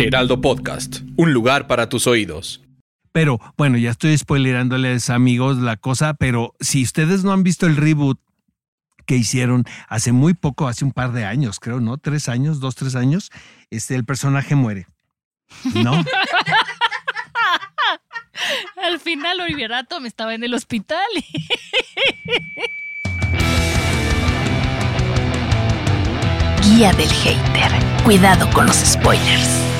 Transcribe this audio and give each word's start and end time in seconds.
Heraldo 0.00 0.40
Podcast, 0.40 1.00
un 1.16 1.32
lugar 1.32 1.66
para 1.66 1.88
tus 1.88 2.06
oídos. 2.06 2.62
Pero 3.10 3.40
bueno, 3.56 3.78
ya 3.78 3.90
estoy 3.90 4.16
spoilerándoles 4.16 5.10
amigos 5.10 5.56
la 5.56 5.76
cosa, 5.76 6.14
pero 6.14 6.54
si 6.60 6.84
ustedes 6.84 7.24
no 7.24 7.32
han 7.32 7.42
visto 7.42 7.66
el 7.66 7.76
reboot 7.76 8.20
que 9.06 9.16
hicieron 9.16 9.64
hace 9.88 10.12
muy 10.12 10.34
poco, 10.34 10.68
hace 10.68 10.84
un 10.84 10.92
par 10.92 11.10
de 11.10 11.24
años, 11.24 11.58
creo, 11.58 11.80
¿no? 11.80 11.98
Tres 11.98 12.28
años, 12.28 12.60
dos, 12.60 12.76
tres 12.76 12.94
años, 12.94 13.32
este, 13.70 13.96
el 13.96 14.04
personaje 14.04 14.54
muere. 14.54 14.86
¿No? 15.74 15.94
Al 18.80 19.00
final 19.00 19.40
Oliverato 19.40 19.98
me 19.98 20.06
estaba 20.06 20.32
en 20.34 20.44
el 20.44 20.54
hospital. 20.54 21.08
Guía 26.62 26.92
del 26.92 27.10
hater. 27.10 27.72
Cuidado 28.04 28.48
con 28.50 28.66
los 28.66 28.76
spoilers. 28.76 29.77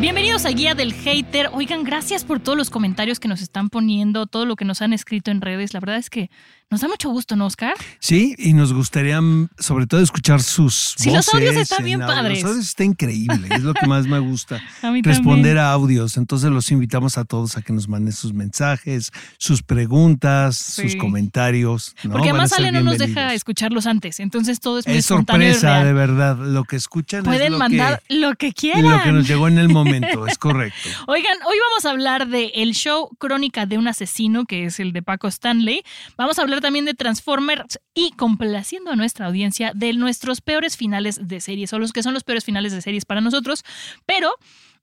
Bienvenidos 0.00 0.44
a 0.44 0.50
Guía 0.50 0.74
del 0.74 0.92
Hater. 0.92 1.48
Oigan, 1.52 1.84
gracias 1.84 2.24
por 2.24 2.40
todos 2.40 2.58
los 2.58 2.68
comentarios 2.68 3.20
que 3.20 3.28
nos 3.28 3.40
están 3.40 3.70
poniendo, 3.70 4.26
todo 4.26 4.44
lo 4.44 4.56
que 4.56 4.64
nos 4.64 4.82
han 4.82 4.92
escrito 4.92 5.30
en 5.30 5.40
redes. 5.40 5.72
La 5.72 5.80
verdad 5.80 5.96
es 5.96 6.10
que 6.10 6.30
nos 6.70 6.80
da 6.80 6.88
mucho 6.88 7.08
gusto, 7.10 7.36
¿no, 7.36 7.46
Oscar? 7.46 7.74
Sí, 8.00 8.34
y 8.36 8.52
nos 8.52 8.72
gustaría 8.72 9.20
mm, 9.20 9.50
sobre 9.58 9.86
todo 9.86 10.00
escuchar 10.00 10.42
sus 10.42 10.94
sí, 10.98 11.10
voces. 11.10 11.26
los 11.26 11.34
audios 11.34 11.56
están 11.56 11.84
bien 11.84 12.00
padres. 12.00 12.42
Los 12.42 12.50
audios 12.50 12.66
está 12.66 12.84
increíble, 12.84 13.48
es 13.50 13.62
lo 13.62 13.72
que 13.72 13.86
más 13.86 14.06
me 14.06 14.18
gusta. 14.18 14.60
a 14.82 14.90
mí 14.90 15.00
Responder 15.00 15.56
también. 15.56 15.58
a 15.58 15.70
audios. 15.72 16.16
Entonces 16.16 16.50
los 16.50 16.70
invitamos 16.72 17.16
a 17.16 17.24
todos 17.24 17.56
a 17.56 17.62
que 17.62 17.72
nos 17.72 17.88
manden 17.88 18.12
sus 18.12 18.34
mensajes, 18.34 19.10
sus 19.38 19.62
preguntas, 19.62 20.56
sus 20.56 20.92
Sí. 20.92 20.98
comentarios. 20.98 21.94
¿no? 22.02 22.12
Porque 22.12 22.30
además 22.30 22.52
Ale 22.54 22.72
no 22.72 22.82
nos 22.82 22.98
deja 22.98 23.32
escucharlos 23.32 23.86
antes, 23.86 24.18
entonces 24.20 24.58
todo 24.60 24.80
es 24.80 24.86
muy 24.88 24.96
Es 24.96 25.06
sorpresa, 25.06 25.84
de 25.84 25.92
verdad. 25.92 26.36
Lo 26.38 26.64
que 26.64 26.76
escuchan 26.76 27.20
es 27.20 27.24
Pueden 27.26 27.52
lo 27.52 27.58
mandar 27.58 28.02
que, 28.08 28.16
lo 28.16 28.34
que 28.34 28.52
quieran. 28.52 28.82
lo 28.90 29.02
que 29.02 29.12
nos 29.12 29.28
llegó 29.28 29.46
en 29.48 29.58
el 29.58 29.68
momento, 29.68 29.83
es 29.92 30.38
correcto. 30.38 30.88
Oigan, 31.06 31.36
hoy 31.46 31.56
vamos 31.70 31.84
a 31.84 31.90
hablar 31.90 32.28
de 32.28 32.52
el 32.54 32.74
show 32.74 33.10
Crónica 33.18 33.66
de 33.66 33.78
un 33.78 33.88
asesino, 33.88 34.44
que 34.44 34.64
es 34.64 34.80
el 34.80 34.92
de 34.92 35.02
Paco 35.02 35.28
Stanley. 35.28 35.82
Vamos 36.16 36.38
a 36.38 36.42
hablar 36.42 36.60
también 36.60 36.84
de 36.84 36.94
Transformers 36.94 37.78
y 37.94 38.12
complaciendo 38.12 38.90
a 38.90 38.96
nuestra 38.96 39.26
audiencia 39.26 39.72
de 39.74 39.92
nuestros 39.92 40.40
peores 40.40 40.76
finales 40.76 41.26
de 41.26 41.40
series, 41.40 41.72
o 41.72 41.78
los 41.78 41.92
que 41.92 42.02
son 42.02 42.14
los 42.14 42.24
peores 42.24 42.44
finales 42.44 42.72
de 42.72 42.82
series 42.82 43.04
para 43.04 43.20
nosotros. 43.20 43.64
Pero, 44.06 44.32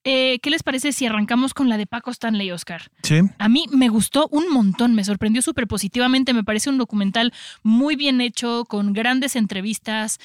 eh, 0.03 0.39
¿qué 0.41 0.49
les 0.49 0.63
parece 0.63 0.91
si 0.91 1.05
arrancamos 1.05 1.53
con 1.53 1.69
la 1.69 1.77
de 1.77 1.85
Paco 1.85 2.11
Stanley, 2.11 2.51
Oscar? 2.51 2.91
Sí. 3.03 3.19
A 3.37 3.49
mí 3.49 3.65
me 3.71 3.89
gustó 3.89 4.27
un 4.31 4.51
montón, 4.51 4.95
me 4.95 5.03
sorprendió 5.03 5.41
súper 5.41 5.67
positivamente, 5.67 6.33
me 6.33 6.43
parece 6.43 6.69
un 6.69 6.77
documental 6.77 7.33
muy 7.63 7.95
bien 7.95 8.21
hecho, 8.21 8.65
con 8.65 8.93
grandes 8.93 9.35
entrevistas, 9.35 10.19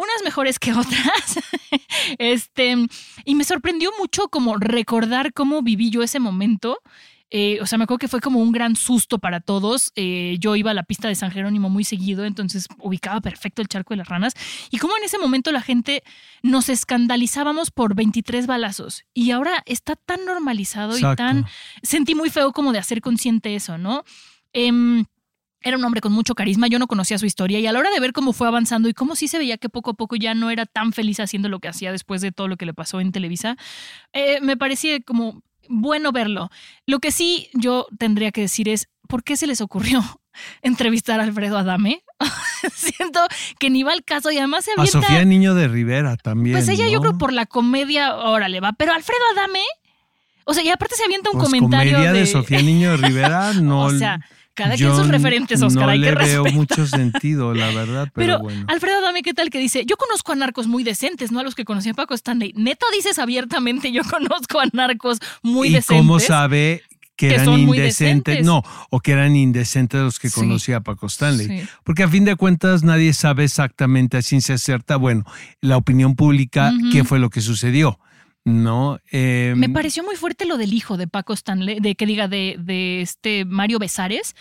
unas 0.00 0.22
mejores 0.24 0.58
que 0.58 0.72
otras. 0.72 1.38
este, 2.18 2.76
y 3.24 3.34
me 3.34 3.44
sorprendió 3.44 3.90
mucho 3.98 4.28
como 4.28 4.56
recordar 4.56 5.32
cómo 5.32 5.62
viví 5.62 5.90
yo 5.90 6.02
ese 6.02 6.20
momento. 6.20 6.78
Eh, 7.32 7.60
o 7.62 7.66
sea, 7.66 7.78
me 7.78 7.84
acuerdo 7.84 8.00
que 8.00 8.08
fue 8.08 8.20
como 8.20 8.40
un 8.40 8.50
gran 8.50 8.74
susto 8.74 9.18
para 9.18 9.40
todos. 9.40 9.92
Eh, 9.94 10.36
yo 10.40 10.56
iba 10.56 10.72
a 10.72 10.74
la 10.74 10.82
pista 10.82 11.06
de 11.06 11.14
San 11.14 11.30
Jerónimo 11.30 11.70
muy 11.70 11.84
seguido, 11.84 12.24
entonces 12.24 12.66
ubicaba 12.78 13.20
perfecto 13.20 13.62
el 13.62 13.68
charco 13.68 13.94
de 13.94 13.98
las 13.98 14.08
ranas. 14.08 14.34
Y 14.70 14.78
como 14.78 14.96
en 14.96 15.04
ese 15.04 15.18
momento 15.18 15.52
la 15.52 15.62
gente 15.62 16.02
nos 16.42 16.68
escandalizábamos 16.68 17.70
por 17.70 17.94
23 17.94 18.48
balazos. 18.48 19.04
Y 19.14 19.30
ahora 19.30 19.62
está 19.66 19.94
tan 19.94 20.24
normalizado 20.24 20.98
y 20.98 21.02
tan... 21.14 21.46
Sentí 21.82 22.16
muy 22.16 22.30
feo 22.30 22.52
como 22.52 22.72
de 22.72 22.80
hacer 22.80 23.00
consciente 23.00 23.54
eso, 23.54 23.78
¿no? 23.78 24.02
Em, 24.52 25.04
era 25.62 25.76
un 25.76 25.84
hombre 25.84 26.00
con 26.00 26.12
mucho 26.12 26.34
carisma, 26.34 26.68
yo 26.68 26.78
no 26.78 26.86
conocía 26.86 27.18
su 27.18 27.26
historia 27.26 27.58
y 27.58 27.66
a 27.66 27.72
la 27.72 27.78
hora 27.78 27.90
de 27.90 28.00
ver 28.00 28.12
cómo 28.12 28.32
fue 28.32 28.48
avanzando 28.48 28.88
y 28.88 28.94
cómo 28.94 29.14
sí 29.14 29.28
se 29.28 29.38
veía 29.38 29.58
que 29.58 29.68
poco 29.68 29.90
a 29.90 29.94
poco 29.94 30.16
ya 30.16 30.34
no 30.34 30.50
era 30.50 30.66
tan 30.66 30.92
feliz 30.92 31.20
haciendo 31.20 31.48
lo 31.48 31.58
que 31.58 31.68
hacía 31.68 31.92
después 31.92 32.20
de 32.20 32.32
todo 32.32 32.48
lo 32.48 32.56
que 32.56 32.66
le 32.66 32.74
pasó 32.74 33.00
en 33.00 33.12
Televisa, 33.12 33.56
eh, 34.12 34.40
me 34.40 34.56
parecía 34.56 35.00
como 35.00 35.42
bueno 35.68 36.12
verlo. 36.12 36.50
Lo 36.86 36.98
que 36.98 37.12
sí 37.12 37.48
yo 37.54 37.86
tendría 37.98 38.32
que 38.32 38.42
decir 38.42 38.68
es, 38.68 38.88
¿por 39.08 39.22
qué 39.22 39.36
se 39.36 39.46
les 39.46 39.60
ocurrió 39.60 40.02
entrevistar 40.62 41.20
a 41.20 41.24
Alfredo 41.24 41.58
Adame? 41.58 42.02
Siento 42.74 43.20
que 43.58 43.70
ni 43.70 43.82
va 43.82 43.92
al 43.92 44.04
caso 44.04 44.30
y 44.30 44.38
además 44.38 44.64
se 44.64 44.72
A 44.72 44.74
avienta... 44.78 45.00
Sofía 45.02 45.24
Niño 45.24 45.54
de 45.54 45.68
Rivera 45.68 46.16
también. 46.16 46.56
Pues 46.56 46.68
ella 46.68 46.86
yo 46.88 46.96
¿no? 46.96 47.00
creo 47.00 47.18
por 47.18 47.32
la 47.32 47.46
comedia, 47.46 48.16
órale 48.16 48.60
va, 48.60 48.72
pero 48.72 48.92
Alfredo 48.92 49.20
Adame... 49.32 49.62
O 50.44 50.54
sea, 50.54 50.64
y 50.64 50.68
aparte 50.68 50.96
se 50.96 51.04
avienta 51.04 51.30
un 51.30 51.38
Pues 51.38 51.48
comentario 51.48 51.92
comedia 51.92 52.12
de... 52.12 52.20
de 52.20 52.26
Sofía 52.26 52.60
Niño 52.60 52.90
de 52.92 52.96
Rivera, 52.96 53.52
no. 53.60 53.82
o 53.82 53.90
sea, 53.90 54.20
cada 54.62 54.74
yo 54.76 54.90
quien 54.90 55.02
sus 55.02 55.08
referentes, 55.10 55.62
Oscar, 55.62 55.84
no 55.84 55.88
hay 55.90 56.00
que 56.00 56.06
le 56.06 56.14
veo 56.14 56.44
respetar. 56.44 56.52
mucho 56.54 56.86
sentido, 56.86 57.54
la 57.54 57.66
verdad, 57.70 58.08
pero, 58.14 58.26
Pero, 58.26 58.38
bueno. 58.40 58.64
Alfredo 58.68 58.98
Adame, 58.98 59.22
¿qué 59.22 59.34
tal 59.34 59.50
que 59.50 59.58
dice? 59.58 59.84
Yo 59.86 59.96
conozco 59.96 60.32
a 60.32 60.34
narcos 60.36 60.66
muy 60.66 60.84
decentes, 60.84 61.32
no 61.32 61.40
a 61.40 61.42
los 61.42 61.54
que 61.54 61.64
conocía 61.64 61.94
Paco 61.94 62.14
Stanley. 62.14 62.52
Neta 62.56 62.86
dices 62.94 63.18
abiertamente, 63.18 63.90
yo 63.92 64.02
conozco 64.10 64.60
a 64.60 64.66
narcos 64.72 65.18
muy 65.42 65.68
¿Y 65.68 65.72
decentes. 65.72 65.96
cómo 65.96 66.20
sabe 66.20 66.82
que 67.16 67.28
que 67.28 67.34
eran 67.34 67.44
son 67.46 67.60
indecentes? 67.60 67.96
decentes. 68.36 68.46
No, 68.46 68.62
o 68.88 69.00
que 69.00 69.12
eran 69.12 69.36
indecentes 69.36 70.00
los 70.00 70.18
que 70.18 70.30
Sí. 70.30 70.40
conocía 70.40 70.80
Paco 70.80 71.06
Stanley. 71.06 71.46
Sí. 71.48 71.68
Porque 71.84 72.02
a 72.02 72.08
fin 72.08 72.24
de 72.24 72.34
cuentas 72.36 72.82
nadie 72.82 73.12
sabe 73.12 73.44
exactamente 73.44 74.16
a 74.16 74.22
ciencia 74.22 74.56
cierta, 74.56 74.96
bueno, 74.96 75.24
la 75.60 75.76
opinión 75.76 76.16
pública, 76.16 76.72
qué 76.92 77.04
fue 77.04 77.18
lo 77.18 77.28
que 77.28 77.40
sucedió. 77.42 77.98
¿No? 78.44 78.98
Eh, 79.12 79.52
Me 79.56 79.68
pareció 79.68 80.02
muy 80.02 80.16
fuerte 80.16 80.46
lo 80.46 80.56
del 80.56 80.72
hijo 80.72 80.96
de 80.96 81.06
Paco 81.06 81.34
Stanley, 81.34 81.78
de 81.78 81.94
que 81.94 82.06
diga 82.06 82.26
de, 82.26 82.56
de 82.58 83.02
este 83.02 83.44
Mario 83.44 83.78
Besares, 83.78 84.34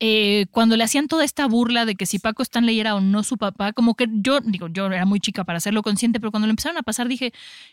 eh, 0.00 0.46
cuando 0.50 0.76
le 0.76 0.84
hacían 0.84 1.08
toda 1.08 1.24
esta 1.24 1.46
burla 1.46 1.84
de 1.84 1.94
que 1.94 2.06
si 2.06 2.18
Paco 2.18 2.42
Stanley 2.42 2.80
era 2.80 2.94
o 2.94 3.00
no 3.00 3.22
su 3.22 3.36
papá, 3.36 3.72
como 3.74 3.94
que 3.96 4.06
yo, 4.10 4.40
digo, 4.40 4.68
yo 4.68 4.86
era 4.86 5.04
muy 5.04 5.20
chica 5.20 5.44
para 5.44 5.58
hacerlo 5.58 5.82
consciente, 5.82 6.20
pero 6.20 6.30
cuando 6.30 6.46
lo 6.46 6.50
empezaron 6.52 6.78
a 6.78 6.82
pasar 6.82 7.06
dije, 7.06 7.32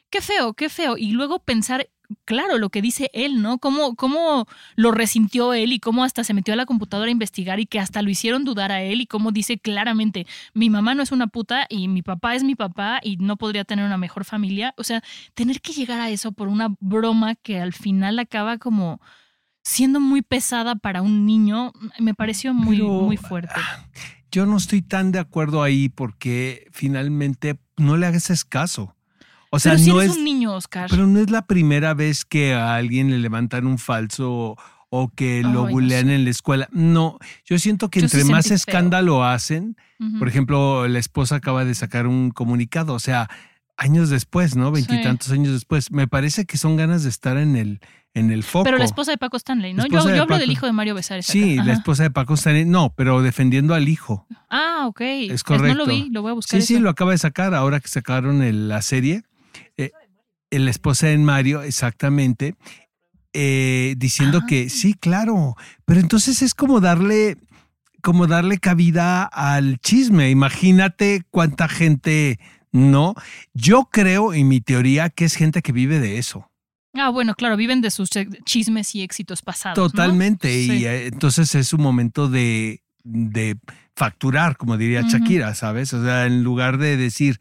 qué 0.10 0.20
feo, 0.22 0.54
qué 0.54 0.68
feo. 0.68 0.98
Y 0.98 1.12
luego 1.12 1.40
pensar, 1.40 1.88
claro, 2.26 2.58
lo 2.58 2.70
que 2.70 2.82
dice 2.82 3.10
él, 3.14 3.42
¿no? 3.42 3.58
Cómo, 3.58 3.96
cómo 3.96 4.48
lo 4.76 4.92
resintió 4.92 5.54
él 5.54 5.74
y 5.74 5.80
cómo 5.80 6.04
hasta 6.04 6.24
se 6.24 6.34
metió 6.34 6.54
a 6.54 6.58
la 6.58 6.66
computadora 6.66 7.10
a 7.10 7.12
investigar 7.12 7.60
y 7.60 7.66
que 7.66 7.80
hasta 7.80 8.02
lo 8.02 8.10
hicieron 8.10 8.46
dudar 8.46 8.72
a 8.72 8.82
él 8.82 9.02
y 9.02 9.08
cómo 9.08 9.32
dice 9.32 9.58
claramente, 9.58 10.26
mi 10.54 10.70
mamá 10.70 10.96
no 10.96 11.04
es 11.04 11.12
una 11.12 11.28
puta 11.28 11.66
y 11.70 11.88
mi 11.88 12.02
papá 12.02 12.36
es 12.36 12.44
mi 12.44 12.56
papá 12.56 13.00
y 13.04 13.18
no 13.18 13.38
podría 13.38 13.64
tener 13.64 13.86
una 13.86 13.98
mejor 13.98 14.26
familia. 14.26 14.74
O 14.78 14.84
sea, 14.84 15.04
tener 15.34 15.62
que 15.62 15.74
llegar 15.74 16.00
a 16.00 16.10
eso 16.10 16.32
por 16.32 16.48
una 16.48 16.76
broma 16.80 17.36
que 17.36 17.60
al 17.60 17.74
final 17.74 18.20
acaba 18.20 18.58
como 18.58 19.02
siendo 19.64 20.00
muy 20.00 20.22
pesada 20.22 20.76
para 20.76 21.02
un 21.02 21.26
niño, 21.26 21.72
me 22.00 22.14
pareció 22.14 22.54
muy, 22.54 22.78
Pero, 22.78 23.02
muy 23.02 23.18
fuerte. 23.18 23.60
Yo 24.32 24.46
no 24.46 24.58
estoy 24.58 24.82
tan 24.82 25.12
de 25.12 25.20
acuerdo 25.20 25.62
ahí 25.62 25.90
porque 25.90 26.68
finalmente 26.72 27.60
no 27.78 27.98
le 27.98 28.06
hagas 28.08 28.46
caso. 28.46 28.96
O 29.54 29.60
sea, 29.60 29.74
Pero 29.74 29.84
si 29.84 29.90
no 29.90 30.00
eres 30.02 30.12
es, 30.14 30.18
un 30.18 30.24
niño, 30.24 30.54
Oscar. 30.56 30.88
pero 30.90 31.06
no 31.08 31.20
es 31.20 31.30
la 31.30 31.46
primera 31.46 31.94
vez 31.94 32.24
que 32.26 32.54
a 32.54 32.76
alguien 32.76 33.10
le 33.12 33.20
levantan 33.20 33.68
un 33.68 33.78
falso 33.78 34.56
o 34.90 35.10
que 35.14 35.42
lo 35.44 35.50
no 35.52 35.68
bulean 35.68 36.08
sé. 36.08 36.16
en 36.16 36.24
la 36.24 36.30
escuela. 36.30 36.70
No, 36.72 37.18
yo 37.46 37.60
siento 37.60 37.90
que 37.90 38.02
Yo 38.02 38.08
sí 38.10 38.18
entre 38.22 38.32
más 38.32 38.48
feo. 38.48 38.56
escándalo 38.56 39.24
hacen, 39.26 39.76
por 40.20 40.28
ejemplo, 40.28 40.88
la 40.88 41.00
esposa 41.00 41.36
acaba 41.36 41.64
de 41.66 41.76
sacar 41.76 42.08
un 42.08 42.32
comunicado, 42.32 42.94
o 42.94 43.00
sea, 43.00 43.30
años 43.78 44.10
después, 44.10 44.56
¿no? 44.56 44.72
Veintitantos 44.72 45.32
años 45.32 45.52
después. 45.54 45.92
Me 45.92 46.08
parece 46.08 46.46
que 46.46 46.58
son 46.58 46.76
ganas 46.78 47.04
de 47.04 47.10
estar 47.10 47.38
en 47.38 47.56
el, 47.56 47.80
en 48.14 48.32
el 48.32 48.44
foco. 48.44 48.64
Pero 48.66 48.78
la 48.78 48.86
esposa 48.86 49.12
de 49.12 49.18
Paco 49.18 49.38
Stanley, 49.38 49.74
¿no? 49.74 49.86
Yo, 49.88 50.04
de 50.04 50.20
hablo 50.20 50.38
del 50.38 50.52
hijo 50.52 50.66
de 50.66 50.72
Mario 50.72 50.96
Besares. 50.96 51.26
Sí, 51.26 51.56
la 51.58 51.74
esposa 51.74 52.04
de 52.04 52.12
Paco 52.12 52.34
Stanley. 52.36 52.66
No, 52.66 52.94
pero 52.96 53.22
defendiendo 53.22 53.74
al 53.74 53.90
hijo. 53.90 54.28
Ah, 54.50 54.86
ok. 54.88 55.02
Es 55.02 55.44
No 55.50 55.56
lo 55.56 55.62
correcto. 55.62 55.86
vi, 55.88 56.10
lo 56.10 56.22
voy 56.22 56.32
a 56.32 56.34
buscar. 56.36 56.62
Sí, 56.62 56.66
sí, 56.68 56.80
lo 56.80 56.90
acaba 56.90 57.12
de 57.12 57.18
sacar 57.18 57.54
ahora 57.54 57.80
que 57.80 57.88
sacaron 57.88 58.42
el- 58.44 58.68
la 58.70 58.82
serie. 58.82 59.24
Eh, 59.78 59.92
la 60.52 60.70
esposa 60.70 61.08
de 61.08 61.18
Mario, 61.18 61.62
exactamente, 61.64 62.56
eh, 63.34 63.96
diciendo 63.98 64.40
Ah. 64.44 64.46
que 64.48 64.70
sí, 64.70 64.94
claro, 64.94 65.56
pero 65.86 66.00
entonces 66.02 66.42
es 66.42 66.54
como 66.54 66.82
darle, 66.82 67.38
como 68.02 68.28
darle 68.28 68.58
cabida 68.58 69.24
al 69.24 69.80
chisme. 69.80 70.30
Imagínate 70.30 71.24
cuánta 71.30 71.70
gente, 71.70 72.40
¿no? 72.72 73.16
Yo 73.54 73.88
creo, 73.92 74.34
en 74.34 74.48
mi 74.50 74.60
teoría, 74.60 75.10
que 75.10 75.26
es 75.26 75.36
gente 75.36 75.62
que 75.62 75.72
vive 75.72 76.00
de 76.00 76.18
eso. 76.18 76.50
Ah, 76.94 77.10
bueno, 77.10 77.36
claro, 77.36 77.56
viven 77.56 77.80
de 77.80 77.90
sus 77.90 78.14
eh, 78.18 78.28
chismes 78.44 78.94
y 78.96 79.02
éxitos 79.04 79.42
pasados. 79.42 79.78
¿no? 79.78 79.90
Totalmente. 79.90 80.50
Sí. 80.54 80.72
Y 80.80 80.86
eh, 80.86 81.08
entonces 81.08 81.56
es 81.56 81.72
un 81.72 81.82
momento 81.82 82.28
de 82.28 82.82
de 83.04 83.58
facturar, 83.96 84.58
como 84.58 84.78
diría. 84.78 85.02
Shakira, 85.02 85.56
¿sabes? 85.56 85.92
O 85.94 86.04
sea, 86.04 86.28
en 86.28 86.44
lugar 86.44 86.78
de 86.78 86.98
decir, 86.98 87.40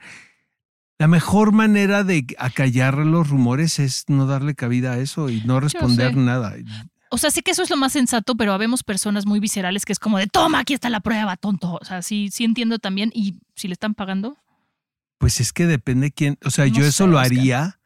la 1.00 1.08
mejor 1.08 1.52
manera 1.52 2.04
de 2.04 2.26
acallar 2.38 2.98
los 2.98 3.30
rumores 3.30 3.78
es 3.78 4.04
no 4.08 4.26
darle 4.26 4.54
cabida 4.54 4.92
a 4.92 4.98
eso 4.98 5.30
y 5.30 5.40
no 5.46 5.58
responder 5.58 6.14
nada. 6.14 6.54
O 7.10 7.16
sea, 7.16 7.30
sé 7.30 7.40
que 7.40 7.52
eso 7.52 7.62
es 7.62 7.70
lo 7.70 7.78
más 7.78 7.92
sensato, 7.92 8.36
pero 8.36 8.52
habemos 8.52 8.82
personas 8.82 9.24
muy 9.24 9.40
viscerales 9.40 9.86
que 9.86 9.92
es 9.94 9.98
como 9.98 10.18
de 10.18 10.26
toma, 10.26 10.58
aquí 10.58 10.74
está 10.74 10.90
la 10.90 11.00
prueba, 11.00 11.36
tonto. 11.38 11.78
O 11.80 11.84
sea, 11.86 12.02
sí, 12.02 12.28
sí 12.30 12.44
entiendo 12.44 12.78
también. 12.78 13.10
Y 13.14 13.36
si 13.56 13.66
le 13.66 13.72
están 13.72 13.94
pagando, 13.94 14.36
Pues 15.16 15.40
es 15.40 15.54
que 15.54 15.66
depende 15.66 16.12
quién, 16.12 16.36
o 16.44 16.50
sea, 16.50 16.66
No 16.66 16.74
yo 16.74 16.84
eso 16.84 17.06
lo 17.06 17.16
Oscar. 17.16 17.26
haría, 17.32 17.78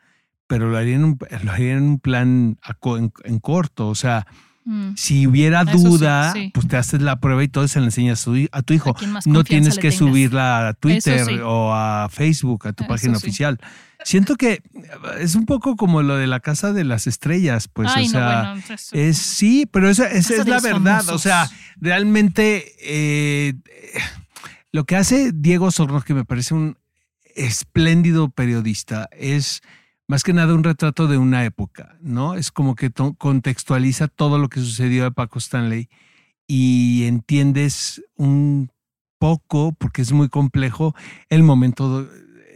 pero 0.49 0.69
lo 0.69 0.76
haría 0.76 0.96
en 0.96 1.05
un, 1.05 1.19
lo 1.44 1.52
haría 1.52 1.72
en 1.75 1.82
un 1.84 1.99
plan 2.00 2.58
en, 2.99 3.12
en 3.22 3.38
corto, 3.38 3.88
o 3.88 3.94
sea, 3.94 4.26
mm, 4.64 4.94
si 4.96 5.26
hubiera 5.26 5.62
Eso 5.62 5.78
duda, 5.78 6.32
sí. 6.32 6.50
pues 6.52 6.66
te 6.69 6.76
haces 6.76 7.00
la 7.02 7.20
prueba 7.20 7.43
y 7.44 7.49
todo 7.49 7.66
se 7.69 7.81
la 7.81 7.87
enseñas 7.87 8.26
a 8.52 8.62
tu, 8.62 8.75
hijo. 8.75 8.90
a 8.96 9.20
No 9.26 9.44
tienes 9.44 9.75
que 9.76 9.90
tengas. 9.90 9.96
subirla 9.96 10.69
a 10.69 10.75
Twitter 10.75 11.25
sí. 11.25 11.38
o 11.43 11.72
a 11.75 12.08
Facebook, 12.11 12.66
a 12.69 12.72
tu 12.72 12.84
Eso 12.84 12.88
página 12.88 13.16
oficial. 13.16 13.58
Siento 14.05 14.37
que 14.37 14.62
es 15.19 15.34
un 15.34 15.46
poco 15.46 15.76
como 15.76 16.02
lo 16.02 16.16
de 16.16 16.26
la 16.26 16.40
casa 16.40 16.75
de 16.75 16.84
las 16.84 17.06
estrellas, 17.06 17.69
pues, 17.69 17.90
Ay, 17.94 18.05
o 18.05 18.06
no, 18.08 18.11
sea, 18.12 18.43
bueno, 18.52 18.62
eso- 18.75 18.96
es 18.96 19.16
sí, 19.16 19.66
pero 19.70 19.88
esa, 19.88 20.08
es 20.11 20.46
la 20.46 20.61
verdad. 20.61 21.08
O 21.08 21.19
sea, 21.19 21.49
realmente 21.81 22.72
eh, 22.81 23.55
lo 24.72 24.84
que 24.84 24.96
hace 24.96 25.31
Diego 25.32 25.70
Sorno, 25.70 26.02
que 26.02 26.12
me 26.12 26.25
parece 26.26 26.52
un 26.52 26.76
espléndido 27.34 28.28
periodista, 28.31 29.08
es 29.17 29.62
más 30.06 30.23
que 30.23 30.33
nada 30.33 30.55
un 30.55 30.65
retrato 30.65 31.06
de 31.06 31.19
una 31.19 31.45
época, 31.45 31.97
¿no? 32.01 32.35
Es 32.35 32.51
como 32.51 32.75
que 32.75 32.91
contextualiza 33.19 34.09
todo 34.09 34.39
lo 34.39 34.49
que 34.49 34.61
sucedió 34.61 35.06
a 35.06 35.11
Paco 35.11 35.39
Stanley 35.39 35.89
y 36.47 37.05
entiendes 37.05 38.03
un 38.17 38.71
poco, 39.19 39.73
porque 39.73 40.03
es 40.03 40.12
muy 40.12 40.29
complejo, 40.29 40.95
el 41.31 41.43
momento 41.43 42.09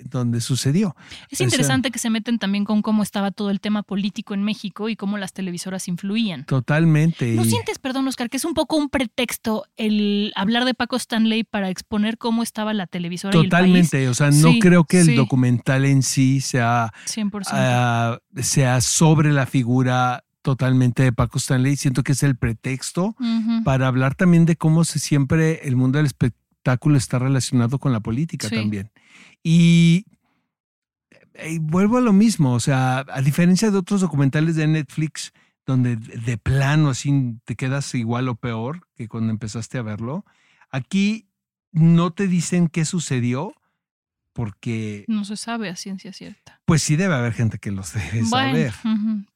donde 0.05 0.41
sucedió. 0.41 0.95
Es 1.31 1.35
o 1.35 1.37
sea- 1.39 1.45
interesante 1.45 1.91
que 1.91 1.99
se 1.99 2.11
meten 2.11 2.39
también 2.39 2.65
con 2.65 2.83
cómo 2.83 3.03
estaba 3.03 3.31
todo 3.31 3.51
el 3.51 3.61
tema 3.61 3.83
político 3.83 4.35
en 4.35 4.43
México 4.43 4.89
y 4.89 4.97
cómo 4.97 5.19
las 5.19 5.33
televisoras 5.33 5.89
influían. 5.89 6.45
Totalmente. 6.45 7.35
¿No 7.35 7.45
y- 7.45 7.51
sientes, 7.51 7.79
perdón, 7.79 8.07
Oscar, 8.09 8.29
que 8.31 8.37
es 8.37 8.45
un 8.45 8.55
poco 8.55 8.77
un 8.77 8.89
pretexto 8.89 9.65
el 9.77 10.33
hablar 10.37 10.65
de 10.65 10.75
Paco 10.75 10.97
Stanley 10.97 11.45
para 11.45 11.71
exponer 11.71 12.19
cómo 12.19 12.43
estaba 12.43 12.75
la 12.75 12.87
televisora 12.87 13.37
y 13.37 13.41
el 13.41 13.49
Totalmente, 13.49 14.09
o 14.09 14.15
sea, 14.15 14.31
no 14.31 14.53
Sí, 14.53 14.59
creo 14.61 14.85
que 14.85 15.01
el 15.01 15.07
sí. 15.07 15.15
documental 15.15 15.85
en 15.85 16.03
sí 16.03 16.41
sea, 16.41 16.93
país? 16.93 17.13
100%. 17.15 17.49
ah, 17.53 18.19
sea 18.37 18.81
sobre 18.81 19.33
la 19.33 19.47
figura 19.47 20.25
totalmente 20.43 21.03
de 21.03 21.13
Paco 21.13 21.39
Stanley. 21.39 21.77
Siento 21.77 22.03
que 22.03 22.13
es 22.13 22.23
el 22.23 22.37
pretexto 22.37 23.17
para 23.65 23.87
hablar 23.87 24.15
también 24.15 24.47
de 24.47 24.57
cómo 24.57 24.85
se 24.85 24.99
siempre 24.99 25.67
el 25.69 25.77
mundo 25.77 25.99
del 25.99 26.07
espectáculo 26.07 26.48
está 26.97 27.19
relacionado 27.19 27.79
con 27.79 27.93
la 27.93 28.01
política 28.01 28.49
Sí. 28.49 28.55
también. 28.55 28.91
Y, 29.43 30.05
y 31.47 31.59
vuelvo 31.59 31.99
a 31.99 32.01
lo 32.01 32.13
mismo, 32.13 32.53
o 32.53 32.61
sea, 32.61 33.05
a 33.09 33.23
diferencia 33.23 33.71
de 33.71 33.79
otros 33.79 34.01
documentales 34.01 34.57
de 34.57 34.67
Netflix, 34.67 35.33
donde 35.67 35.97
de 35.97 36.19
de 36.19 36.39
plano 36.39 36.91
así 36.91 37.37
te 37.45 37.55
quedas 37.55 37.95
igual 37.95 38.29
o 38.29 38.35
peor 38.37 38.87
que 38.95 39.07
cuando 39.09 39.31
empezaste 39.31 39.79
a 39.79 39.83
verlo, 39.83 40.25
aquí 40.71 41.29
no 41.73 42.13
te 42.13 42.27
dicen 42.27 42.69
qué 42.69 42.85
sucedió 42.85 43.55
porque 44.39 45.05
No 45.09 45.25
se 45.25 45.37
sabe 45.37 45.69
a 45.69 45.75
ciencia 45.75 46.13
cierta. 46.13 46.61
pues 46.65 46.81
sí 46.81 46.95
debe 46.95 47.13
haber 47.17 47.33
gente 47.33 47.59
que 47.59 47.73
los 47.73 47.93
debe 47.93 48.23
Bueno, 48.31 48.71
saber. 48.71 48.73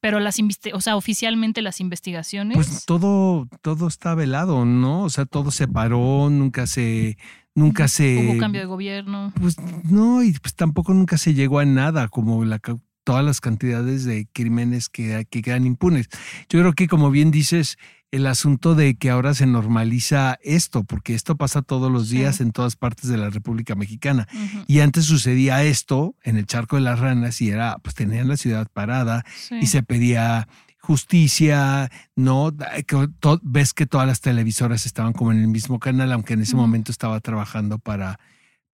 pero 0.00 0.20
las 0.20 0.36
o 0.72 0.80
sea, 0.80 0.94
oficialmente 0.94 1.60
las 1.60 1.80
investigaciones. 1.80 2.54
Pues 2.54 2.84
todo, 2.84 3.48
todo 3.62 3.88
está 3.88 4.14
velado, 4.14 4.64
¿no? 4.64 5.02
O 5.02 5.10
sea, 5.10 5.26
todo 5.26 5.50
se 5.50 5.66
paró, 5.66 6.30
nunca 6.30 6.68
se, 6.68 7.18
nunca 7.56 7.88
se. 7.88 8.28
Hubo 8.30 8.38
cambio 8.38 8.60
de 8.60 8.68
gobierno. 8.68 9.32
Pues 9.40 9.56
no, 9.82 10.22
y 10.22 10.34
pues 10.34 10.54
tampoco 10.54 10.94
nunca 10.94 11.18
se 11.18 11.34
llegó 11.34 11.58
a 11.58 11.64
nada, 11.64 12.06
como 12.06 12.44
la, 12.44 12.60
todas 13.04 13.24
las 13.24 13.40
cantidades 13.40 14.04
de 14.04 14.26
crímenes 14.32 14.88
que, 14.88 15.26
que 15.30 15.42
quedan 15.42 15.66
impunes. 15.66 16.08
Yo 16.48 16.60
creo 16.60 16.72
que, 16.72 16.86
como 16.88 17.10
bien 17.10 17.30
dices, 17.30 17.76
el 18.10 18.26
asunto 18.26 18.74
de 18.74 18.94
que 18.96 19.08
ahora 19.10 19.32
se 19.34 19.46
normaliza 19.46 20.38
esto, 20.42 20.84
porque 20.84 21.14
esto 21.14 21.36
pasa 21.36 21.62
todos 21.62 21.90
los 21.90 22.08
Sí. 22.08 22.18
días 22.18 22.40
en 22.40 22.52
todas 22.52 22.76
partes 22.76 23.08
de 23.08 23.16
la 23.16 23.30
República 23.30 23.74
Mexicana. 23.74 24.28
Y 24.66 24.80
antes 24.80 25.06
sucedía 25.06 25.62
esto 25.64 26.14
en 26.22 26.36
el 26.36 26.44
charco 26.46 26.76
de 26.76 26.82
las 26.82 27.00
ranas 27.00 27.40
y 27.40 27.48
era, 27.50 27.78
pues 27.82 27.94
tenían 27.94 28.28
la 28.28 28.36
ciudad 28.36 28.68
parada 28.72 29.24
Sí. 29.34 29.54
y 29.62 29.66
se 29.66 29.82
pedía 29.82 30.46
justicia, 30.78 31.90
¿no? 32.16 32.52
Que 32.86 33.08
ves 33.42 33.72
que 33.72 33.86
todas 33.86 34.06
las 34.06 34.20
televisoras 34.20 34.84
estaban 34.84 35.12
como 35.12 35.32
en 35.32 35.40
el 35.40 35.48
mismo 35.48 35.78
canal, 35.78 36.12
aunque 36.12 36.34
en 36.34 36.42
ese 36.42 36.56
momento 36.56 36.92
estaba 36.92 37.18
trabajando 37.20 37.78
para, 37.78 38.18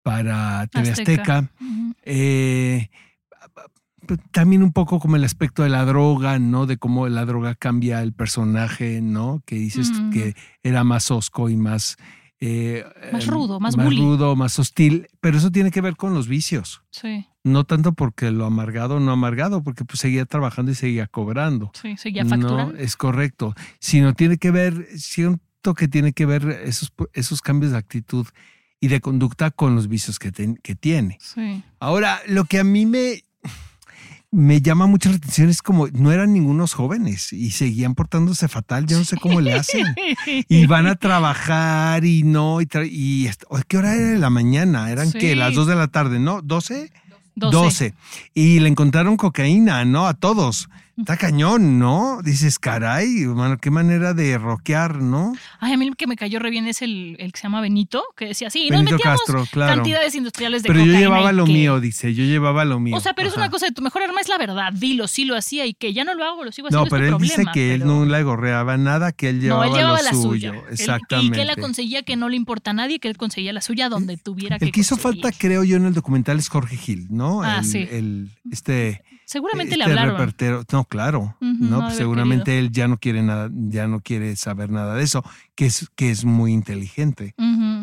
para 0.02 0.66
TV 0.68 0.90
Azteca. 0.90 1.50
Eh, 2.02 2.88
también 4.30 4.62
un 4.62 4.72
poco 4.72 5.00
como 5.00 5.16
el 5.16 5.24
aspecto 5.24 5.62
de 5.62 5.68
la 5.68 5.84
droga, 5.84 6.38
¿no? 6.38 6.66
De 6.66 6.76
cómo 6.78 7.08
la 7.08 7.24
droga 7.24 7.54
cambia 7.54 8.02
el 8.02 8.12
personaje, 8.12 9.00
¿no? 9.00 9.42
Que 9.46 9.56
dices 9.56 9.90
que 10.12 10.34
era 10.62 10.84
más 10.84 11.10
osco 11.10 11.48
y 11.50 11.56
más... 11.56 11.96
eh, 12.40 12.84
Más 13.12 13.26
eh, 13.26 13.30
rudo, 13.30 13.60
más 13.60 13.76
más 13.76 13.86
rudo, 13.86 14.36
más 14.36 14.58
hostil, 14.58 15.08
pero 15.20 15.38
eso 15.38 15.50
tiene 15.50 15.70
que 15.70 15.80
ver 15.80 15.96
con 15.96 16.14
los 16.14 16.28
vicios. 16.28 16.82
Sí, 16.90 17.26
No 17.44 17.64
tanto 17.64 17.92
porque 17.92 18.30
lo 18.30 18.44
amargado 18.46 18.96
o 18.96 19.00
no 19.00 19.12
amargado, 19.12 19.62
porque 19.62 19.84
pues 19.84 19.98
seguía 20.00 20.24
trabajando 20.24 20.70
y 20.72 20.74
seguía 20.74 21.06
cobrando. 21.06 21.70
sí, 21.74 21.96
seguía 21.96 22.24
facturando. 22.24 22.72
No, 22.74 22.78
es 22.78 22.96
correcto. 22.96 23.54
Sino 23.80 24.14
tiene 24.14 24.38
que 24.38 24.50
ver, 24.50 24.86
siento 24.96 25.74
que 25.74 25.88
tiene 25.88 26.12
que 26.12 26.26
ver 26.26 26.48
esos, 26.64 26.92
esos 27.12 27.40
cambios 27.42 27.72
de 27.72 27.78
actitud 27.78 28.26
y 28.80 28.86
de 28.88 29.00
conducta 29.00 29.50
con 29.50 29.74
los 29.74 29.88
vicios 29.88 30.18
que, 30.20 30.30
ten- 30.30 30.58
que 30.62 30.76
tiene. 30.76 31.18
Sí. 31.20 31.62
Ahora, 31.80 32.20
lo 32.28 32.44
que 32.44 32.60
a 32.60 32.64
mí 32.64 32.86
me, 32.86 33.24
me 34.30 34.60
llama 34.60 34.86
mucho 34.86 35.08
la 35.08 35.16
atención 35.16 35.48
es 35.48 35.62
como 35.62 35.88
no 35.88 36.12
eran 36.12 36.32
ningunos 36.34 36.74
jóvenes 36.74 37.32
y 37.32 37.50
seguían 37.50 37.94
portándose 37.94 38.46
fatal. 38.48 38.86
Yo 38.86 38.98
no 38.98 39.04
sé 39.04 39.16
cómo 39.16 39.40
le 39.40 39.54
hacen. 39.54 39.86
Y 40.48 40.66
van 40.66 40.86
a 40.86 40.96
trabajar 40.96 42.04
y 42.04 42.22
no, 42.22 42.60
y, 42.60 42.66
tra- 42.66 42.88
y 42.90 43.28
¿qué 43.68 43.78
hora 43.78 43.94
era 43.94 44.08
de 44.08 44.18
la 44.18 44.30
mañana? 44.30 44.90
Eran 44.90 45.12
que 45.12 45.30
Sí. 45.30 45.34
las 45.34 45.54
dos 45.54 45.66
de 45.66 45.74
la 45.76 45.88
tarde, 45.88 46.18
¿no? 46.18 46.42
¿12? 46.42 46.90
12. 47.36 47.56
12. 47.56 47.94
Y 48.34 48.60
le 48.60 48.68
encontraron 48.68 49.16
cocaína, 49.16 49.84
¿no? 49.84 50.06
A 50.06 50.14
todos. 50.14 50.68
Está 50.98 51.16
cañón, 51.16 51.78
¿no? 51.78 52.20
Dices, 52.24 52.58
caray, 52.58 53.24
qué 53.60 53.70
manera 53.70 54.14
de 54.14 54.36
rockear, 54.36 54.96
¿no? 55.00 55.32
Ay, 55.60 55.72
a 55.72 55.76
mí 55.76 55.86
el 55.86 55.96
que 55.96 56.06
me 56.06 56.16
cayó 56.16 56.38
re 56.40 56.50
bien 56.50 56.66
es 56.66 56.82
el, 56.82 57.16
el 57.20 57.32
que 57.32 57.38
se 57.38 57.44
llama 57.44 57.60
Benito, 57.60 58.02
que 58.16 58.26
decía, 58.26 58.50
sí, 58.50 58.68
nos 58.70 58.80
Benito 58.80 58.96
metíamos 58.96 59.20
Castro, 59.20 59.46
claro. 59.50 59.74
cantidades 59.76 60.14
industriales 60.16 60.62
de 60.62 60.66
Pero 60.68 60.84
yo 60.84 60.92
llevaba 60.92 61.30
lo 61.32 61.44
que- 61.44 61.52
mío, 61.52 61.80
dice, 61.80 62.14
yo 62.14 62.24
llevaba 62.24 62.64
lo 62.64 62.80
mío. 62.80 62.96
O 62.96 63.00
sea, 63.00 63.14
pero 63.14 63.28
es 63.28 63.36
una 63.36 63.48
cosa 63.48 63.66
de 63.66 63.72
tu 63.72 63.80
mejor 63.82 64.02
arma 64.02 64.20
es 64.20 64.28
la 64.28 64.38
verdad. 64.38 64.72
Dilo, 64.72 65.06
sí 65.08 65.24
lo 65.24 65.36
hacía 65.36 65.66
y 65.66 65.74
que 65.74 65.92
ya 65.92 66.02
no 66.04 66.14
lo 66.14 66.24
hago, 66.24 66.44
lo 66.44 66.50
sigo 66.52 66.68
haciendo. 66.68 66.80
No, 66.80 66.86
es 66.86 66.90
pero 66.90 67.16
tu 67.16 67.22
él 67.22 67.28
dice 67.28 67.44
que 67.52 67.74
él 67.74 67.86
no 67.86 68.04
le 68.04 68.22
gorreaba 68.24 68.76
nada, 68.76 69.12
que 69.12 69.28
él 69.28 69.40
llevaba, 69.40 69.66
No, 69.66 69.70
él 69.72 69.78
llevaba 69.78 69.98
lo 69.98 70.04
la 70.04 70.10
suyo. 70.10 70.28
suya. 70.28 70.50
Él- 70.50 70.72
Exactamente. 70.72 71.26
y 71.28 71.30
que 71.36 71.40
él 71.42 71.46
la 71.46 71.56
conseguía 71.56 72.02
que 72.02 72.16
no 72.16 72.28
le 72.28 72.36
importa 72.36 72.72
a 72.72 72.74
nadie, 72.74 72.98
que 72.98 73.08
él 73.08 73.16
conseguía 73.16 73.52
la 73.52 73.60
suya 73.60 73.88
donde 73.88 74.16
tuviera 74.16 74.58
que 74.58 74.64
el 74.66 74.72
que 74.72 74.80
hizo 74.80 74.96
conseguir. 74.96 75.22
falta, 75.22 75.38
creo 75.38 75.62
yo, 75.64 75.76
en 75.76 75.86
el 75.86 75.94
documental 75.94 76.38
es 76.38 76.48
Jorge 76.48 76.76
Gil, 76.76 77.06
¿no? 77.10 77.42
Ah, 77.42 77.58
el, 77.58 77.64
sí. 77.64 77.86
el- 77.90 78.30
este, 78.50 79.02
Seguramente 79.30 79.74
este 79.74 79.78
le 79.78 79.84
hablaron. 79.84 80.34
No, 80.72 80.84
claro. 80.84 81.36
No, 81.40 81.52
no 81.60 81.80
pues 81.80 81.96
seguramente 81.96 82.58
él 82.58 82.72
ya 82.72 82.88
no 82.88 82.96
quiere 82.96 83.22
nada, 83.22 83.50
ya 83.52 83.86
no 83.86 84.00
quiere 84.00 84.34
saber 84.36 84.70
nada 84.70 84.94
de 84.94 85.04
eso, 85.04 85.22
que 85.54 85.66
es, 85.66 85.90
que 85.96 86.10
es 86.10 86.24
muy 86.24 86.54
inteligente. 86.54 87.34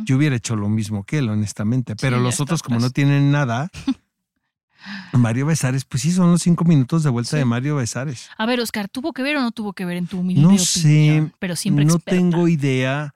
Yo 0.05 0.17
hubiera 0.17 0.35
hecho 0.35 0.55
lo 0.55 0.69
mismo 0.69 1.03
que 1.03 1.19
él, 1.19 1.29
honestamente. 1.29 1.95
Pero 1.95 2.17
Sí, 2.17 2.23
los 2.23 2.39
otros, 2.39 2.63
como 2.63 2.77
pues. 2.77 2.85
no 2.85 2.89
tienen 2.89 3.29
nada, 3.31 3.69
Mario 5.13 5.45
Besares, 5.45 5.85
pues 5.85 6.01
sí, 6.01 6.11
son 6.11 6.31
los 6.31 6.41
cinco 6.41 6.65
minutos 6.65 7.03
de 7.03 7.11
vuelta 7.11 7.31
Sí. 7.31 7.37
de 7.37 7.45
Mario 7.45 7.75
Besares. 7.75 8.27
A 8.39 8.45
ver, 8.47 8.59
Oscar, 8.59 8.87
¿tuvo 8.89 9.13
que 9.13 9.21
ver 9.21 9.37
o 9.37 9.41
no 9.41 9.51
tuvo 9.51 9.73
que 9.73 9.85
ver 9.85 9.97
en 9.97 10.07
tu 10.07 10.19
humilde 10.21 10.41
No 10.41 10.47
opinión? 10.47 10.65
sé, 10.65 11.31
Pero 11.37 11.55
siempre 11.55 11.85
no 11.85 11.93
experta. 11.95 12.17
tengo 12.19 12.47
idea, 12.47 13.13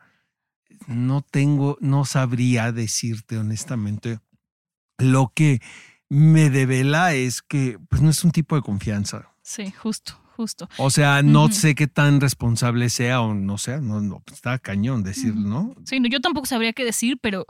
no 0.88 1.22
tengo, 1.22 1.78
no 1.82 2.06
sabría 2.06 2.72
decirte 2.72 3.38
honestamente. 3.40 4.20
Lo 5.00 5.32
que 5.34 5.62
me 6.10 6.50
devela 6.50 7.14
es 7.14 7.42
que 7.42 7.78
pues 7.90 8.02
no 8.02 8.10
es 8.10 8.24
un 8.24 8.32
tipo 8.32 8.56
de 8.56 8.62
confianza. 8.62 9.30
Sí, 9.44 9.72
justo, 9.72 10.20
justo. 10.36 10.68
O 10.78 10.90
sea, 10.90 11.22
no 11.24 11.52
sé 11.52 11.76
qué 11.76 11.88
tan 11.88 12.20
responsable 12.22 12.90
sea 12.90 13.22
o 13.22 13.34
no 13.34 13.58
sea, 13.58 13.80
no, 13.80 14.02
no, 14.02 14.20
pues, 14.22 14.36
está 14.38 14.58
cañón 14.60 15.04
decirlo, 15.04 15.42
Ujú. 15.42 15.50
¿no? 15.50 15.76
Sí, 15.86 16.00
no, 16.00 16.08
yo 16.10 16.20
tampoco 16.20 16.46
sabría 16.48 16.74
qué 16.74 16.84
decir, 16.84 17.18
pero, 17.22 17.46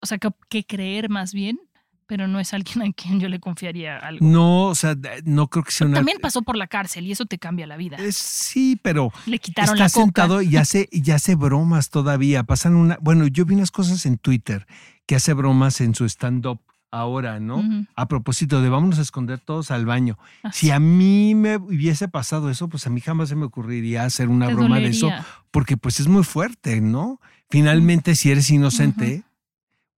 o 0.00 0.06
sea, 0.06 0.18
que, 0.18 0.30
que 0.48 0.64
creer 0.64 1.08
más 1.08 1.32
bien, 1.32 1.58
pero 2.06 2.28
no 2.28 2.40
es 2.40 2.52
alguien 2.52 2.82
a 2.82 2.92
quien 2.92 3.20
yo 3.20 3.28
le 3.28 3.40
confiaría 3.40 3.96
algo. 3.98 4.26
No, 4.26 4.64
o 4.66 4.74
sea, 4.74 4.96
no 5.24 5.48
creo 5.48 5.64
que 5.64 5.70
sea 5.72 5.86
una... 5.86 5.96
También 5.96 6.18
pasó 6.20 6.42
por 6.42 6.56
la 6.56 6.66
cárcel 6.66 7.06
y 7.06 7.12
eso 7.12 7.24
te 7.26 7.38
cambia 7.38 7.66
la 7.66 7.76
vida. 7.76 7.96
Eh, 7.98 8.12
Sí, 8.12 8.78
pero 8.82 9.10
Le 9.26 9.38
quitaron 9.38 9.74
está 9.76 9.84
la 9.84 9.88
coca. 9.90 10.04
sentado 10.04 10.42
y 10.42 10.56
hace, 10.56 10.88
y 10.92 11.10
hace 11.12 11.36
bromas 11.36 11.88
todavía. 11.88 12.42
Pasan 12.42 12.74
una. 12.74 12.98
Bueno, 13.00 13.26
yo 13.28 13.46
vi 13.46 13.54
unas 13.54 13.70
cosas 13.70 14.04
en 14.04 14.18
Twitter 14.18 14.66
que 15.06 15.14
hace 15.16 15.32
bromas 15.32 15.80
en 15.80 15.94
su 15.94 16.04
stand-up 16.04 16.60
ahora, 16.92 17.40
¿no? 17.40 17.64
A 17.96 18.06
propósito 18.06 18.62
de 18.62 18.68
vámonos 18.68 18.98
a 18.98 19.02
esconder 19.02 19.40
todos 19.40 19.72
al 19.72 19.86
baño. 19.86 20.18
Si 20.52 20.70
a 20.70 20.78
mí 20.78 21.34
me 21.34 21.56
hubiese 21.56 22.06
pasado 22.06 22.50
eso, 22.50 22.68
pues 22.68 22.86
a 22.86 22.90
mí 22.90 23.00
jamás 23.00 23.30
se 23.30 23.34
me 23.34 23.46
ocurriría 23.46 24.04
hacer 24.04 24.28
una 24.28 24.46
te 24.46 24.54
broma 24.54 24.78
de 24.78 24.88
eso, 24.88 25.10
porque 25.50 25.76
pues 25.76 25.98
es 25.98 26.06
muy 26.06 26.22
fuerte, 26.22 26.80
¿no? 26.80 27.20
Finalmente, 27.50 28.14
si 28.14 28.30
eres 28.30 28.48
inocente, 28.50 29.24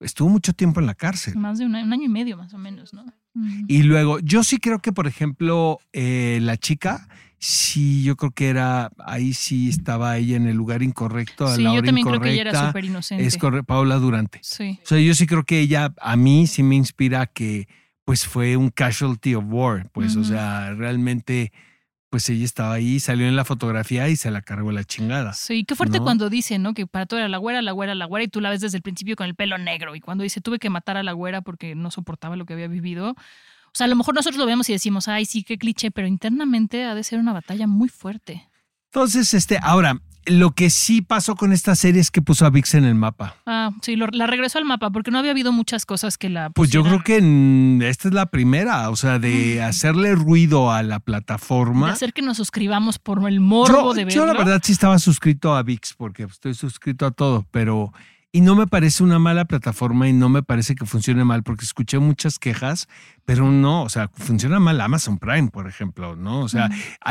estuvo 0.01 0.29
mucho 0.29 0.53
tiempo 0.55 0.81
en 0.81 0.87
la 0.87 0.95
cárcel. 0.95 1.37
Más 1.37 1.59
de 1.59 1.67
un 1.67 1.75
año, 1.75 1.85
un 1.87 1.93
año 1.93 2.05
y 2.05 2.09
medio 2.09 2.37
más 2.37 2.55
o 2.55 2.59
menos, 2.59 2.95
¿no? 2.95 3.05
Y 3.67 3.83
luego, 3.83 4.21
yo 4.21 4.45
sí 4.45 4.59
creo 4.59 4.79
que, 4.79 4.93
por 4.93 5.09
ejemplo, 5.09 5.81
eh, 5.93 6.39
la 6.41 6.57
chica, 6.57 7.09
sí, 7.39 8.03
yo 8.03 8.17
creo 8.17 8.31
que 8.31 8.49
era, 8.49 8.91
ahí 9.05 9.33
sí 9.33 9.69
estaba 9.69 10.17
ella 10.17 10.37
en 10.37 10.47
el 10.47 10.57
lugar 10.57 10.83
incorrecto, 10.83 11.47
a 11.47 11.57
Sí, 11.57 11.63
la 11.63 11.75
yo 11.75 11.83
también 11.83 12.07
creo 12.07 12.21
que 12.21 12.33
ella 12.33 12.43
era 12.43 12.67
súper 12.67 12.85
inocente. 12.85 13.25
Es 13.25 13.39
Paula 13.67 13.97
Durante. 13.97 14.41
Sí. 14.43 14.79
O 14.83 14.87
sea, 14.87 14.99
yo 14.99 15.15
sí 15.15 15.27
creo 15.27 15.45
que 15.45 15.61
ella, 15.61 15.93
a 16.01 16.17
mí 16.17 16.47
sí 16.47 16.63
me 16.63 16.75
inspira 16.75 17.27
que, 17.27 17.69
pues 18.05 18.27
fue 18.27 18.57
un 18.57 18.71
casualty 18.71 19.35
of 19.35 19.45
war, 19.49 19.89
pues, 19.93 20.17
o 20.17 20.25
sea, 20.25 20.75
realmente, 20.75 21.53
pues 22.11 22.29
ella 22.29 22.45
estaba 22.45 22.75
ahí, 22.75 23.01
salió 23.01 23.27
en 23.27 23.35
la 23.35 23.45
fotografía 23.45 24.09
y 24.09 24.17
se 24.17 24.31
la 24.31 24.43
cargó 24.43 24.73
la 24.73 24.85
chingada. 24.85 25.33
Sí, 25.33 25.65
qué 25.65 25.75
fuerte 25.75 25.99
¿no? 25.99 26.05
cuando 26.05 26.31
dice, 26.31 26.59
¿no? 26.59 26.75
Que 26.75 26.87
para 26.87 27.07
todo 27.07 27.19
era 27.19 27.29
la 27.29 27.39
güera, 27.39 27.63
la 27.63 27.73
güera, 27.73 27.95
la 27.95 28.05
güera, 28.05 28.25
y 28.25 28.29
tú 28.29 28.41
la 28.41 28.51
ves 28.51 28.61
desde 28.61 28.77
el 28.77 28.83
principio 28.83 29.17
con 29.17 29.27
el 29.27 29.35
pelo 29.35 29.59
negro. 29.59 29.97
Y 29.97 30.01
cuando 30.01 30.23
dice, 30.23 30.41
tuve 30.41 30.59
que 30.59 30.71
matar 30.71 30.97
a 30.97 31.03
la 31.03 31.13
güera 31.13 31.41
porque 31.41 31.75
no 31.75 31.91
soportaba 31.91 32.37
lo 32.37 32.47
que 32.47 32.53
había 32.53 32.69
vivido. 32.69 33.17
O 33.75 33.77
sea, 33.77 33.87
a 33.87 33.89
lo 33.89 33.97
mejor 33.97 34.15
nosotros 34.15 34.39
lo 34.39 34.47
vemos 34.47 34.69
y 34.69 34.73
decimos, 34.73 35.09
ay, 35.09 35.25
sí, 35.25 35.43
qué 35.43 35.59
cliché, 35.59 35.91
pero 35.91 36.07
internamente 36.07 36.85
ha 36.85 36.95
de 36.95 37.03
ser 37.03 37.19
una 37.19 37.33
batalla 37.33 37.67
muy 37.67 37.89
fuerte. 37.89 38.49
Entonces, 38.93 39.35
este, 39.35 39.59
ahora, 39.61 40.01
lo 40.27 40.53
que 40.53 40.71
sí 40.71 41.03
pasó 41.03 41.35
con 41.35 41.53
esta 41.53 41.75
serie 41.75 42.01
es 42.01 42.13
que 42.13 42.23
puso 42.23 42.47
a 42.47 42.51
VIX 42.51 42.75
en 42.75 42.85
el 42.85 42.95
mapa. 42.95 43.35
Ah, 43.47 43.73
sí, 43.83 43.97
lo- 43.97 44.07
la 44.13 44.29
regresó 44.29 44.59
al 44.59 44.65
mapa 44.65 44.91
porque 44.91 45.11
no 45.11 45.19
había 45.19 45.33
habido 45.33 45.51
muchas 45.51 45.85
cosas 45.87 46.17
que 46.17 46.29
la. 46.31 46.51
Pues 46.51 46.71
yo 46.71 46.83
creo 46.85 47.01
pusieran- 47.01 47.03
que 47.05 47.21
mm, 47.21 47.83
esta 47.83 48.09
es 48.09 48.15
la 48.15 48.27
primera, 48.27 48.89
o 48.91 48.97
sea, 48.97 49.19
de 49.19 49.61
hacerle 49.61 50.15
ruido 50.15 50.71
a 50.71 50.85
la 50.85 50.95
de 50.95 51.01
plataforma. 51.01 51.91
hacer 51.91 52.13
que 52.13 52.23
nos 52.23 52.37
suscribamos 52.37 53.01
por 53.01 53.29
el 53.29 53.41
morbo 53.41 53.89
yo, 53.91 53.95
de 53.95 54.05
verlo. 54.05 54.21
yo 54.21 54.27
la 54.33 54.39
verdad 54.39 54.61
sí 54.65 54.71
estaba 54.71 55.01
suscrito 55.01 55.57
a 55.57 55.65
VIX 55.65 55.95
porque 55.95 56.23
estoy 56.23 56.55
suscrito 56.55 57.07
a 57.07 57.11
todo, 57.11 57.45
pero 57.51 57.93
y 58.33 58.41
no 58.41 58.55
me 58.57 58.67
parece 58.67 59.05
una 59.05 59.19
mala 59.21 59.45
plataforma 59.45 60.09
y 60.09 60.13
no 60.13 60.29
me 60.29 60.43
parece 60.43 60.75
que 60.75 60.87
funcione 60.87 61.23
mal 61.25 61.43
porque 61.45 61.65
escuché 61.65 61.99
muchas 62.01 62.39
quejas, 62.41 62.89
pero 63.25 63.51
no, 63.51 63.83
o 63.83 63.89
sea, 63.89 64.09
funciona 64.09 64.61
mal 64.61 64.81
Amazon 64.81 65.19
Prime, 65.19 65.49
por 65.51 65.67
ejemplo, 65.69 66.15
¿no? 66.17 66.41
O 66.41 66.49
sea, 66.49 66.69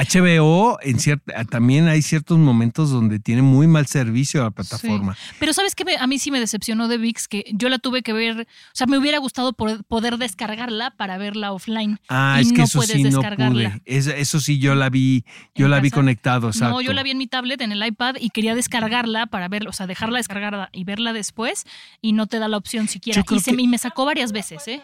HBO 0.07 0.77
en 0.81 0.99
cierta 0.99 1.43
también 1.45 1.87
hay 1.87 2.01
ciertos 2.01 2.37
momentos 2.37 2.89
donde 2.91 3.19
tiene 3.19 3.41
muy 3.41 3.67
mal 3.67 3.87
servicio 3.87 4.43
la 4.43 4.51
plataforma. 4.51 5.15
Pero 5.39 5.53
sabes 5.53 5.75
que 5.75 5.83
a 5.99 6.07
mí 6.07 6.19
sí 6.19 6.29
me 6.31 6.39
decepcionó 6.39 6.87
de 6.87 6.97
VIX 6.97 7.27
que 7.27 7.45
yo 7.53 7.69
la 7.69 7.79
tuve 7.79 8.03
que 8.03 8.13
ver, 8.13 8.41
o 8.41 8.45
sea, 8.73 8.87
me 8.87 8.97
hubiera 8.97 9.17
gustado 9.19 9.53
poder, 9.53 10.17
descargarla 10.17 10.91
para 10.91 11.17
verla 11.17 11.51
offline. 11.51 11.99
Ah, 12.09 12.35
Y 12.39 12.41
es 12.43 12.51
que 12.51 12.57
no 12.59 12.63
eso 12.65 12.79
puedes 12.79 12.91
sí 12.93 13.03
no 13.03 13.21
pude. 13.21 13.81
Es- 13.85 14.07
eso 14.07 14.39
sí 14.39 14.59
yo 14.59 14.75
la 14.75 14.89
vi, 14.89 15.25
yo 15.55 15.65
En 15.65 15.71
la 15.71 15.79
vi 15.79 15.89
conectado, 15.91 16.47
exacto. 16.49 16.75
No, 16.75 16.81
yo 16.81 16.93
la 16.93 17.03
vi 17.03 17.11
en 17.11 17.17
mi 17.17 17.27
tablet, 17.27 17.61
en 17.61 17.71
el 17.71 17.85
iPad, 17.85 18.15
y 18.19 18.29
quería 18.29 18.53
descargarla 18.55 19.25
para 19.27 19.47
verla, 19.47 19.69
o 19.69 19.73
sea, 19.73 19.87
dejarla 19.87 20.17
descargada 20.17 20.69
y 20.71 20.83
verla 20.83 21.13
después, 21.13 21.65
y 22.01 22.13
no 22.13 22.27
te 22.27 22.39
da 22.39 22.47
la 22.47 22.57
opción 22.57 22.87
siquiera. 22.87 23.23
Y, 23.29 23.39
se 23.39 23.55
que- 23.55 23.61
y 23.61 23.67
me 23.67 23.77
sacó 23.77 24.05
varias 24.05 24.31
veces, 24.31 24.67
¿eh? 24.67 24.81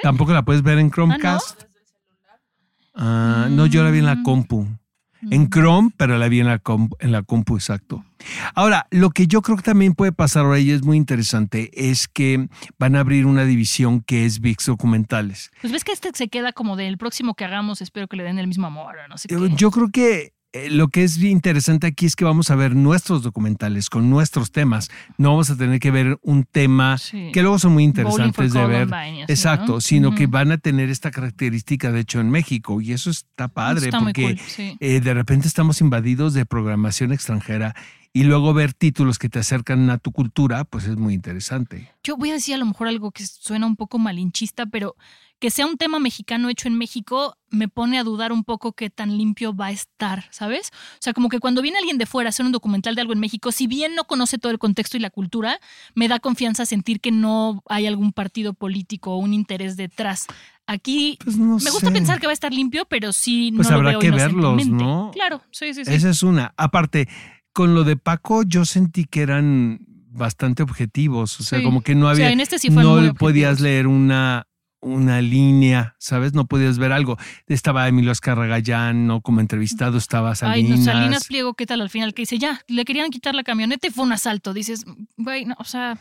Tampoco 0.00 0.32
la 0.32 0.42
puedes 0.44 0.62
ver 0.62 0.78
en 0.78 0.90
Chromecast. 0.90 1.64
Ah, 2.94 3.48
no, 3.50 3.66
yo 3.66 3.82
la 3.82 3.90
vi 3.90 3.98
en 3.98 4.06
la 4.06 4.16
Mm. 4.16 4.22
compu. 4.22 4.68
En 5.30 5.48
Chrome, 5.50 5.90
pero 5.96 6.18
la 6.18 6.26
vi 6.28 6.40
en 6.40 6.48
la, 6.48 6.58
com- 6.58 6.90
en 6.98 7.12
la 7.12 7.22
compu, 7.22 7.54
exacto. 7.54 8.04
Ahora, 8.56 8.88
lo 8.90 9.10
que 9.10 9.28
yo 9.28 9.40
creo 9.40 9.56
que 9.56 9.62
también 9.62 9.94
puede 9.94 10.10
pasar 10.10 10.44
ahora 10.44 10.58
y 10.58 10.72
es 10.72 10.82
muy 10.82 10.96
interesante 10.96 11.70
es 11.74 12.08
que 12.08 12.48
van 12.76 12.96
a 12.96 13.00
abrir 13.00 13.26
una 13.26 13.44
división 13.44 14.00
que 14.00 14.26
es 14.26 14.40
VIX 14.40 14.66
Documentales. 14.66 15.52
Pues 15.60 15.72
ves 15.72 15.84
que 15.84 15.92
este 15.92 16.10
se 16.12 16.26
queda 16.26 16.52
como 16.52 16.74
del 16.74 16.98
próximo 16.98 17.34
que 17.34 17.44
hagamos, 17.44 17.80
espero 17.82 18.08
que 18.08 18.16
le 18.16 18.24
den 18.24 18.40
el 18.40 18.48
mismo 18.48 18.66
amor, 18.66 18.96
no 19.08 19.16
sé 19.16 19.28
qué. 19.28 19.36
yo 19.56 19.70
creo 19.70 19.90
que 19.92 20.32
eh, 20.52 20.68
lo 20.70 20.88
que 20.88 21.02
es 21.02 21.18
bien 21.18 21.32
interesante 21.32 21.86
aquí 21.86 22.06
es 22.06 22.14
que 22.16 22.24
vamos 22.24 22.50
a 22.50 22.54
ver 22.54 22.76
nuestros 22.76 23.22
documentales 23.22 23.88
con 23.88 24.10
nuestros 24.10 24.52
temas. 24.52 24.90
No 25.18 25.30
vamos 25.30 25.48
a 25.50 25.56
tener 25.56 25.80
que 25.80 25.90
ver 25.90 26.18
un 26.22 26.44
tema 26.44 26.98
Sí. 26.98 27.30
que 27.32 27.40
luego 27.42 27.58
son 27.58 27.72
muy 27.72 27.84
interesantes 27.84 28.52
de 28.52 28.66
ver. 28.66 28.88
Exacto, 29.28 29.74
¿no? 29.74 29.80
sino 29.80 30.14
que 30.14 30.26
van 30.26 30.52
a 30.52 30.58
tener 30.58 30.90
esta 30.90 31.10
característica, 31.10 31.90
de 31.90 32.00
hecho, 32.00 32.20
en 32.20 32.30
México. 32.30 32.80
Y 32.80 32.92
eso 32.92 33.10
está 33.10 33.48
padre, 33.48 33.86
Está 33.86 34.00
porque 34.00 34.22
cool, 34.22 34.38
sí. 34.38 34.76
eh, 34.80 35.00
de 35.00 35.14
repente 35.14 35.48
estamos 35.48 35.80
invadidos 35.80 36.34
de 36.34 36.44
programación 36.46 37.12
extranjera 37.12 37.74
y 38.12 38.24
luego 38.24 38.52
ver 38.52 38.74
títulos 38.74 39.18
que 39.18 39.28
te 39.28 39.38
acercan 39.38 39.88
a 39.90 39.98
tu 39.98 40.12
cultura, 40.12 40.64
pues 40.64 40.84
es 40.84 40.96
muy 40.96 41.14
interesante. 41.14 41.90
Yo 42.04 42.16
voy 42.16 42.30
a 42.30 42.34
decir 42.34 42.54
a 42.54 42.58
lo 42.58 42.66
mejor 42.66 42.88
algo 42.88 43.10
que 43.10 43.24
suena 43.26 43.66
un 43.66 43.76
poco 43.76 43.98
malinchista, 43.98 44.66
pero 44.66 44.96
que 45.38 45.50
sea 45.50 45.66
un 45.66 45.76
tema 45.76 45.98
mexicano 45.98 46.50
hecho 46.50 46.68
en 46.68 46.78
México 46.78 47.36
me 47.50 47.66
pone 47.66 47.98
a 47.98 48.04
dudar 48.04 48.30
un 48.30 48.44
poco 48.44 48.74
qué 48.74 48.90
tan 48.90 49.18
limpio 49.18 49.56
va 49.56 49.66
a 49.66 49.70
estar, 49.72 50.26
¿sabes? 50.30 50.70
O 50.72 50.98
sea, 51.00 51.14
como 51.14 51.28
que 51.28 51.40
cuando 51.40 51.62
viene 51.62 51.78
alguien 51.78 51.98
de 51.98 52.06
fuera 52.06 52.28
a 52.28 52.30
hacer 52.30 52.46
un 52.46 52.52
documental 52.52 52.94
de 52.94 53.00
algo 53.00 53.12
en 53.12 53.18
México, 53.18 53.50
si 53.50 53.66
bien 53.66 53.96
no 53.96 54.04
conoce 54.04 54.38
todo 54.38 54.52
el 54.52 54.60
contexto 54.60 54.96
y 54.96 55.00
la 55.00 55.10
cultura, 55.10 55.58
me 55.96 56.06
da 56.06 56.20
confianza 56.20 56.64
sentir 56.64 57.00
que 57.00 57.10
no 57.10 57.62
hay 57.68 57.88
algún 57.88 58.12
partido 58.12 58.54
político 58.54 59.14
o 59.14 59.16
un 59.16 59.34
interés 59.34 59.76
detrás. 59.76 60.26
Aquí 60.66 61.18
Pues 61.24 61.36
no 61.36 61.58
me 61.58 61.70
gusta 61.70 61.90
pensar 61.90 62.20
que 62.20 62.26
va 62.28 62.30
a 62.30 62.34
estar 62.34 62.52
limpio, 62.52 62.84
pero 62.84 63.12
sí 63.12 63.52
Pues 63.56 63.68
no 63.68 63.74
habrá 63.74 63.92
lo 63.92 63.98
veo 63.98 64.10
que 64.12 64.16
verlos. 64.16 64.66
¿no? 64.68 65.10
Claro, 65.12 65.42
sí, 65.50 65.74
sí, 65.74 65.84
sí. 65.84 65.92
Esa 65.92 66.10
es 66.10 66.22
una. 66.22 66.54
Aparte, 66.56 67.08
con 67.52 67.74
lo 67.74 67.84
de 67.84 67.96
Paco, 67.96 68.42
yo 68.42 68.64
sentí 68.64 69.04
que 69.04 69.22
eran 69.22 69.80
bastante 70.10 70.62
objetivos. 70.62 71.40
O 71.40 71.42
sea, 71.42 71.58
Sí. 71.58 71.64
como 71.64 71.82
que 71.82 71.94
no 71.94 72.06
O 72.08 72.14
sea, 72.14 72.26
había. 72.26 72.32
en 72.32 72.40
este 72.40 72.58
sí 72.58 72.68
no 72.70 73.14
podías 73.14 73.52
objetivos. 73.52 73.60
leer 73.60 73.86
una, 73.86 74.46
una 74.80 75.20
línea, 75.22 75.94
¿sabes? 75.98 76.34
No 76.34 76.46
podías 76.46 76.78
ver 76.78 76.92
algo. 76.92 77.16
Estaba 77.46 77.86
Emilio 77.88 78.10
Azcarragayán, 78.10 79.06
¿no? 79.06 79.20
Como 79.20 79.40
entrevistado, 79.40 79.96
estaba 79.96 80.30
Ay, 80.30 80.36
Salinas. 80.36 80.78
no, 80.80 80.84
Salinas 80.84 81.26
Pliego, 81.26 81.54
¿qué 81.54 81.66
tal 81.66 81.80
al 81.80 81.88
final? 81.90 82.14
Que 82.14 82.22
dice, 82.22 82.38
ya, 82.38 82.60
le 82.68 82.84
querían 82.84 83.10
quitar 83.10 83.34
la 83.34 83.44
camioneta 83.44 83.86
y 83.86 83.90
fue 83.90 84.04
un 84.04 84.12
asalto. 84.12 84.52
Dices, 84.52 84.84
güey, 85.16 85.44
no, 85.44 85.54
o 85.58 85.64
sea, 85.64 85.98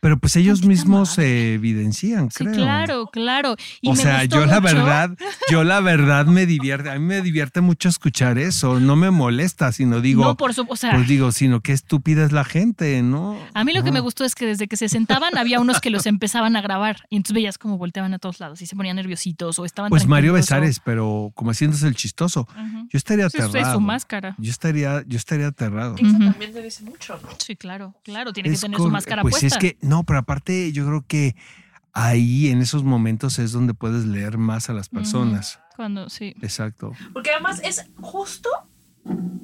Pero 0.00 0.18
pues 0.18 0.36
ellos 0.36 0.64
mismos 0.64 1.10
se 1.10 1.54
evidencian, 1.54 2.30
sí, 2.30 2.44
creo. 2.44 2.54
claro, 2.54 3.06
claro. 3.12 3.56
Y 3.80 3.88
o 3.88 3.92
me 3.92 3.96
sea, 3.96 4.20
gustó 4.20 4.40
yo 4.40 4.46
la 4.46 4.60
verdad, 4.60 5.10
yo 5.50 5.64
la 5.64 5.80
verdad 5.80 6.26
me 6.26 6.46
divierte, 6.46 6.90
a 6.90 6.98
mí 6.98 7.04
me 7.04 7.22
divierte 7.22 7.60
mucho 7.60 7.88
escuchar 7.88 8.38
eso, 8.38 8.80
no 8.80 8.96
me 8.96 9.10
molesta, 9.10 9.72
sino 9.72 10.00
digo, 10.00 10.24
no, 10.24 10.36
por 10.36 10.54
su, 10.54 10.66
o 10.68 10.76
sea, 10.76 10.92
pues 10.92 11.06
digo, 11.08 11.32
sino 11.32 11.60
qué 11.60 11.72
estúpida 11.72 12.24
es 12.24 12.32
la 12.32 12.44
gente, 12.44 13.02
¿no? 13.02 13.38
a 13.54 13.64
mí 13.64 13.72
lo 13.72 13.82
que 13.82 13.90
No. 13.90 13.94
me 13.94 14.00
gustó 14.00 14.24
es 14.24 14.34
que 14.34 14.46
desde 14.46 14.68
que 14.68 14.76
se 14.76 14.88
sentaban 14.88 15.36
había 15.38 15.60
unos 15.60 15.80
que 15.80 15.90
los 15.90 16.06
empezaban 16.06 16.56
a 16.56 16.60
grabar 16.62 17.04
y 17.08 17.16
entonces 17.16 17.34
veías 17.34 17.58
como 17.58 17.78
volteaban 17.78 18.12
a 18.14 18.18
todos 18.18 18.40
lados 18.40 18.60
y 18.62 18.66
se 18.66 18.76
ponían 18.76 18.96
nerviositos 18.96 19.58
o 19.58 19.64
estaban 19.64 19.90
Pues 19.90 20.06
Mario 20.06 20.32
o- 20.32 20.34
Besares, 20.34 20.80
pero 20.80 21.30
como 21.34 21.50
haciéndose 21.52 21.86
el 21.86 21.94
chistoso. 21.94 22.46
Yo 22.90 22.96
estaría 22.96 23.26
Esa 23.26 23.38
es- 23.38 23.44
aterrado. 23.44 23.68
es 23.68 23.74
su 23.74 23.80
máscara. 23.80 24.34
Yo 24.38 24.50
estaría, 24.50 25.02
yo 25.06 25.16
estaría 25.16 25.48
aterrado. 25.48 25.94
Eso 25.96 26.06
Ujú. 26.06 26.18
también 26.18 26.52
te 26.52 26.62
dice 26.62 26.82
mucho, 26.84 27.18
¿no? 27.22 27.28
Sí, 27.38 27.56
claro, 27.56 27.94
claro, 28.04 28.32
tiene 28.32 28.48
Es 28.50 28.60
que 28.60 28.66
tener 28.66 28.78
su 28.78 28.90
máscara 28.90 29.22
pues 29.22 29.32
puesta. 29.34 29.46
es 29.46 29.56
que, 29.60 29.78
no, 29.80 30.04
pero 30.04 30.18
aparte 30.18 30.72
yo 30.72 30.86
creo 30.86 31.04
que 31.06 31.36
ahí 31.92 32.48
en 32.48 32.60
esos 32.60 32.84
momentos 32.84 33.38
es 33.38 33.52
donde 33.52 33.74
puedes 33.74 34.04
leer 34.06 34.38
más 34.38 34.70
a 34.70 34.72
las 34.74 34.88
personas. 34.88 35.60
Cuando, 35.76 36.08
sí. 36.08 36.34
Exacto. 36.42 36.92
Porque 37.12 37.30
además 37.30 37.60
es 37.64 37.86
justo 38.00 38.48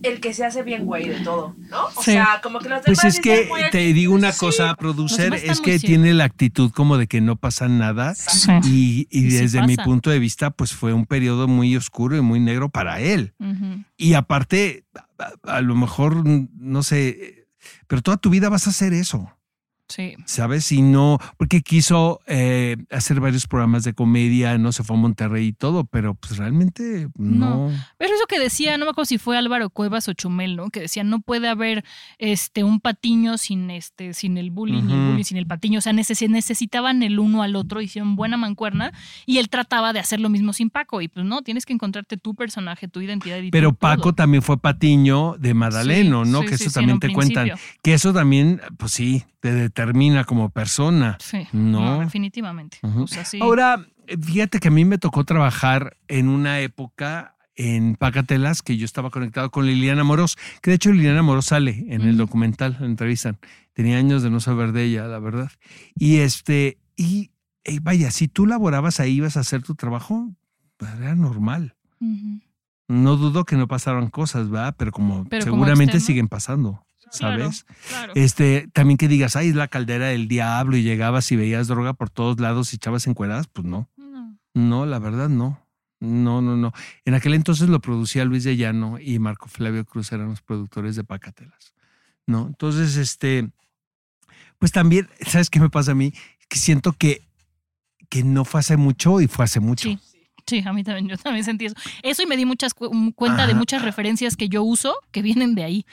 el 0.03 0.21
que 0.21 0.35
se 0.35 0.45
hace 0.45 0.63
bien 0.63 0.85
güey 0.85 1.09
de 1.09 1.21
todo, 1.21 1.57
¿no? 1.71 1.87
O 1.87 2.03
Sí. 2.03 2.13
sea, 2.13 2.41
como 2.43 2.59
que 2.61 2.69
los 2.69 2.83
Pues 2.85 2.99
demás 2.99 3.15
es 3.17 3.21
que 3.21 3.31
dicen, 3.33 3.49
"Güey, 3.49 3.71
te 3.71 3.79
digo 3.95 4.15
una 4.15 4.31
sí". 4.33 4.39
cosa, 4.39 4.75
producer, 4.77 5.33
es 5.35 5.61
que 5.63 5.79
tiene 5.79 6.13
la 6.13 6.25
actitud 6.25 6.71
como 6.71 6.99
de 6.99 7.07
que 7.07 7.23
no 7.23 7.37
pasa 7.37 7.67
nada. 7.69 8.15
Sí. 8.15 8.51
Y, 8.65 9.09
y 9.11 9.27
Y 9.27 9.31
sí 9.31 9.37
desde 9.39 9.67
mi 9.67 9.77
punto 9.77 10.11
de 10.11 10.19
vista, 10.19 10.51
pues 10.51 10.73
fue 10.75 10.93
un 10.93 11.07
periodo 11.07 11.49
muy 11.49 11.75
oscuro 11.75 12.17
y 12.17 12.21
muy 12.21 12.39
negro 12.39 12.69
para 12.69 13.01
él. 13.01 13.33
Y 13.97 14.13
aparte, 14.13 14.85
a, 15.19 15.57
a 15.57 15.61
lo 15.63 15.75
mejor, 15.75 16.23
no 16.27 16.83
sé, 16.83 17.49
pero 17.87 18.03
toda 18.03 18.19
tu 18.19 18.29
vida 18.31 18.51
vas 18.51 18.67
a 18.67 18.71
hacer 18.71 18.93
eso. 18.93 19.33
Sí. 19.89 20.15
¿sabes? 20.25 20.71
Y 20.73 20.83
no, 20.83 21.19
porque 21.39 21.63
quiso 21.63 22.21
eh, 22.27 22.77
hacer 22.91 23.21
varios 23.21 23.47
programas 23.47 23.85
de 23.85 23.95
comedia, 23.95 24.59
no 24.59 24.73
se 24.73 24.83
fue 24.83 24.97
a 24.97 24.99
Monterrey 25.01 25.47
y 25.49 25.53
todo, 25.53 25.85
pero 25.85 26.15
pues 26.15 26.37
realmente 26.39 27.09
no. 27.17 27.71
Pero 27.99 28.15
eso 28.15 28.25
que 28.29 28.41
decía, 28.41 28.77
no 28.79 28.85
me 28.85 28.91
acuerdo 28.91 29.07
si 29.07 29.19
fue 29.19 29.39
Álvaro 29.39 29.71
Cuevas 29.71 30.09
o 30.09 30.13
Chumel, 30.13 30.57
¿no? 30.57 30.71
Que 30.71 30.81
decía, 30.81 31.05
no 31.05 31.21
puede 31.21 31.49
haber 31.49 31.85
este 32.19 32.65
un 32.65 32.81
patiño 32.81 33.39
sin 33.39 33.71
este, 33.71 34.13
sin 34.13 34.39
el 34.39 34.51
bullying, 34.51 34.83
ni 34.85 34.93
el 34.93 35.07
bullying 35.11 35.25
sin 35.25 35.37
el 35.37 35.47
patiño. 35.47 35.79
O 35.79 35.83
sea, 35.83 35.93
neces- 35.93 36.29
necesitaban 36.29 37.03
el 37.03 37.19
uno 37.19 37.43
al 37.43 37.55
otro, 37.57 37.81
hicieron 37.81 38.17
buena 38.17 38.37
mancuerna, 38.37 38.93
y 39.25 39.39
él 39.39 39.49
trataba 39.49 39.93
de 39.93 40.01
hacer 40.01 40.21
lo 40.21 40.29
mismo 40.29 40.53
sin 40.53 40.69
Paco. 40.71 41.01
Y 41.01 41.09
pues 41.09 41.25
no, 41.25 41.43
tienes 41.43 41.65
que 41.65 41.73
encontrarte 41.73 42.17
tu 42.17 42.35
personaje, 42.35 42.89
tu 42.89 43.01
identidad 43.01 43.39
y 43.41 43.51
Pero 43.51 43.73
Paco 43.73 44.03
todo. 44.03 44.15
también 44.15 44.43
fue 44.43 44.59
Patiño 44.59 45.37
de 45.39 45.55
Madaleno, 45.55 46.25
Sí, 46.25 46.31
¿no? 46.33 46.41
sí, 46.43 46.47
que 46.49 46.55
eso 46.57 46.71
también 46.71 46.99
te 46.99 47.13
cuentan. 47.13 47.51
Que 47.83 47.95
eso 47.95 48.13
también, 48.13 48.61
pues 48.79 48.93
sí, 48.93 49.23
te 49.41 49.71
determina 49.77 50.25
como 50.25 50.49
persona. 50.51 51.19
Sí, 51.21 51.47
No. 51.53 51.97
no, 51.97 52.01
definitivamente. 52.01 52.79
Ujú. 52.83 53.03
O 53.03 53.07
sea, 53.07 53.25
sí. 53.25 53.39
Ahora, 53.41 53.85
fíjate 54.23 54.59
que 54.59 54.69
a 54.69 54.71
mí 54.71 54.85
me 54.85 54.97
tocó 54.99 55.25
trabajar 55.25 55.97
en 56.09 56.29
una 56.29 56.61
época 56.61 57.37
en 57.55 57.97
Pacatelas 57.97 58.63
que 58.63 58.77
yo 58.77 58.85
estaba 58.85 59.11
conectado 59.11 59.51
con 59.51 59.67
Liliana 59.67 60.05
Moros, 60.05 60.37
que 60.63 60.71
de 60.71 60.77
hecho 60.77 60.93
Liliana 60.93 61.23
Moros 61.23 61.47
sale 61.47 61.87
en 61.89 62.03
el 62.03 62.17
documental, 62.17 62.77
la 62.81 62.87
entrevistan. 62.87 63.39
Tenía 63.75 63.99
años 63.99 64.23
de 64.23 64.31
no 64.31 64.41
saber 64.41 64.73
de 64.73 64.85
ella, 64.85 65.07
la 65.07 65.19
verdad. 65.19 65.51
Y 65.95 66.17
este, 66.19 66.79
y 66.97 67.31
vaya, 67.83 68.11
si 68.11 68.29
tú 68.29 68.47
laborabas 68.47 69.01
ahí, 69.01 69.15
ibas 69.17 69.37
a 69.37 69.41
hacer 69.41 69.63
tu 69.63 69.75
trabajo, 69.75 70.31
pues, 70.79 70.91
era 70.95 71.15
normal. 71.15 71.75
No 72.89 73.17
dudo 73.17 73.45
que 73.45 73.57
no 73.57 73.67
pasaran 73.67 74.09
cosas, 74.11 74.49
¿verdad? 74.49 74.75
Pero 74.79 74.93
como 74.93 75.25
Pero 75.29 75.43
seguramente 75.45 75.97
externo. 75.97 76.07
siguen 76.07 76.29
pasando, 76.29 76.86
¿sabes? 77.11 77.65
claro. 77.89 78.13
Este, 78.17 78.69
también 78.73 78.97
que 78.99 79.09
digas, 79.09 79.37
ay, 79.37 79.49
es 79.49 79.55
la 79.55 79.69
caldera 79.69 80.07
del 80.09 80.29
diablo 80.29 80.77
y 80.77 80.83
llegabas 80.83 81.31
y 81.33 81.37
veías 81.37 81.69
droga 81.69 81.93
por 81.95 82.11
todos 82.11 82.41
lados 82.41 82.73
y 82.73 82.77
echabas 82.77 83.07
encueradas, 83.07 83.47
pues 83.49 83.67
no. 83.67 83.89
No. 83.97 84.37
No, 84.55 84.87
la 84.87 84.99
verdad 84.99 85.29
no. 85.29 85.63
No, 86.01 86.43
no, 86.43 86.57
no. 86.57 86.73
En 87.05 87.15
aquel 87.15 87.35
entonces 87.35 87.69
lo 87.69 87.81
producía 87.81 88.25
Luis 88.25 88.45
de 88.45 88.57
Llano 88.57 88.99
y 89.01 89.19
Marco 89.19 89.49
Flavio 89.49 89.85
Cruz 89.87 90.13
eran 90.13 90.29
los 90.29 90.43
productores 90.43 90.95
de 90.97 91.05
Pacatelas. 91.05 91.73
¿No? 92.27 92.47
Entonces, 92.49 92.97
este, 92.97 93.49
pues 94.59 94.73
también, 94.73 95.09
¿sabes 95.27 95.49
qué 95.49 95.61
me 95.61 95.71
pasa 95.71 95.93
a 95.93 95.95
mí? 95.95 96.13
Que 96.49 96.59
siento 96.59 96.93
que, 96.93 97.23
que 98.09 98.25
no 98.25 98.45
fue 98.45 98.61
hace 98.61 98.77
mucho 98.77 99.21
y 99.21 99.27
fue 99.29 99.45
hace 99.45 99.61
mucho. 99.61 99.89
Sí. 99.89 99.99
Sí, 100.49 100.63
a 100.65 100.73
mí 100.73 100.85
también, 100.85 101.09
yo 101.09 101.17
también 101.19 101.45
sentí 101.45 101.65
eso. 101.67 101.75
Eso 102.05 102.23
y 102.23 102.27
me 102.27 102.37
di 102.37 102.45
muchas 102.45 102.73
cu- 102.73 103.13
cuenta 103.17 103.49
de 103.49 103.55
muchas 103.55 103.83
referencias 103.83 104.37
que 104.37 104.49
yo 104.49 104.63
uso 104.63 104.95
que 105.11 105.21
vienen 105.21 105.57
de 105.57 105.65
ahí. 105.65 105.87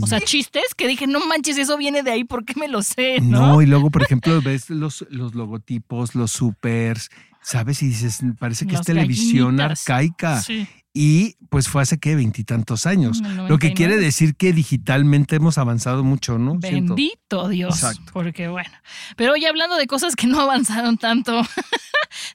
O 0.00 0.06
sea, 0.06 0.20
chistes 0.20 0.74
que 0.76 0.86
dije, 0.86 1.06
no 1.08 1.18
manches, 1.26 1.58
eso 1.58 1.76
viene 1.76 2.02
de 2.04 2.12
ahí, 2.12 2.24
¿por 2.24 2.44
qué 2.44 2.54
me 2.58 2.68
lo 2.68 2.82
sé? 2.82 3.20
No, 3.20 3.54
¿No? 3.54 3.62
y 3.62 3.66
luego, 3.66 3.90
por 3.90 4.02
ejemplo, 4.02 4.40
ves 4.40 4.70
los, 4.70 5.04
los 5.10 5.34
logotipos, 5.34 6.14
los 6.14 6.30
supers, 6.30 7.10
¿sabes? 7.42 7.82
Y 7.82 7.88
dices, 7.88 8.20
parece 8.38 8.66
que 8.66 8.72
Las 8.72 8.82
es 8.82 8.86
televisión 8.86 9.56
gallinitas. 9.56 9.80
arcaica. 9.90 10.40
Sí. 10.42 10.68
Y 10.92 11.36
pues 11.50 11.68
fue 11.68 11.82
hace, 11.82 11.98
¿qué? 12.00 12.16
Veintitantos 12.16 12.84
años. 12.84 13.20
Lo 13.20 13.58
que 13.58 13.68
99. 13.68 13.74
quiere 13.74 13.96
decir 13.96 14.34
que 14.34 14.52
digitalmente 14.52 15.36
hemos 15.36 15.56
avanzado 15.56 16.02
mucho, 16.02 16.36
¿no? 16.38 16.58
Siento. 16.60 16.96
Bendito 16.96 17.48
Dios. 17.48 17.74
Exacto. 17.76 18.10
Porque 18.12 18.48
bueno. 18.48 18.70
Pero 19.16 19.32
oye, 19.34 19.46
hablando 19.46 19.76
de 19.76 19.86
cosas 19.86 20.16
que 20.16 20.26
no 20.26 20.40
avanzaron 20.40 20.98
tanto, 20.98 21.42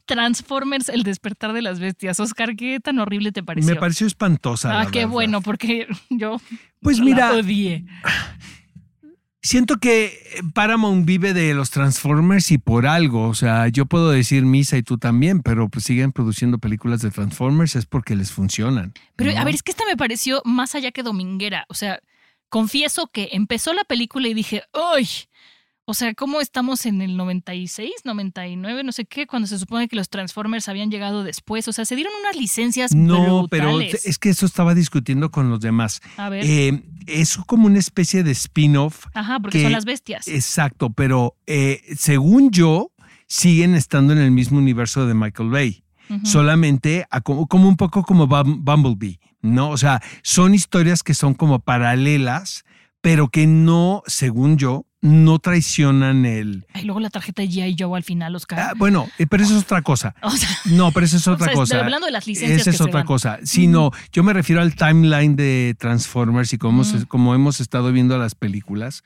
Transformers, 0.06 0.90
el 0.90 1.04
despertar 1.04 1.52
de 1.54 1.62
las 1.62 1.80
bestias. 1.80 2.20
Oscar, 2.20 2.56
¿qué 2.56 2.80
tan 2.80 3.00
horrible 3.00 3.32
te 3.32 3.44
pareció? 3.44 3.74
Me 3.74 3.80
pareció 3.80 4.08
espantosa. 4.08 4.72
Ah, 4.80 4.84
la 4.86 4.92
qué 4.92 5.00
verdad. 5.00 5.12
bueno, 5.12 5.42
porque 5.42 5.88
yo 6.10 6.40
Pues 6.82 7.00
la 7.00 7.06
mira, 7.06 7.34
odié. 7.34 7.86
siento 9.46 9.78
que 9.78 10.42
Paramount 10.54 11.06
vive 11.06 11.34
de 11.34 11.54
los 11.54 11.70
Transformers 11.70 12.52
y 12.52 12.58
por 12.58 12.88
algo. 12.88 13.28
O 13.28 13.36
sea, 13.36 13.68
yo 13.68 13.86
puedo 13.86 14.10
decir 14.10 14.44
misa 14.44 14.76
y 14.78 14.84
tú 14.84 14.98
también, 14.98 15.42
pero 15.42 15.70
pues 15.70 15.86
siguen 15.86 16.12
produciendo 16.12 16.58
películas 16.58 17.02
de 17.02 17.12
Transformers 17.12 17.76
es 17.76 17.86
porque 17.86 18.16
les 18.16 18.32
funcionan. 18.32 18.94
Pero 19.16 19.32
¿no? 19.32 19.40
a 19.40 19.44
ver, 19.44 19.56
es 19.56 19.64
que 19.64 19.72
esta 19.72 19.86
me 19.86 19.96
pareció 19.96 20.42
más 20.46 20.74
allá 20.74 20.92
que 20.92 21.04
dominguera. 21.04 21.66
O 21.70 21.76
sea, 21.76 22.00
confieso 22.50 23.08
que 23.08 23.30
empezó 23.34 23.74
la 23.74 23.84
película 23.84 24.28
y 24.28 24.34
dije, 24.34 24.64
¡ay! 24.74 25.08
O 25.88 25.94
sea, 25.94 26.16
¿cómo 26.16 26.42
estamos 26.42 26.88
en 26.88 27.02
el 27.04 27.16
96, 27.16 27.92
99, 28.06 28.84
no 28.84 28.92
sé 28.92 29.06
qué, 29.06 29.28
cuando 29.28 29.48
se 29.48 29.60
supone 29.60 29.88
que 29.88 29.96
los 29.96 30.10
Transformers 30.10 30.68
habían 30.68 30.90
llegado 30.90 31.24
después? 31.24 31.68
O 31.68 31.74
sea, 31.74 31.86
se 31.86 31.96
dieron 31.96 32.12
unas 32.22 32.36
licencias 32.36 32.96
No, 32.96 33.46
pero 33.50 33.80
es 33.80 34.18
que 34.18 34.30
eso 34.30 34.48
estaba 34.48 34.74
discutiendo 34.74 35.30
con 35.30 35.50
los 35.52 35.60
demás. 35.60 36.02
A 36.18 36.30
ver. 36.30 36.44
Eh, 36.44 36.82
es 37.06 37.38
como 37.38 37.68
una 37.68 37.78
especie 37.78 38.24
de 38.24 38.32
spin-off. 38.32 39.06
Ajá, 39.14 39.40
porque 39.40 39.60
que- 39.60 39.64
son 39.64 39.74
las 39.74 39.86
bestias. 39.86 40.28
Exacto, 40.28 40.90
pero 40.92 41.36
eh, 41.46 41.82
según 41.96 42.50
yo, 42.50 42.92
siguen 43.28 43.76
estando 43.76 44.12
en 44.14 44.20
el 44.20 44.32
mismo 44.32 44.58
universo 44.58 45.06
de 45.06 45.14
Michael 45.14 45.50
Bay. 45.50 45.84
Solamente 46.24 47.06
a 47.10 47.22
como, 47.22 47.48
como 47.48 47.68
un 47.68 47.78
poco 47.78 48.04
como 48.04 48.28
Bum- 48.28 48.64
Bumblebee, 48.64 49.20
¿no? 49.42 49.70
O 49.70 49.78
sea, 49.78 50.02
son 50.24 50.54
historias 50.54 51.02
que 51.02 51.14
son 51.16 51.34
como 51.34 51.60
paralelas, 51.60 52.64
pero 53.02 53.28
que 53.30 53.48
no, 53.48 54.04
según 54.06 54.58
yo, 54.58 54.86
no 55.06 55.40
traicionan 55.40 56.26
el... 56.26 56.66
Ay, 56.74 56.84
luego 56.84 57.00
la 57.00 57.10
tarjeta 57.10 57.42
de 57.44 57.48
G.I. 57.50 57.76
Joe 57.80 57.96
al 57.96 58.04
final, 58.04 58.36
Oscar. 58.36 58.60
Ah, 58.60 58.74
bueno, 58.76 59.08
eh, 59.20 59.28
pero 59.28 59.44
eso 59.44 59.56
es 59.58 59.64
otra 59.64 59.82
cosa. 59.84 60.16
o 60.24 60.32
sea, 60.32 60.50
No, 60.66 60.92
pero 60.92 61.06
eso 61.06 61.18
es 61.18 61.28
otra 61.28 61.46
o 61.46 61.50
sea, 61.50 61.56
cosa. 61.56 61.80
hablando 61.82 62.08
de 62.08 62.12
las 62.12 62.26
licencias 62.26 62.62
Esa 62.62 62.70
es 62.72 62.74
que 62.76 62.84
se 62.84 62.90
otra 62.90 63.04
cosa. 63.06 63.40
Sino, 63.44 63.92
yo 64.12 64.24
me 64.24 64.34
refiero 64.34 64.62
al 64.62 64.76
timeline 64.76 65.36
de 65.36 65.76
Transformers 65.80 66.54
y 66.54 66.58
cómo, 66.58 66.82
Ujú. 66.82 67.06
como 67.08 67.36
hemos 67.36 67.60
estado 67.62 67.92
viendo 67.92 68.18
las 68.18 68.34
películas. 68.36 69.04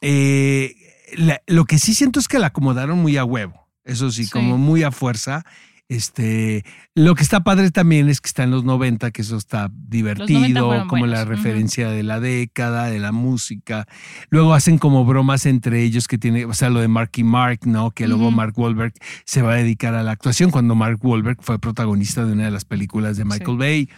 Eh, 0.00 0.74
la- 1.16 1.40
lo 1.46 1.64
que 1.64 1.78
sí 1.78 1.94
siento 1.94 2.20
es 2.20 2.28
que 2.28 2.38
la 2.38 2.48
acomodaron 2.48 2.98
muy 2.98 3.16
a 3.16 3.24
huevo. 3.24 3.68
Eso 3.84 4.10
sí, 4.10 4.24
Sí. 4.24 4.30
como 4.30 4.58
muy 4.58 4.82
a 4.82 4.90
fuerza. 4.90 5.44
Este, 5.88 6.64
lo 6.94 7.14
que 7.14 7.22
está 7.22 7.40
padre 7.40 7.70
también 7.70 8.10
es 8.10 8.20
que 8.20 8.28
está 8.28 8.42
en 8.42 8.50
los 8.50 8.62
90, 8.62 9.10
que 9.10 9.22
eso 9.22 9.38
está 9.38 9.70
divertido, 9.72 10.86
como 10.86 11.06
la 11.06 11.24
referencia 11.24 11.88
de 11.88 12.02
la 12.02 12.20
década, 12.20 12.86
de 12.90 12.98
la 12.98 13.10
música. 13.10 13.86
Luego 14.28 14.52
hacen 14.52 14.76
como 14.76 15.06
bromas 15.06 15.46
entre 15.46 15.82
ellos 15.82 16.06
que 16.06 16.18
tiene, 16.18 16.44
o 16.44 16.52
sea, 16.52 16.68
lo 16.68 16.80
de 16.80 16.88
Marky 16.88 17.24
Mark, 17.24 17.60
¿no? 17.64 17.90
Que 17.90 18.06
luego. 18.06 18.30
Mark 18.30 18.52
Wahlberg 18.58 18.92
se 19.24 19.40
va 19.40 19.52
a 19.52 19.56
dedicar 19.56 19.94
a 19.94 20.02
la 20.02 20.12
actuación 20.12 20.50
cuando 20.50 20.74
Mark 20.74 20.98
Wahlberg 21.02 21.38
fue 21.40 21.58
protagonista 21.58 22.24
de 22.26 22.32
una 22.34 22.44
de 22.44 22.50
las 22.50 22.66
películas 22.66 23.16
de 23.16 23.24
Michael 23.24 23.52
Sí. 23.52 23.56
Bay. 23.56 23.88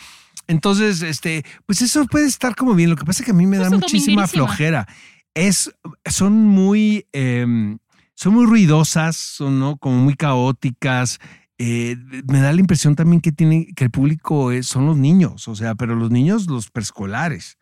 Entonces, 0.46 1.02
este, 1.02 1.44
pues 1.66 1.82
eso 1.82 2.04
puede 2.06 2.26
estar 2.26 2.54
como 2.54 2.74
bien. 2.74 2.90
Lo 2.90 2.96
que 2.96 3.04
pasa 3.04 3.22
es 3.22 3.24
que 3.26 3.32
a 3.32 3.34
mí 3.34 3.46
me 3.46 3.56
Pues 3.58 3.70
da 3.70 3.76
muchísima 3.76 4.26
flojera. 4.28 4.86
Es, 5.34 5.72
son 6.06 6.46
muy, 6.46 7.06
em, 7.12 7.78
son 8.14 8.34
muy 8.34 8.46
ruidosas, 8.46 9.16
son 9.16 9.58
¿no? 9.58 9.76
como 9.76 9.96
muy 9.96 10.14
caóticas. 10.14 11.18
Eh, 11.62 11.94
me 12.26 12.40
da 12.40 12.54
la 12.54 12.60
impresión 12.60 12.96
también 12.96 13.20
que 13.20 13.32
tiene, 13.32 13.66
que 13.76 13.84
el 13.84 13.90
público 13.90 14.50
es- 14.50 14.66
son 14.66 14.86
los 14.86 14.96
niños, 14.96 15.46
o 15.46 15.54
sea, 15.54 15.74
pero 15.74 15.94
los 15.94 16.10
niños, 16.10 16.46
los 16.46 16.70
preescolares. 16.70 17.58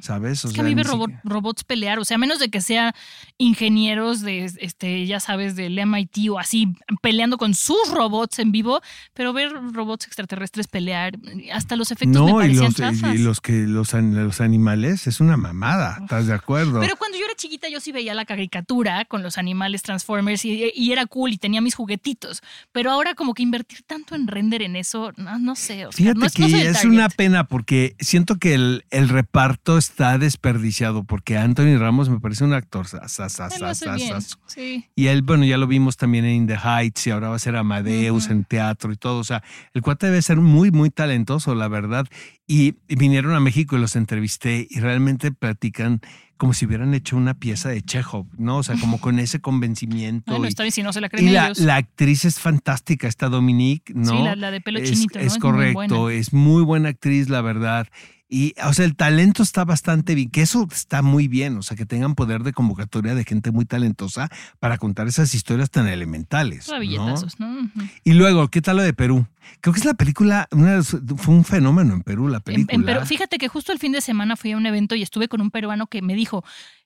¿Sabes? 0.00 0.44
O 0.44 0.48
Es 0.48 0.54
que 0.54 0.60
a 0.60 0.64
mí 0.64 0.74
ver 0.74 0.86
robot- 0.86 1.08
siquiera- 1.10 1.22
robots 1.24 1.64
pelear, 1.64 1.98
o 1.98 2.04
sea, 2.04 2.14
a 2.14 2.18
menos 2.18 2.38
de 2.38 2.48
que 2.50 2.60
sean 2.60 2.92
ingenieros 3.38 4.20
de, 4.20 4.44
este, 4.60 5.06
ya 5.06 5.20
sabes, 5.20 5.56
del 5.56 5.78
MIT 5.78 6.30
o 6.30 6.38
así, 6.38 6.68
peleando 7.00 7.38
con 7.38 7.54
sus 7.54 7.90
robots 7.90 8.38
en 8.38 8.52
vivo, 8.52 8.80
pero 9.14 9.32
ver 9.32 9.50
robots 9.72 10.06
extraterrestres 10.06 10.68
pelear, 10.68 11.18
hasta 11.52 11.76
los 11.76 11.90
efectos 11.90 12.22
me 12.22 12.30
No, 12.30 12.38
y 12.40 12.42
parecían 12.56 12.64
los, 12.66 12.74
chafas. 12.74 13.14
y 13.14 13.18
los 13.18 13.40
que 13.40 13.52
los, 13.66 13.94
an- 13.94 14.14
los 14.24 14.40
animales 14.40 15.06
es 15.06 15.20
una 15.20 15.36
mamada, 15.36 15.98
¿estás 16.00 16.26
de 16.26 16.34
acuerdo? 16.34 16.80
Pero 16.80 16.96
cuando 16.96 17.18
yo 17.18 17.24
era 17.24 17.34
chiquita 17.34 17.68
yo 17.68 17.80
sí 17.80 17.90
veía 17.92 18.14
la 18.14 18.24
caricatura 18.24 19.04
con 19.04 19.22
los 19.22 19.38
animales 19.38 19.82
Transformers 19.82 20.44
y, 20.44 20.70
y 20.74 20.92
era 20.92 21.06
cool 21.06 21.32
y 21.32 21.38
tenía 21.38 21.60
mis 21.60 21.74
juguetitos, 21.74 22.42
pero 22.70 22.90
ahora 22.90 23.14
como 23.14 23.34
que 23.34 23.42
invertir 23.42 23.82
tanto 23.86 24.14
en 24.14 24.26
render 24.28 24.62
en 24.62 24.76
eso, 24.76 25.12
no, 25.16 25.38
no 25.38 25.56
sé, 25.56 25.86
Oscar, 25.86 25.96
Fíjate 25.96 26.18
no 26.20 26.26
que 26.30 26.42
no 26.48 26.56
es 26.58 26.84
una 26.84 27.08
pena 27.08 27.44
porque 27.48 27.96
siento 27.98 28.36
que 28.36 28.54
el, 28.54 28.84
el 28.90 29.08
reparto 29.08 29.71
está 29.78 30.18
desperdiciado 30.18 31.04
porque 31.04 31.36
Anthony 31.36 31.76
Ramos 31.78 32.08
me 32.08 32.20
parece 32.20 32.44
un 32.44 32.52
actor. 32.52 32.86
sí. 34.46 34.86
Y 34.94 35.06
él, 35.06 35.22
bueno, 35.22 35.44
ya 35.44 35.58
lo 35.58 35.66
vimos 35.66 35.96
también 35.96 36.24
en 36.24 36.32
In 36.32 36.46
the 36.46 36.56
Heights 36.56 37.06
y 37.06 37.10
ahora 37.10 37.28
va 37.28 37.36
a 37.36 37.38
ser 37.38 37.56
Amadeus 37.56 38.24
Ujú. 38.24 38.32
en 38.32 38.44
teatro 38.44 38.92
y 38.92 38.96
todo. 38.96 39.18
O 39.18 39.24
sea, 39.24 39.42
el 39.74 39.82
cuate 39.82 40.06
debe 40.06 40.22
ser 40.22 40.38
muy, 40.38 40.70
muy 40.70 40.90
talentoso, 40.90 41.54
la 41.54 41.68
verdad. 41.68 42.06
Y, 42.46 42.76
y 42.88 42.96
vinieron 42.96 43.34
a 43.34 43.40
México 43.40 43.76
y 43.76 43.80
los 43.80 43.96
entrevisté 43.96 44.66
y 44.68 44.80
realmente 44.80 45.32
platican 45.32 46.00
como 46.42 46.54
si 46.54 46.66
hubieran 46.66 46.92
hecho 46.92 47.16
una 47.16 47.34
pieza 47.34 47.68
de 47.68 47.82
Chekhov, 47.82 48.26
¿no? 48.36 48.56
O 48.56 48.62
sea, 48.64 48.74
como 48.76 49.00
con 49.00 49.20
ese 49.20 49.40
convencimiento. 49.40 50.32
Bueno, 50.32 50.46
y, 50.46 50.48
está 50.48 50.64
bien 50.64 50.72
si 50.72 50.82
no 50.82 50.92
se 50.92 51.00
la 51.00 51.08
creen 51.08 51.28
y 51.28 51.30
la, 51.30 51.44
ellos. 51.44 51.60
la 51.60 51.76
actriz 51.76 52.24
es 52.24 52.40
fantástica, 52.40 53.06
esta 53.06 53.28
Dominique, 53.28 53.92
¿no? 53.94 54.10
Sí, 54.10 54.22
la, 54.24 54.34
la 54.34 54.50
de 54.50 54.60
pelo 54.60 54.80
es, 54.80 54.90
chinito, 54.90 55.20
¿no? 55.20 55.24
es 55.24 55.34
muy 55.34 55.40
correcto, 55.40 56.00
buena. 56.00 56.18
es 56.18 56.32
muy 56.32 56.64
buena 56.64 56.88
actriz, 56.88 57.28
la 57.28 57.42
verdad. 57.42 57.86
Y, 58.34 58.54
o 58.64 58.72
sea, 58.72 58.86
el 58.86 58.96
talento 58.96 59.42
está 59.42 59.66
bastante 59.66 60.14
bien, 60.14 60.30
que 60.30 60.40
eso 60.40 60.66
está 60.72 61.02
muy 61.02 61.28
bien, 61.28 61.58
o 61.58 61.62
sea, 61.62 61.76
que 61.76 61.84
tengan 61.84 62.14
poder 62.14 62.44
de 62.44 62.54
convocatoria 62.54 63.14
de 63.14 63.24
gente 63.24 63.50
muy 63.50 63.66
talentosa 63.66 64.30
para 64.58 64.78
contar 64.78 65.06
esas 65.06 65.34
historias 65.34 65.68
tan 65.70 65.86
elementales. 65.86 66.66
¿no? 66.96 67.04
¿no? 67.38 67.70
Y 68.04 68.14
luego, 68.14 68.48
¿qué 68.48 68.62
tal 68.62 68.76
lo 68.78 68.82
de 68.82 68.94
Perú? 68.94 69.26
Creo 69.60 69.74
que 69.74 69.80
es 69.80 69.84
la 69.84 69.92
película, 69.94 70.48
una 70.50 70.82
fue 70.82 71.34
un 71.34 71.44
fenómeno 71.44 71.92
en 71.92 72.02
Perú, 72.02 72.28
la 72.28 72.38
En- 72.38 72.42
película. 72.42 72.74
en 72.74 72.84
Perú- 72.86 73.06
fíjate 73.06 73.36
que 73.36 73.48
justo 73.48 73.70
el 73.70 73.78
fin 73.78 73.92
de 73.92 74.00
semana 74.00 74.34
fui 74.36 74.52
a 74.52 74.56
un 74.56 74.64
evento 74.64 74.94
y 74.94 75.02
estuve 75.02 75.28
con 75.28 75.42
un 75.42 75.50
peruano 75.50 75.86
que 75.86 76.00
me 76.00 76.14
dijo, 76.14 76.42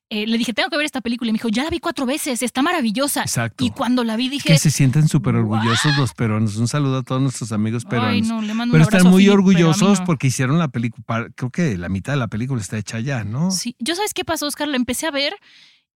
eh, 0.08 0.26
le 0.26 0.38
dije, 0.38 0.52
tengo 0.52 0.68
que 0.68 0.76
ver 0.76 0.86
esta 0.86 1.00
película. 1.00 1.28
Y 1.28 1.32
me 1.32 1.38
dijo, 1.38 1.48
ya 1.48 1.64
la 1.64 1.70
vi 1.70 1.80
cuatro 1.80 2.06
veces, 2.06 2.42
está 2.42 2.62
maravillosa. 2.62 3.22
Exacto. 3.22 3.64
Y 3.64 3.70
cuando 3.70 4.04
la 4.04 4.16
vi 4.16 4.28
dije, 4.28 4.48
que 4.50 4.58
se 4.58 4.70
sienten 4.70 5.08
súper 5.08 5.34
orgullosos 5.34 5.96
los 5.96 6.14
peruanos. 6.14 6.56
Un 6.56 6.68
saludo 6.68 6.98
a 6.98 7.02
todos 7.02 7.20
nuestros 7.20 7.52
amigos 7.52 7.84
peruanos. 7.84 8.12
ay, 8.14 8.22
no, 8.22 8.40
le 8.42 8.54
mando 8.54 8.72
Pero 8.72 8.84
un 8.86 8.94
están 8.94 9.10
muy 9.10 9.22
Philip, 9.24 9.34
orgullosos 9.34 10.00
no". 10.00 10.04
porque 10.06 10.28
hicieron 10.28 10.58
la 10.58 10.68
película. 10.68 11.28
Creo 11.34 11.50
que 11.50 11.76
la 11.76 11.88
mitad 11.88 12.12
de 12.12 12.18
la 12.18 12.28
película 12.28 12.60
está 12.60 12.78
hecha 12.78 13.00
ya, 13.00 13.24
¿no? 13.24 13.50
Sí, 13.50 13.74
yo 13.78 13.94
sabes 13.96 14.14
qué 14.14 14.24
pasó, 14.24 14.46
Oscar, 14.46 14.68
la 14.68 14.76
empecé 14.76 15.06
a 15.06 15.10
ver 15.10 15.34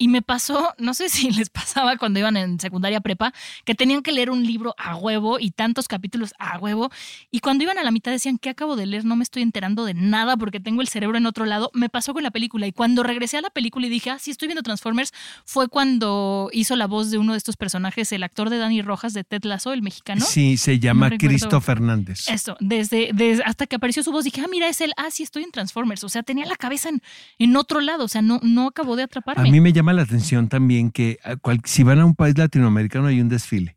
y 0.02 0.08
me 0.08 0.22
pasó, 0.24 0.74
no 0.80 0.96
sé 0.96 1.10
si 1.10 1.30
les 1.38 1.50
pasaba 1.50 1.98
cuando 1.98 2.18
iban 2.20 2.38
en 2.38 2.60
secundaria 2.60 3.02
prepa, 3.02 3.34
que 3.66 3.76
tenían 3.76 4.02
que 4.02 4.12
leer 4.12 4.32
un 4.32 4.44
libro 4.44 4.74
a 4.78 4.96
huevo 4.96 5.40
y 5.40 5.52
tantos 5.52 5.88
capítulos 5.88 6.34
a 6.40 6.58
huevo. 6.58 6.90
Y 7.30 7.42
cuando 7.42 7.64
iban 7.66 7.78
a 7.78 7.84
la 7.84 7.92
mitad 7.92 8.12
decían, 8.12 8.38
¿qué 8.38 8.50
acabo 8.50 8.76
de 8.76 8.86
leer? 8.86 9.06
No 9.06 9.16
me 9.16 9.24
estoy 9.24 9.44
enterando 9.44 9.86
de 9.86 9.94
nada 9.94 10.38
porque 10.38 10.60
tengo 10.60 10.82
el 10.82 10.88
cerebro 10.88 11.18
en 11.18 11.26
otro 11.26 11.46
lado. 11.46 11.70
Me 11.74 11.90
pasó 11.90 12.14
con 12.14 12.24
la 12.24 12.32
película. 12.32 12.66
Y 12.66 12.72
cuando 12.72 13.04
regresé 13.04 13.38
a 13.38 13.42
la 13.42 13.50
película 13.50 13.86
y 13.88 13.90
dije, 13.90 14.10
ah, 14.10 14.18
sí, 14.20 14.32
estoy 14.32 14.48
viendo 14.48 14.64
Transformers, 14.64 15.14
fue 15.46 15.68
cuando 15.68 16.50
hizo 16.54 16.76
la 16.78 16.88
voz 16.88 17.12
de 17.12 17.18
uno 17.18 17.34
de 17.34 17.38
estos 17.38 17.58
personajes, 17.58 18.12
el 18.14 18.24
actor 18.24 18.50
de 18.50 18.58
Dani 18.58 18.82
Rojas 18.82 19.14
de 19.14 19.26
Ted 19.26 19.44
Lasso, 19.44 19.74
el 19.74 19.82
mexicano. 19.82 20.26
Sí, 20.26 20.56
se 20.58 20.80
llama. 20.80 21.10
Cristo 21.18 21.60
Fernández. 21.60 22.30
Eso, 22.30 22.56
desde, 22.62 23.10
desde 23.14 23.44
hasta 23.44 23.68
que 23.68 23.76
apareció 23.76 24.02
su 24.04 24.12
voz 24.14 24.24
dije, 24.24 24.42
ah, 24.42 24.48
mira, 24.50 24.70
es 24.70 24.80
él, 24.80 24.94
ah, 24.96 25.12
sí, 25.12 25.24
estoy 25.24 25.44
en 25.44 25.52
Transformers. 25.52 26.04
O 26.06 26.10
sea, 26.10 26.24
tenía 26.24 26.46
la 26.46 26.56
cabeza 26.56 26.88
en, 26.90 27.02
en 27.38 27.58
otro 27.58 27.82
lado, 27.82 28.06
o 28.06 28.08
sea, 28.08 28.22
no, 28.22 28.40
no 28.44 28.68
acabó 28.68 28.96
de 28.96 29.02
A 29.02 29.06
atraparme. 29.06 29.52
mí 29.52 29.60
me 29.60 29.74
llama 29.74 29.89
llama 29.90 29.94
la 29.94 30.02
atención 30.04 30.48
también 30.48 30.92
que 30.92 31.18
a 31.24 31.36
cual- 31.36 31.62
si 31.66 31.84
van 31.84 32.00
a 32.00 32.06
un 32.06 32.16
país 32.16 32.38
latinoamericano 32.38 33.08
hay 33.08 33.20
un 33.22 33.30
desfile. 33.30 33.76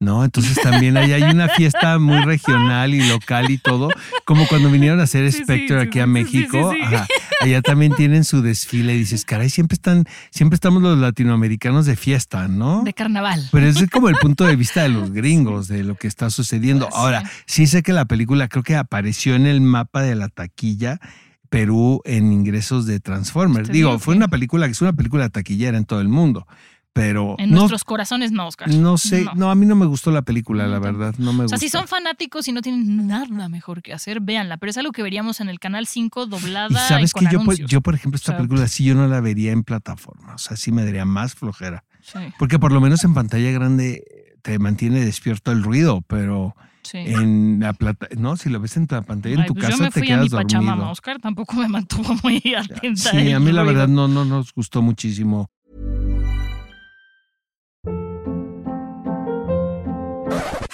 ¿No? 0.00 0.22
Entonces 0.24 0.56
también 0.62 0.96
ahí 0.96 1.10
hay 1.12 1.24
una 1.24 1.48
fiesta 1.48 1.98
muy 1.98 2.20
regional 2.24 2.94
y 2.94 3.02
local 3.08 3.50
y 3.50 3.58
todo, 3.58 3.88
como 4.24 4.46
cuando 4.46 4.70
vinieron 4.70 5.00
a 5.00 5.02
hacer 5.02 5.28
Sí, 5.32 5.38
sí, 5.38 5.42
Spectre 5.42 5.80
sí, 5.82 5.88
aquí 5.88 5.98
a 5.98 6.06
México, 6.06 6.70
sí, 6.70 6.76
sí. 6.78 6.94
ajá, 6.94 7.06
allá 7.40 7.62
también 7.62 7.92
tienen 7.96 8.22
su 8.22 8.40
desfile 8.40 8.94
y 8.94 8.98
dices, 8.98 9.24
caray, 9.24 9.50
siempre 9.50 9.74
están, 9.74 10.04
siempre 10.30 10.54
estamos 10.54 10.84
los 10.84 10.96
latinoamericanos 10.98 11.84
de 11.84 11.96
fiesta, 11.96 12.46
¿no? 12.46 12.82
De 12.84 12.94
carnaval. 12.94 13.48
Pero 13.50 13.66
ese 13.66 13.86
es 13.86 13.90
como 13.90 14.08
el 14.08 14.14
punto 14.20 14.44
de 14.46 14.54
vista 14.54 14.82
de 14.84 14.90
los 14.90 15.10
gringos, 15.12 15.66
de 15.66 15.82
lo 15.82 15.96
que 15.96 16.06
está 16.06 16.30
sucediendo. 16.30 16.88
Ahora, 16.94 17.28
sí 17.46 17.66
sé 17.66 17.82
que 17.82 17.92
la 17.92 18.04
película 18.04 18.46
creo 18.46 18.62
que 18.62 18.76
apareció 18.76 19.34
en 19.34 19.46
el 19.48 19.60
mapa 19.60 20.02
de 20.02 20.14
la 20.14 20.28
taquilla 20.28 21.00
Perú 21.48 22.00
en 22.04 22.32
ingresos 22.32 22.86
de 22.86 23.00
Transformers. 23.00 23.68
Digo, 23.68 23.98
fue 23.98 24.14
una 24.16 24.28
película 24.28 24.66
que 24.66 24.72
es 24.72 24.82
una 24.82 24.92
película 24.92 25.28
taquillera 25.28 25.78
en 25.78 25.84
todo 25.84 26.00
el 26.00 26.08
mundo, 26.08 26.46
pero 26.92 27.36
En 27.38 27.50
no, 27.50 27.56
nuestros 27.60 27.84
corazones 27.84 28.32
no, 28.32 28.46
Oscar. 28.48 28.68
no 28.68 28.98
sé, 28.98 29.24
No. 29.24 29.32
no. 29.34 29.50
a 29.50 29.54
mí 29.54 29.64
no 29.66 29.76
me 29.76 29.86
gustó 29.86 30.10
la 30.10 30.22
película, 30.22 30.66
la 30.66 30.78
verdad, 30.78 31.14
no 31.18 31.32
me 31.32 31.40
O 31.40 31.42
gustó. 31.44 31.48
sea, 31.56 31.58
si 31.58 31.68
son 31.68 31.86
fanáticos 31.88 32.48
y 32.48 32.52
no 32.52 32.60
tienen 32.60 33.06
nada 33.06 33.48
mejor 33.48 33.82
que 33.82 33.92
hacer, 33.92 34.20
véanla. 34.20 34.56
Pero 34.56 34.70
es 34.70 34.76
algo 34.78 34.92
que 34.92 35.02
veríamos 35.02 35.40
en 35.40 35.48
el 35.48 35.58
canal 35.60 35.86
5 35.86 36.26
doblada. 36.26 36.68
y 36.84 36.88
sabes 36.88 37.12
con 37.12 37.24
que 37.24 37.32
yo, 37.32 37.38
por- 37.38 37.44
anuncios. 37.54 37.70
yo, 37.70 37.80
por 37.80 37.94
ejemplo, 37.94 38.16
esta 38.16 38.32
O 38.32 38.34
sea, 38.34 38.38
película 38.38 38.68
sí 38.68 38.84
yo 38.84 38.94
no 38.94 39.06
la 39.06 39.20
vería 39.20 39.52
en 39.52 39.62
plataforma, 39.62 40.34
o 40.34 40.38
sea, 40.38 40.56
sí 40.56 40.72
me 40.72 40.84
daría 40.84 41.04
más 41.04 41.34
flojera. 41.34 41.84
Sí, 42.02 42.18
Porque 42.38 42.58
por 42.58 42.72
lo 42.72 42.80
menos 42.80 43.04
en 43.04 43.14
pantalla 43.14 43.50
grande 43.52 44.02
te 44.42 44.58
mantiene 44.58 45.04
despierto 45.04 45.52
el 45.52 45.62
ruido, 45.62 46.02
pero 46.06 46.54
sí. 46.88 46.98
en 46.98 47.60
la 47.60 47.72
plata, 47.72 48.08
no, 48.16 48.36
si 48.36 48.48
lo 48.48 48.60
ves 48.60 48.76
en 48.76 48.86
la 48.90 49.02
pantalla 49.02 49.34
en 49.34 49.40
Ay, 49.42 49.46
tu 49.46 49.54
pues 49.54 49.66
yo 49.66 49.70
casa 49.70 49.82
me 49.84 49.90
te 49.90 50.00
fui 50.00 50.10
a 50.10 50.16
mi 50.16 50.28
quedas 50.28 50.42
Pachamama, 50.42 50.70
dormido. 50.72 50.90
Oscar 50.92 51.18
tampoco 51.20 51.56
me 51.56 51.68
mantuvo 51.68 52.14
muy 52.22 52.42
atenta. 52.56 53.10
Sí, 53.10 53.32
a 53.32 53.40
mí 53.40 53.52
la 53.52 53.62
verdad 53.62 53.88
no, 53.88 54.08
no 54.08 54.24
nos 54.24 54.52
gustó 54.52 54.82
muchísimo. 54.82 55.50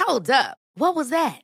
Hold 0.07 0.31
up. 0.31 0.57
What 0.77 0.97
was 0.97 1.11
that? 1.11 1.44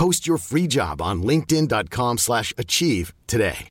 Post 0.00 0.26
your 0.26 0.38
free 0.38 0.66
job 0.66 1.02
on 1.02 1.22
linkedin.com 1.22 2.16
slash 2.16 2.54
achieve 2.56 3.12
today. 3.26 3.68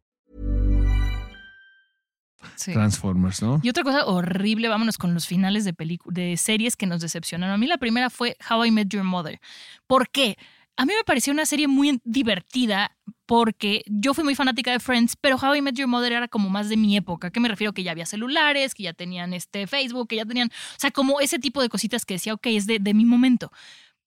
Sí. 2.56 2.72
Transformers, 2.72 3.42
¿no? 3.42 3.60
Y 3.64 3.70
otra 3.70 3.82
cosa 3.82 4.06
horrible, 4.06 4.68
vámonos 4.68 5.00
con 5.00 5.16
los 5.16 5.26
finales 5.26 5.66
de, 5.66 5.74
de 6.06 6.38
series 6.38 6.76
que 6.76 6.86
nos 6.86 7.02
decepcionaron. 7.02 7.56
A 7.56 7.58
mí 7.58 7.66
la 7.66 7.80
primera 7.80 8.12
fue 8.12 8.38
How 8.48 8.66
I 8.66 8.70
Met 8.70 8.90
Your 8.90 9.04
Mother. 9.04 9.40
¿Por 9.88 10.08
qué? 10.10 10.38
A 10.78 10.86
mí 10.86 10.94
me 10.96 11.04
pareció 11.04 11.34
una 11.34 11.48
serie 11.48 11.68
muy 11.68 12.00
divertida 12.04 12.96
porque 13.26 13.84
yo 13.88 14.14
fui 14.14 14.24
muy 14.24 14.36
fanática 14.36 14.72
de 14.72 14.80
Friends, 14.80 15.16
pero 15.20 15.36
How 15.36 15.56
I 15.56 15.62
Met 15.64 15.78
Your 15.78 15.88
Mother 15.88 16.12
era 16.12 16.28
como 16.28 16.52
más 16.52 16.70
de 16.70 16.78
mi 16.78 16.96
época. 16.96 17.30
¿A 17.30 17.32
qué 17.32 17.40
me 17.40 17.50
refiero? 17.50 17.74
Que 17.74 17.82
ya 17.82 17.90
había 17.90 18.06
celulares, 18.06 18.76
que 18.76 18.84
ya 18.84 18.94
tenían 18.94 19.34
este 19.34 19.66
Facebook, 19.66 20.10
que 20.10 20.18
ya 20.18 20.26
tenían, 20.26 20.50
o 20.50 20.80
sea, 20.80 20.92
como 20.92 21.22
ese 21.22 21.40
tipo 21.40 21.60
de 21.60 21.70
cositas 21.70 22.06
que 22.06 22.14
decía, 22.14 22.36
ok, 22.36 22.46
es 22.46 22.68
de, 22.68 22.78
de 22.78 22.94
mi 22.94 23.06
momento. 23.06 23.52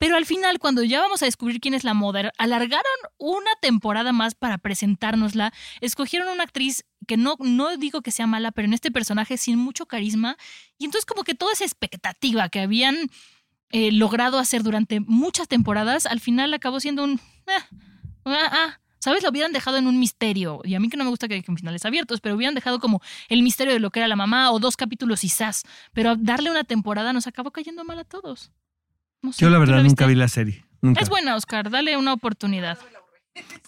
Pero 0.02 0.16
al 0.16 0.26
final, 0.26 0.58
cuando 0.58 0.82
ya 0.82 0.98
vamos 0.98 1.22
a 1.22 1.26
descubrir 1.26 1.60
quién 1.60 1.74
es 1.74 1.84
la 1.84 1.94
Mother, 1.94 2.32
alargaron 2.36 2.82
una 3.18 3.52
temporada 3.60 4.12
más 4.12 4.34
para 4.34 4.58
presentárnosla. 4.58 5.52
Escogieron 5.80 6.26
una 6.28 6.42
actriz 6.42 6.84
que 7.06 7.16
no, 7.16 7.36
no 7.38 7.76
digo 7.76 8.02
que 8.02 8.10
sea 8.10 8.26
mala, 8.26 8.50
pero 8.50 8.66
en 8.66 8.74
este 8.74 8.90
personaje 8.90 9.36
sin 9.36 9.60
mucho 9.60 9.86
carisma. 9.86 10.36
Y 10.76 10.86
entonces 10.86 11.06
como 11.06 11.22
que 11.22 11.36
toda 11.36 11.52
esa 11.52 11.62
expectativa 11.62 12.48
que 12.48 12.58
habían 12.58 12.96
eh, 13.70 13.92
logrado 13.92 14.40
hacer 14.40 14.64
durante 14.64 14.98
muchas 14.98 15.46
temporadas, 15.46 16.06
al 16.06 16.18
final 16.18 16.52
acabó 16.52 16.80
siendo 16.80 17.04
un... 17.04 17.20
eh, 17.46 17.62
ah, 18.24 18.50
ah, 18.50 18.80
¿Sabes? 18.98 19.22
Lo 19.22 19.30
hubieran 19.30 19.52
dejado 19.52 19.76
en 19.76 19.86
un 19.86 20.00
misterio. 20.00 20.62
Y 20.64 20.74
a 20.74 20.80
mí 20.80 20.88
que 20.88 20.96
no 20.96 21.04
me 21.04 21.10
gusta 21.10 21.28
que 21.28 21.34
dejen 21.34 21.56
finales 21.56 21.84
abiertos, 21.84 22.20
pero 22.20 22.34
hubieran 22.34 22.56
dejado 22.56 22.80
como 22.80 23.00
el 23.28 23.44
misterio 23.44 23.72
de 23.72 23.78
lo 23.78 23.92
que 23.92 24.00
era 24.00 24.08
la 24.08 24.16
mamá 24.16 24.50
o 24.50 24.58
dos 24.58 24.76
capítulos 24.76 25.20
zas. 25.28 25.62
Pero 25.92 26.16
darle 26.16 26.50
una 26.50 26.64
temporada 26.64 27.12
nos 27.12 27.28
acabó 27.28 27.52
cayendo 27.52 27.84
mal 27.84 28.00
a 28.00 28.04
todos. 28.04 28.50
No 29.22 29.32
sé, 29.32 29.40
Yo 29.42 29.50
la 29.50 29.56
¿tú 29.56 29.60
verdad 29.60 29.76
la 29.78 29.82
nunca 29.84 30.06
vi 30.06 30.14
la 30.14 30.28
serie. 30.28 30.64
Nunca. 30.80 31.00
Es 31.00 31.08
buena, 31.08 31.36
Oscar. 31.36 31.70
Dale 31.70 31.96
una 31.96 32.12
oportunidad. 32.12 32.76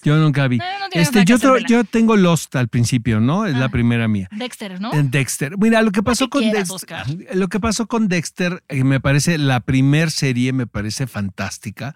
Yo 0.03 0.17
nunca 0.17 0.47
vi. 0.49 0.59
No, 0.59 0.65
no 0.81 0.89
tienes 0.91 1.09
Este, 1.09 1.25
yo, 1.25 1.57
yo 1.59 1.85
tengo 1.85 2.17
Lost 2.17 2.55
al 2.57 2.69
principio, 2.69 3.21
¿no? 3.21 3.47
Es 3.47 3.57
la 3.57 3.67
Ah. 3.67 3.69
primera 3.71 4.09
mía. 4.09 4.29
Dexter, 4.33 4.79
¿no? 4.81 4.91
Dexter. 4.93 5.57
Mira, 5.57 5.81
lo 5.81 5.91
que 5.91 6.03
pasó 6.03 6.29
con 6.29 6.43
quieras, 6.43 6.69
Dexter. 6.69 6.99
Oscar. 7.01 7.07
Lo 7.37 7.49
que 7.49 7.61
pasó 7.61 7.87
con 7.87 8.09
Dexter, 8.09 8.63
eh, 8.69 8.85
me 8.85 9.01
parece, 9.01 9.39
la 9.39 9.61
primer 9.61 10.11
serie 10.11 10.53
me 10.53 10.67
parece 10.67 11.07
fantástica. 11.07 11.95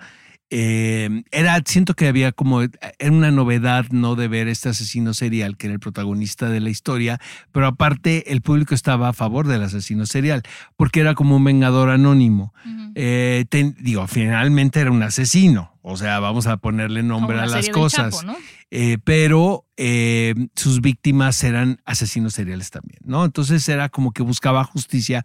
Eh, 0.50 1.22
era, 1.30 1.60
siento 1.66 1.94
que 1.94 2.08
había 2.08 2.32
como, 2.32 2.62
era 2.62 2.72
una 3.12 3.30
novedad, 3.30 3.84
¿no? 3.90 4.14
De 4.16 4.28
ver 4.28 4.48
este 4.48 4.70
asesino 4.70 5.12
serial, 5.12 5.56
que 5.56 5.66
era 5.66 5.74
el 5.74 5.80
protagonista 5.80 6.48
de 6.48 6.60
la 6.60 6.70
historia, 6.70 7.20
pero 7.52 7.66
aparte 7.66 8.32
el 8.32 8.40
público 8.40 8.74
estaba 8.74 9.08
a 9.10 9.12
favor 9.12 9.46
del 9.46 9.62
asesino 9.62 10.06
serial, 10.06 10.42
porque 10.76 11.00
era 11.00 11.14
como 11.14 11.36
un 11.36 11.44
vengador 11.44 11.90
anónimo. 11.90 12.54
Eh, 12.94 13.44
ten- 13.50 13.76
digo, 13.80 14.06
finalmente 14.06 14.80
era 14.80 14.90
un 14.90 15.02
asesino, 15.02 15.78
o 15.82 15.96
sea, 15.98 16.18
vamos 16.18 16.46
a 16.46 16.56
ponerle 16.56 17.02
nombre 17.02 17.36
Como 17.36 17.42
a 17.44 17.46
la 17.46 17.56
las 17.56 17.68
cosas. 17.68 18.14
Chapo, 18.20 18.26
¿no? 18.32 18.36
Eh, 18.70 18.98
pero 19.04 19.66
eh, 19.76 20.34
sus 20.54 20.80
víctimas 20.80 21.42
eran 21.44 21.80
asesinos 21.84 22.32
seriales 22.34 22.70
también, 22.70 23.00
¿no? 23.04 23.24
Entonces 23.24 23.68
era 23.68 23.88
como 23.90 24.12
que 24.12 24.22
buscaba 24.22 24.64
justicia 24.64 25.24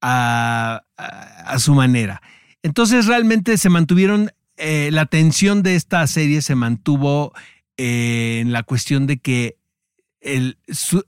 a, 0.00 0.82
a- 0.96 1.52
a 1.52 1.58
su 1.58 1.74
manera. 1.74 2.22
Entonces 2.62 3.06
realmente 3.06 3.56
se 3.56 3.68
mantuvieron, 3.70 4.30
eh, 4.58 4.90
la 4.92 5.06
tensión 5.06 5.62
de 5.62 5.76
esta 5.76 6.06
serie 6.06 6.42
se 6.42 6.54
mantuvo 6.54 7.32
eh, 7.76 8.40
en 8.40 8.52
la 8.52 8.62
cuestión 8.62 9.06
de 9.06 9.18
que 9.18 9.56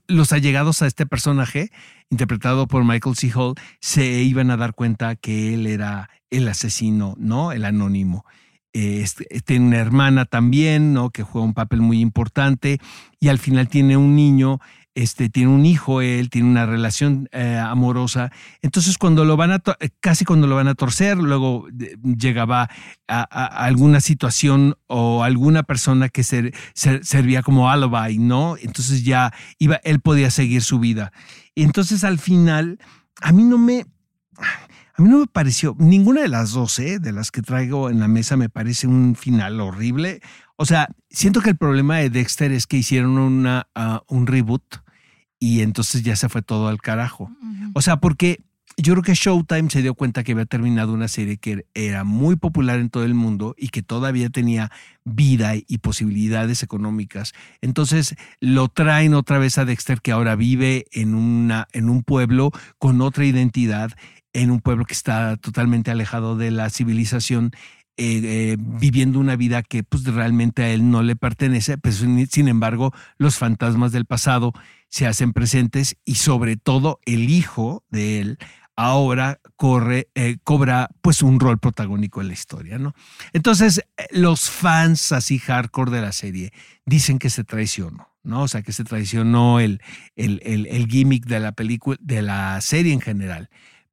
los 0.07 0.31
allegados 0.31 0.81
a 0.81 0.87
este 0.87 1.05
personaje, 1.05 1.69
interpretado 2.09 2.67
por 2.67 2.83
Michael 2.83 3.15
C. 3.15 3.31
Hall, 3.35 3.55
se 3.79 4.23
iban 4.23 4.51
a 4.51 4.57
dar 4.57 4.73
cuenta 4.73 5.15
que 5.15 5.53
él 5.53 5.67
era 5.67 6.09
el 6.29 6.47
asesino, 6.47 7.15
¿no? 7.17 7.51
El 7.51 7.65
anónimo. 7.65 8.25
Eh, 8.73 9.01
este- 9.01 9.25
tiene 9.41 9.67
una 9.67 9.79
hermana 9.79 10.25
también, 10.25 10.93
¿no? 10.93 11.09
Que 11.09 11.23
juega 11.23 11.45
un 11.45 11.53
papel 11.53 11.81
muy 11.81 11.99
importante 11.99 12.79
y 13.19 13.27
al 13.27 13.37
final 13.37 13.67
tiene 13.67 13.97
un 13.97 14.15
niño, 14.15 14.59
este, 14.95 15.29
tiene 15.29 15.49
un 15.51 15.65
hijo 15.65 16.01
él, 16.01 16.29
tiene 16.29 16.49
una 16.49 16.65
relación 16.65 17.29
eh, 17.31 17.57
amorosa. 17.57 18.31
Entonces 18.61 18.97
cuando 18.97 19.25
lo 19.25 19.37
van 19.37 19.51
a, 19.51 19.61
casi 19.99 20.25
cuando 20.25 20.47
lo 20.47 20.55
van 20.55 20.67
a 20.67 20.75
torcer, 20.75 21.17
luego 21.17 21.67
llegaba 22.17 22.69
alguna 23.07 24.01
situación 24.01 24.75
o 24.87 25.23
alguna 25.23 25.63
persona 25.63 26.09
que 26.09 26.23
ser- 26.23 26.53
servía 26.73 27.41
como 27.41 27.69
alibi, 27.69 28.17
¿no? 28.17 28.55
Entonces 28.61 29.03
ya 29.03 29.33
iba, 29.59 29.75
él 29.83 29.99
podía 29.99 30.29
seguir 30.29 30.61
su 30.61 30.79
vida. 30.79 31.11
Y 31.55 31.63
entonces 31.63 32.03
al 32.03 32.19
final, 32.19 32.79
a 33.21 33.31
mí 33.31 33.43
no 33.43 33.57
me, 33.57 33.85
a 34.95 35.01
mí 35.01 35.09
no 35.09 35.19
me 35.19 35.27
pareció, 35.27 35.75
ninguna 35.79 36.21
de 36.21 36.27
las 36.29 36.51
dos, 36.51 36.79
¿eh? 36.79 36.99
de 36.99 37.11
las 37.11 37.31
que 37.31 37.41
traigo 37.41 37.89
en 37.89 37.99
la 37.99 38.07
mesa, 38.07 38.37
me 38.37 38.49
parece 38.49 38.87
un 38.87 39.15
final 39.15 39.59
horrible. 39.61 40.21
O 40.57 40.65
sea, 40.65 40.89
siento 41.09 41.41
que 41.41 41.49
el 41.49 41.57
problema 41.57 41.97
de 41.97 42.09
Dexter 42.09 42.51
es 42.51 42.67
que 42.67 42.77
hicieron 42.77 43.17
una, 43.17 43.67
ah, 43.73 44.03
un 44.07 44.27
reboot 44.27 44.63
y 45.41 45.61
entonces 45.61 46.03
ya 46.03 46.15
se 46.15 46.29
fue 46.29 46.43
todo 46.43 46.67
al 46.67 46.79
carajo. 46.79 47.31
O 47.73 47.81
sea, 47.81 47.97
porque 47.97 48.43
yo 48.77 48.93
creo 48.93 49.03
que 49.03 49.15
Showtime 49.15 49.71
se 49.71 49.81
dio 49.81 49.95
cuenta 49.95 50.23
que 50.23 50.33
había 50.33 50.45
terminado 50.45 50.93
una 50.93 51.07
serie 51.07 51.37
que 51.37 51.65
era 51.73 52.03
muy 52.03 52.35
popular 52.35 52.79
en 52.79 52.91
todo 52.91 53.03
el 53.03 53.15
mundo 53.15 53.55
y 53.57 53.69
que 53.69 53.81
todavía 53.81 54.29
tenía 54.29 54.71
vida 55.03 55.53
y 55.55 55.79
posibilidades 55.79 56.61
económicas. 56.61 57.33
Entonces 57.59 58.15
lo 58.39 58.67
traen 58.67 59.15
otra 59.15 59.39
vez 59.39 59.57
a 59.57 59.65
Dexter 59.65 59.99
que 60.01 60.11
ahora 60.11 60.35
vive 60.35 60.85
en, 60.91 61.15
una, 61.15 61.67
en 61.73 61.89
un 61.89 62.03
pueblo 62.03 62.51
con 62.77 63.01
otra 63.01 63.25
identidad, 63.25 63.91
en 64.33 64.51
un 64.51 64.61
pueblo 64.61 64.85
que 64.85 64.93
está 64.93 65.37
totalmente 65.37 65.89
alejado 65.89 66.37
de 66.37 66.51
la 66.51 66.69
civilización. 66.69 67.51
Eh, 67.97 68.21
eh, 68.23 68.57
viviendo 68.59 69.19
una 69.19 69.35
vida 69.35 69.61
que 69.63 69.83
pues 69.83 70.03
realmente 70.05 70.63
a 70.63 70.69
él 70.69 70.89
no 70.89 71.03
le 71.03 71.15
pertenece, 71.15 71.77
pues 71.77 71.95
sin 72.29 72.47
embargo 72.47 72.93
los 73.17 73.37
fantasmas 73.37 73.91
del 73.91 74.05
pasado 74.05 74.53
se 74.89 75.07
hacen 75.07 75.33
presentes 75.33 75.97
y 76.05 76.15
sobre 76.15 76.57
todo 76.57 76.99
el 77.05 77.29
hijo 77.29 77.83
de 77.89 78.19
él 78.21 78.37
ahora 78.75 79.39
corre, 79.57 80.07
eh, 80.15 80.37
cobra 80.43 80.89
pues 81.01 81.21
un 81.21 81.39
rol 81.39 81.59
protagónico 81.59 82.21
en 82.21 82.27
la 82.27 82.33
historia, 82.33 82.79
¿no? 82.79 82.93
Entonces, 83.33 83.83
los 84.09 84.49
fans 84.49 85.11
así 85.11 85.37
hardcore 85.39 85.91
de 85.91 86.01
la 86.01 86.11
serie 86.13 86.51
dicen 86.85 87.19
que 87.19 87.29
se 87.29 87.43
traicionó, 87.43 88.07
¿no? 88.23 88.43
O 88.43 88.47
sea, 88.47 88.63
que 88.63 88.71
se 88.73 88.83
traicionó 88.83 89.59
el, 89.59 89.81
el, 90.15 90.41
el- 90.43 90.65
el 90.67 90.87
gimmick 90.87 91.25
de 91.25 91.39
la 91.39 91.51
película, 91.51 91.97
de 92.01 92.21
la 92.23 92.59
serie 92.61 92.93
en 92.93 93.01
general. 93.01 93.49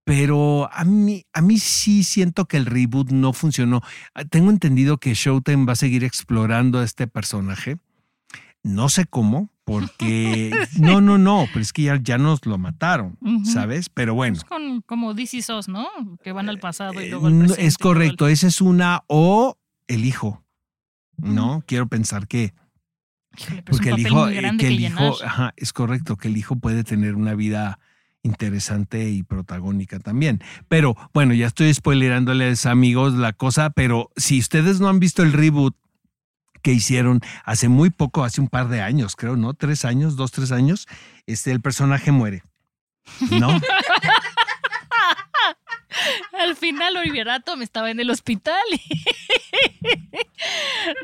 Pero 0.08 0.70
a 0.72 0.84
mí, 0.84 1.26
a 1.34 1.42
mí 1.42 1.58
sí 1.58 2.02
siento 2.02 2.46
que 2.46 2.56
el 2.56 2.64
reboot 2.64 3.10
no 3.10 3.34
funcionó. 3.34 3.82
Ah, 4.14 4.24
Tengo 4.24 4.50
entendido 4.50 4.96
que 4.96 5.12
Showtime 5.12 5.66
va 5.66 5.74
a 5.74 5.76
seguir 5.76 6.02
explorando 6.02 6.78
a 6.78 6.84
este 6.84 7.06
personaje. 7.06 7.76
No 8.62 8.88
sé 8.88 9.04
cómo, 9.04 9.50
porque 9.64 10.50
no, 10.80 11.02
no, 11.02 11.18
no, 11.18 11.46
pero 11.52 11.60
es 11.60 11.74
que 11.74 11.82
ya, 11.82 12.00
ya 12.02 12.16
nos 12.16 12.46
lo 12.46 12.56
mataron. 12.56 13.18
¿sabes? 13.44 13.90
Pero 13.90 14.14
bueno. 14.14 14.38
Es 14.38 14.44
con, 14.44 14.80
como 14.80 15.12
DC 15.12 15.42
SOS, 15.42 15.68
¿no? 15.68 15.86
Que 16.24 16.32
van 16.32 16.48
al 16.48 16.58
pasado 16.58 16.94
y 17.02 17.04
Eh, 17.04 17.10
luego 17.10 17.26
al 17.26 17.38
presente. 17.38 17.66
es 17.66 17.76
correcto, 17.76 18.28
esa 18.28 18.46
es 18.46 18.60
una 18.62 19.04
o 19.08 19.58
el 19.88 20.06
hijo. 20.06 20.42
No, 21.18 21.62
quiero 21.66 21.86
pensar 21.86 22.26
que 22.28 22.54
Híjole, 23.36 23.62
porque 23.62 23.90
el 23.90 23.98
hijo, 23.98 24.26
eh, 24.28 24.34
grande 24.36 24.64
que 24.64 24.68
que 24.70 24.74
el 24.74 24.80
hijo, 24.80 25.16
ajá, 25.22 25.52
es 25.56 25.72
correcto 25.74 26.16
que 26.16 26.28
el 26.28 26.36
hijo 26.38 26.56
puede 26.56 26.82
tener 26.82 27.14
una 27.14 27.34
vida 27.34 27.78
interesante 28.28 29.08
y 29.08 29.22
protagónica 29.22 29.98
también. 29.98 30.40
Pero 30.68 30.96
bueno, 31.12 31.34
ya 31.34 31.46
estoy 31.46 31.72
spoilerándoles 31.74 32.66
amigos 32.66 33.14
la 33.14 33.32
cosa, 33.32 33.70
pero 33.70 34.10
si 34.16 34.38
ustedes 34.38 34.80
no 34.80 34.88
han 34.88 35.00
visto 35.00 35.22
el 35.22 35.32
reboot 35.32 35.74
que 36.62 36.72
hicieron 36.72 37.20
hace 37.44 37.68
muy 37.68 37.90
poco, 37.90 38.24
hace 38.24 38.40
un 38.40 38.48
par 38.48 38.68
de 38.68 38.82
años, 38.82 39.16
creo, 39.16 39.36
¿no? 39.36 39.54
Tres 39.54 39.84
años, 39.84 40.16
dos, 40.16 40.32
tres 40.32 40.52
años, 40.52 40.86
este, 41.26 41.50
el 41.50 41.60
personaje 41.60 42.12
muere. 42.12 42.42
¿No? 43.30 43.48
Al 46.38 46.56
final 46.56 46.96
Oliverato 46.96 47.56
me 47.56 47.64
estaba 47.64 47.90
en 47.90 48.00
el 48.00 48.10
hospital. 48.10 48.62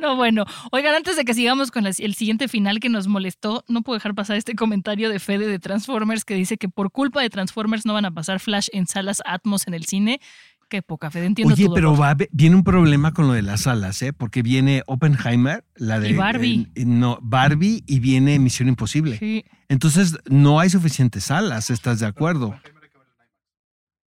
no, 0.08 0.16
bueno. 0.16 0.44
Oigan, 0.70 0.94
antes 0.94 1.16
de 1.16 1.24
que 1.24 1.34
sigamos 1.34 1.70
con 1.70 1.86
el 1.86 1.94
siguiente 2.14 2.48
final 2.48 2.80
que 2.80 2.88
nos 2.88 3.06
molestó, 3.06 3.64
no 3.68 3.82
puedo 3.82 3.98
dejar 3.98 4.14
pasar 4.14 4.36
este 4.36 4.54
comentario 4.54 5.08
de 5.08 5.18
Fede 5.18 5.46
de 5.46 5.58
Transformers 5.58 6.24
que 6.24 6.34
dice 6.34 6.56
que 6.58 6.68
por 6.68 6.90
culpa 6.90 7.20
de 7.22 7.30
Transformers 7.30 7.86
no 7.86 7.94
van 7.94 8.04
a 8.04 8.10
pasar 8.10 8.40
Flash 8.40 8.68
en 8.72 8.86
salas 8.86 9.22
Atmos 9.24 9.66
en 9.66 9.74
el 9.74 9.84
cine. 9.84 10.20
Qué 10.68 10.82
poca, 10.82 11.10
Fede, 11.10 11.26
entiendo 11.26 11.54
Oye, 11.54 11.66
tu 11.66 11.74
pero 11.74 11.96
va, 11.96 12.16
viene 12.32 12.56
un 12.56 12.64
problema 12.64 13.12
con 13.12 13.26
lo 13.26 13.34
de 13.34 13.42
las 13.42 13.62
salas, 13.62 14.00
¿eh? 14.02 14.12
Porque 14.12 14.42
viene 14.42 14.82
Oppenheimer, 14.86 15.64
la 15.76 16.00
de 16.00 16.10
Y 16.10 16.12
Barbie. 16.14 16.68
eh, 16.74 16.84
no, 16.86 17.18
Barbie 17.22 17.84
y 17.86 18.00
viene 18.00 18.38
Misión 18.38 18.68
Imposible. 18.68 19.18
Sí. 19.18 19.44
Entonces, 19.68 20.16
no 20.28 20.60
hay 20.60 20.70
suficientes 20.70 21.24
salas, 21.24 21.70
¿estás 21.70 22.00
de 22.00 22.06
acuerdo? 22.06 22.54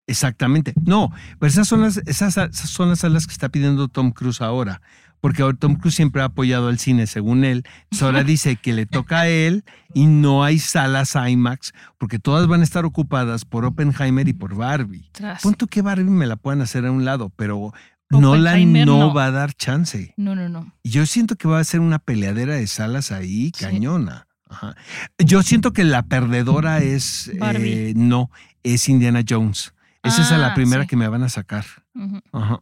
Exactamente. 0.07 0.73
No, 0.85 1.11
pero 1.39 1.51
esas 1.51 1.67
son 1.67 1.83
las, 1.83 1.99
esas, 2.07 2.37
esas 2.37 2.71
son 2.71 2.89
las 2.91 3.01
salas 3.01 3.27
que 3.27 3.33
está 3.33 3.49
pidiendo 3.49 3.89
Tom 3.89 4.13
Cruise 4.13 4.41
ahora. 4.41 4.81
Porque 5.27 5.43
ahora 5.43 5.57
Tom 5.59 5.75
Cruise 5.75 5.97
siempre 5.97 6.23
ha 6.23 6.27
apoyado 6.27 6.69
al 6.69 6.79
cine, 6.79 7.09
según 7.09 7.43
él. 7.45 7.65
Entonces 7.83 8.03
ahora 8.05 8.23
dice 8.25 8.55
que 8.55 8.73
le 8.73 8.87
toca 8.87 9.23
a 9.23 9.29
él 9.29 9.65
y 9.93 10.07
no 10.07 10.45
hay 10.45 10.61
salas 10.61 11.17
IMAX, 11.17 11.73
porque 11.99 12.21
todas 12.21 12.47
van 12.47 12.61
a 12.61 12.63
estar 12.63 12.85
ocupadas 12.85 13.45
por 13.45 13.65
Oppenheimer 13.65 14.29
y 14.29 14.33
por 14.35 14.55
Barbie. 14.55 15.09
Tras. 15.11 15.43
Punto 15.43 15.67
que 15.67 15.83
Barbie 15.83 16.05
me 16.05 16.29
la 16.29 16.37
puedan 16.37 16.61
hacer 16.61 16.87
a 16.87 16.93
un 16.93 17.05
lado, 17.05 17.33
pero 17.35 17.73
Nolan 18.09 18.73
no, 18.73 18.85
no. 18.87 19.13
va 19.15 19.25
a 19.25 19.31
dar 19.33 19.53
chance. 19.55 20.15
No, 20.17 20.37
no, 20.37 20.49
no. 20.49 20.73
Yo 20.85 21.07
siento 21.07 21.35
que 21.35 21.49
va 21.49 21.59
a 21.59 21.65
ser 21.65 21.81
una 21.81 21.99
peleadera 21.99 22.55
de 22.55 22.69
salas 22.69 23.11
ahí, 23.11 23.51
Sí. 23.57 23.65
cañona. 23.65 24.29
Ajá. 24.49 24.77
Yo 25.19 25.43
siento 25.43 25.73
que 25.73 25.83
la 25.83 26.05
perdedora 26.05 26.79
es. 26.79 27.33
Eh, 27.43 27.95
no, 27.97 28.31
es 28.63 28.89
Indiana 28.89 29.25
Jones. 29.29 29.75
Esa 30.05 30.23
es 30.23 30.31
la 30.31 30.53
Ah, 30.53 30.55
primera 30.55 30.83
sí. 30.83 30.89
que 30.89 30.95
me 30.97 31.09
van 31.09 31.25
a 31.25 31.29
sacar. 31.29 31.65
Ujú. 31.97 32.21
Ajá. 32.33 32.61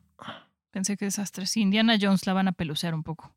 Pensé 0.75 0.97
que 0.97 1.05
desastre. 1.05 1.47
Sí, 1.47 1.61
Indiana 1.61 1.97
Jones 2.01 2.27
la 2.27 2.33
van 2.33 2.49
a 2.49 2.53
pelucear 2.53 2.97
un 2.97 3.05
poco. 3.05 3.33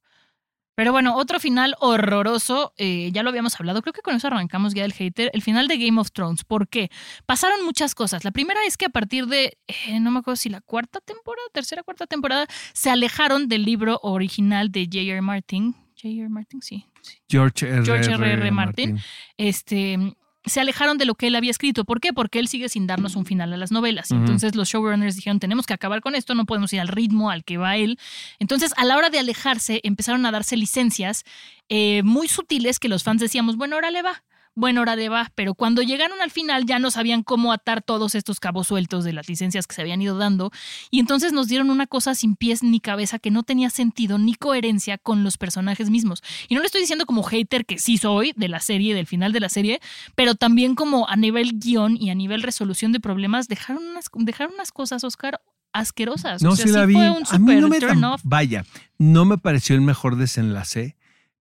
Pero 0.73 0.91
bueno, 0.91 1.15
otro 1.15 1.39
final 1.39 1.75
horroroso, 1.79 2.73
eh, 2.77 3.11
ya 3.13 3.21
lo 3.21 3.29
habíamos 3.29 3.59
hablado, 3.59 3.83
creo 3.83 3.93
que 3.93 4.01
con 4.01 4.15
eso 4.15 4.25
arrancamos 4.25 4.73
ya 4.73 4.83
el 4.83 4.91
hater, 4.91 5.29
el 5.33 5.43
final 5.43 5.67
de 5.67 5.77
Game 5.77 6.01
of 6.01 6.11
Thrones. 6.11 6.43
¿Por 6.43 6.67
qué? 6.67 6.89
Pasaron 7.27 7.63
muchas 7.63 7.93
cosas. 7.93 8.23
La 8.23 8.31
primera 8.31 8.59
es 8.65 8.75
que 8.75 8.87
a 8.87 8.89
partir 8.89 9.27
de, 9.27 9.59
eh, 9.67 9.99
no 9.99 10.09
me 10.09 10.19
acuerdo 10.19 10.35
si 10.35 10.49
la 10.49 10.61
cuarta 10.61 10.99
temporada, 10.99 11.45
tercera, 11.53 11.83
cuarta 11.83 12.07
temporada, 12.07 12.47
se 12.73 12.89
alejaron 12.89 13.47
del 13.47 13.65
libro 13.65 13.99
original 14.01 14.71
de 14.71 14.85
J.R. 14.85 15.21
Martin. 15.21 15.75
J.R. 15.95 16.29
Martin, 16.29 16.63
sí. 16.63 16.87
sí. 17.01 17.17
George 17.29 17.67
R. 17.67 17.85
George 17.85 18.11
R. 18.11 18.33
R. 18.33 18.51
Martin. 18.51 18.99
este, 19.37 20.15
se 20.47 20.59
alejaron 20.59 20.97
de 20.97 21.05
lo 21.05 21.15
que 21.15 21.27
él 21.27 21.35
había 21.35 21.51
escrito. 21.51 21.85
¿Por 21.85 21.99
qué? 21.99 22.13
Porque 22.13 22.39
él 22.39 22.47
sigue 22.47 22.69
sin 22.69 22.87
darnos 22.87 23.15
un 23.15 23.25
final 23.25 23.53
a 23.53 23.57
las 23.57 23.71
novelas. 23.71 24.11
Entonces 24.11 24.55
los 24.55 24.69
showrunners 24.69 25.15
dijeron, 25.15 25.39
tenemos 25.39 25.65
que 25.65 25.73
acabar 25.73 26.01
con 26.01 26.15
esto, 26.15 26.35
no 26.35 26.45
podemos 26.45 26.71
ir 26.73 26.79
al 26.79 26.87
ritmo 26.87 27.29
al 27.29 27.43
que 27.43 27.57
va 27.57 27.77
él. 27.77 27.99
Entonces, 28.39 28.73
a 28.77 28.85
la 28.85 28.97
hora 28.97 29.09
de 29.09 29.19
alejarse, 29.19 29.81
empezaron 29.83 30.25
a 30.25 30.31
darse 30.31 30.57
licencias 30.57 31.23
eh, 31.69 32.01
muy 32.03 32.27
sutiles 32.27 32.79
que 32.79 32.87
los 32.87 33.03
fans 33.03 33.21
decíamos, 33.21 33.57
bueno, 33.57 33.75
ahora 33.75 33.91
le 33.91 34.01
va. 34.01 34.23
Bueno, 34.57 34.81
ahora 34.81 34.95
le 34.95 35.07
va, 35.07 35.31
pero 35.35 35.53
cuando 35.53 35.83
llegaron 35.83 36.19
al 36.19 36.31
final 36.31 36.65
ya 36.65 36.79
no 36.79 36.89
sabían 36.89 37.21
cómo 37.21 37.53
atar 37.53 37.83
todos 37.83 38.15
estos 38.15 38.39
cabos 38.39 38.65
sueltos 38.65 39.03
de 39.03 39.13
las 39.13 39.29
licencias 39.29 39.67
que 39.67 39.75
se 39.75 39.83
habían 39.83 40.01
ido 40.01 40.17
dando 40.17 40.49
y 40.89 40.99
entonces 40.99 41.31
nos 41.31 41.47
dieron 41.47 41.69
una 41.69 41.85
cosa 41.85 42.15
sin 42.15 42.35
pies 42.35 42.63
ni 42.63 42.79
cabeza 42.79 43.19
que 43.19 43.29
no 43.29 43.43
tenía 43.43 43.69
sentido 43.69 44.17
ni 44.17 44.33
coherencia 44.33 44.97
con 44.97 45.23
los 45.23 45.37
personajes 45.37 45.91
mismos. 45.91 46.23
Y 46.47 46.55
no 46.55 46.61
le 46.61 46.65
estoy 46.65 46.81
diciendo 46.81 47.05
como 47.05 47.21
hater 47.21 47.67
que 47.67 47.77
sí 47.77 47.99
soy 47.99 48.33
de 48.35 48.47
la 48.47 48.59
serie, 48.59 48.95
del 48.95 49.05
final 49.05 49.31
de 49.31 49.41
la 49.41 49.49
serie, 49.49 49.79
pero 50.15 50.33
también 50.33 50.73
como 50.73 51.07
a 51.07 51.15
nivel 51.17 51.59
guion 51.59 51.95
y 51.95 52.09
a 52.09 52.15
nivel 52.15 52.41
resolución 52.41 52.91
de 52.91 52.99
problemas, 52.99 53.47
dejaron 53.47 53.85
unas, 53.85 54.05
dejaron 54.15 54.55
unas 54.55 54.71
cosas, 54.71 55.03
Oscar, 55.03 55.39
asquerosas. 55.71 56.41
No, 56.41 56.53
o 56.53 56.55
sea, 56.55 56.65
sí 56.65 56.71
la 56.71 56.87
vi. 56.87 56.95
fue 56.95 57.11
un 57.11 57.23
a 57.29 57.37
mí 57.37 57.61
no 57.61 57.67
super 57.67 57.95
me. 57.95 58.07
Vaya, 58.23 58.65
no 58.97 59.25
me 59.25 59.37
pareció 59.37 59.75
el 59.75 59.81
mejor 59.81 60.15
desenlace, 60.15 60.95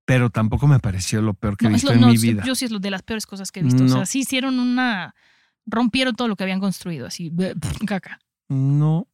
pero 0.07 0.31
tampoco 0.31 0.67
me 0.67 0.79
pareció 0.81 1.21
lo 1.21 1.35
peor 1.35 1.59
que 1.59 1.67
he 1.67 1.69
No, 1.69 1.75
visto 1.75 1.89
lo- 1.91 1.95
en 1.97 2.01
no, 2.01 2.07
mi 2.09 2.17
vida. 2.17 2.43
Yo 2.47 2.55
sí 2.55 2.65
es 2.65 2.71
lo 2.71 2.79
de 2.79 2.91
las 2.91 3.03
peores 3.03 3.27
cosas 3.27 3.53
que 3.53 3.61
he 3.61 3.63
visto. 3.63 3.85
O 3.85 3.89
sea, 3.89 4.07
sí 4.07 4.21
hicieron 4.21 4.59
una. 4.59 5.15
Rompieron 5.67 6.15
todo 6.15 6.29
lo 6.29 6.37
que 6.37 6.45
habían 6.45 6.61
construido, 6.61 7.07
así, 7.09 7.31
caca. 7.87 8.19
No. 8.49 9.09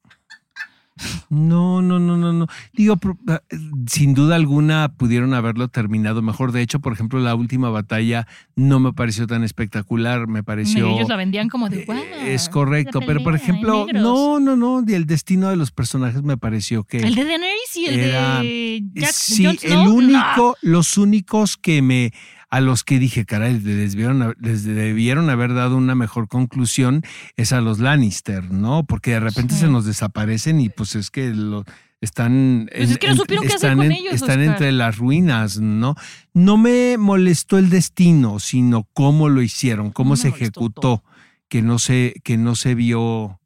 No, 1.31 1.83
no, 1.83 1.99
no, 1.99 2.17
no, 2.17 2.33
no. 2.33 2.47
Digo, 2.73 2.99
ah, 3.29 3.41
sin 3.87 4.15
duda 4.15 4.37
alguna 4.37 4.95
pudieron 4.97 5.35
haberlo 5.35 5.69
terminado 5.69 6.23
mejor. 6.23 6.53
De 6.53 6.63
hecho, 6.63 6.81
por 6.81 6.93
ejemplo, 6.93 7.21
la 7.21 7.35
última 7.35 7.71
batalla 7.71 8.27
no 8.57 8.81
me 8.81 8.93
pareció 8.93 9.27
tan 9.27 9.45
espectacular. 9.45 10.27
Me 10.29 10.43
pareció. 10.43 10.87
Ellos 10.89 11.09
la 11.09 11.17
vendían 11.17 11.49
como 11.49 11.69
de. 11.69 11.81
Eh, 11.81 11.85
"Guau, 11.87 11.99
es 12.27 12.49
correcto, 12.49 13.01
pero 13.07 13.23
por 13.23 13.35
ejemplo, 13.35 13.87
negros". 13.87 14.03
no, 14.03 14.41
no, 14.41 14.57
no, 14.57 14.85
y 14.87 14.95
el 14.95 15.07
destino 15.07 15.49
de 15.49 15.57
los 15.57 15.71
personajes 15.71 16.23
me 16.23 16.37
pareció 16.37 16.85
que 16.85 16.99
El 16.99 17.15
de 17.15 17.25
Daenerys 17.25 17.77
y 17.77 17.87
el 17.87 17.99
era- 18.01 18.41
de 18.41 18.83
Jack 18.95 19.13
sí, 19.13 19.47
el 19.63 19.85
no. 19.85 19.95
único, 19.95 20.57
los 20.63 20.97
únicos 20.99 21.57
que 21.57 21.83
me 21.83 22.13
a 22.53 22.61
los 22.61 22.85
que 22.85 22.99
dije, 22.99 23.25
caray, 23.25 23.59
les 23.61 23.93
debieron, 23.93 24.21
haber- 24.23 24.37
les 24.41 24.65
debieron 24.65 25.31
haber 25.31 25.55
dado 25.55 25.77
una 25.77 25.95
mejor 25.95 26.29
conclusión 26.29 27.03
es 27.37 27.53
a 27.53 27.61
los 27.63 27.79
Lannister, 27.79 28.51
¿no? 28.53 28.85
Porque 28.85 29.13
de 29.13 29.21
repente 29.21 29.55
Sí. 29.55 29.61
se 29.61 29.69
nos 29.69 29.87
desaparecen 29.87 30.61
y 30.61 30.69
pues 30.69 30.95
es 30.95 31.11
que 31.11 31.31
lo 31.35 31.65
están 32.03 32.69
Pues 32.77 32.91
es 32.91 32.99
que 32.99 33.09
no 33.09 33.17
supieron 33.17 33.47
qué 33.47 33.55
hacer 33.55 33.71
están 33.71 33.77
con 33.79 33.87
en- 33.87 33.93
ellos, 33.93 34.13
están 34.15 34.43
entre 34.43 34.71
las 34.73 34.99
ruinas, 34.99 35.61
¿no? 35.61 35.95
No 36.35 36.57
me 36.59 36.99
molestó 36.99 37.57
el 37.59 37.71
destino, 37.71 38.39
sino 38.39 38.87
cómo 38.93 39.29
lo 39.31 39.41
hicieron, 39.41 39.91
cómo 39.91 40.17
se 40.17 40.29
ejecutó, 40.29 40.81
todo. 40.81 41.05
que 41.49 41.63
no 41.63 41.79
se 41.79 42.15
que 42.23 42.37
no 42.37 42.55
se 42.55 42.75
vio 42.75 43.41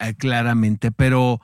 eh, 0.00 0.14
claramente, 0.18 0.90
pero 0.92 1.40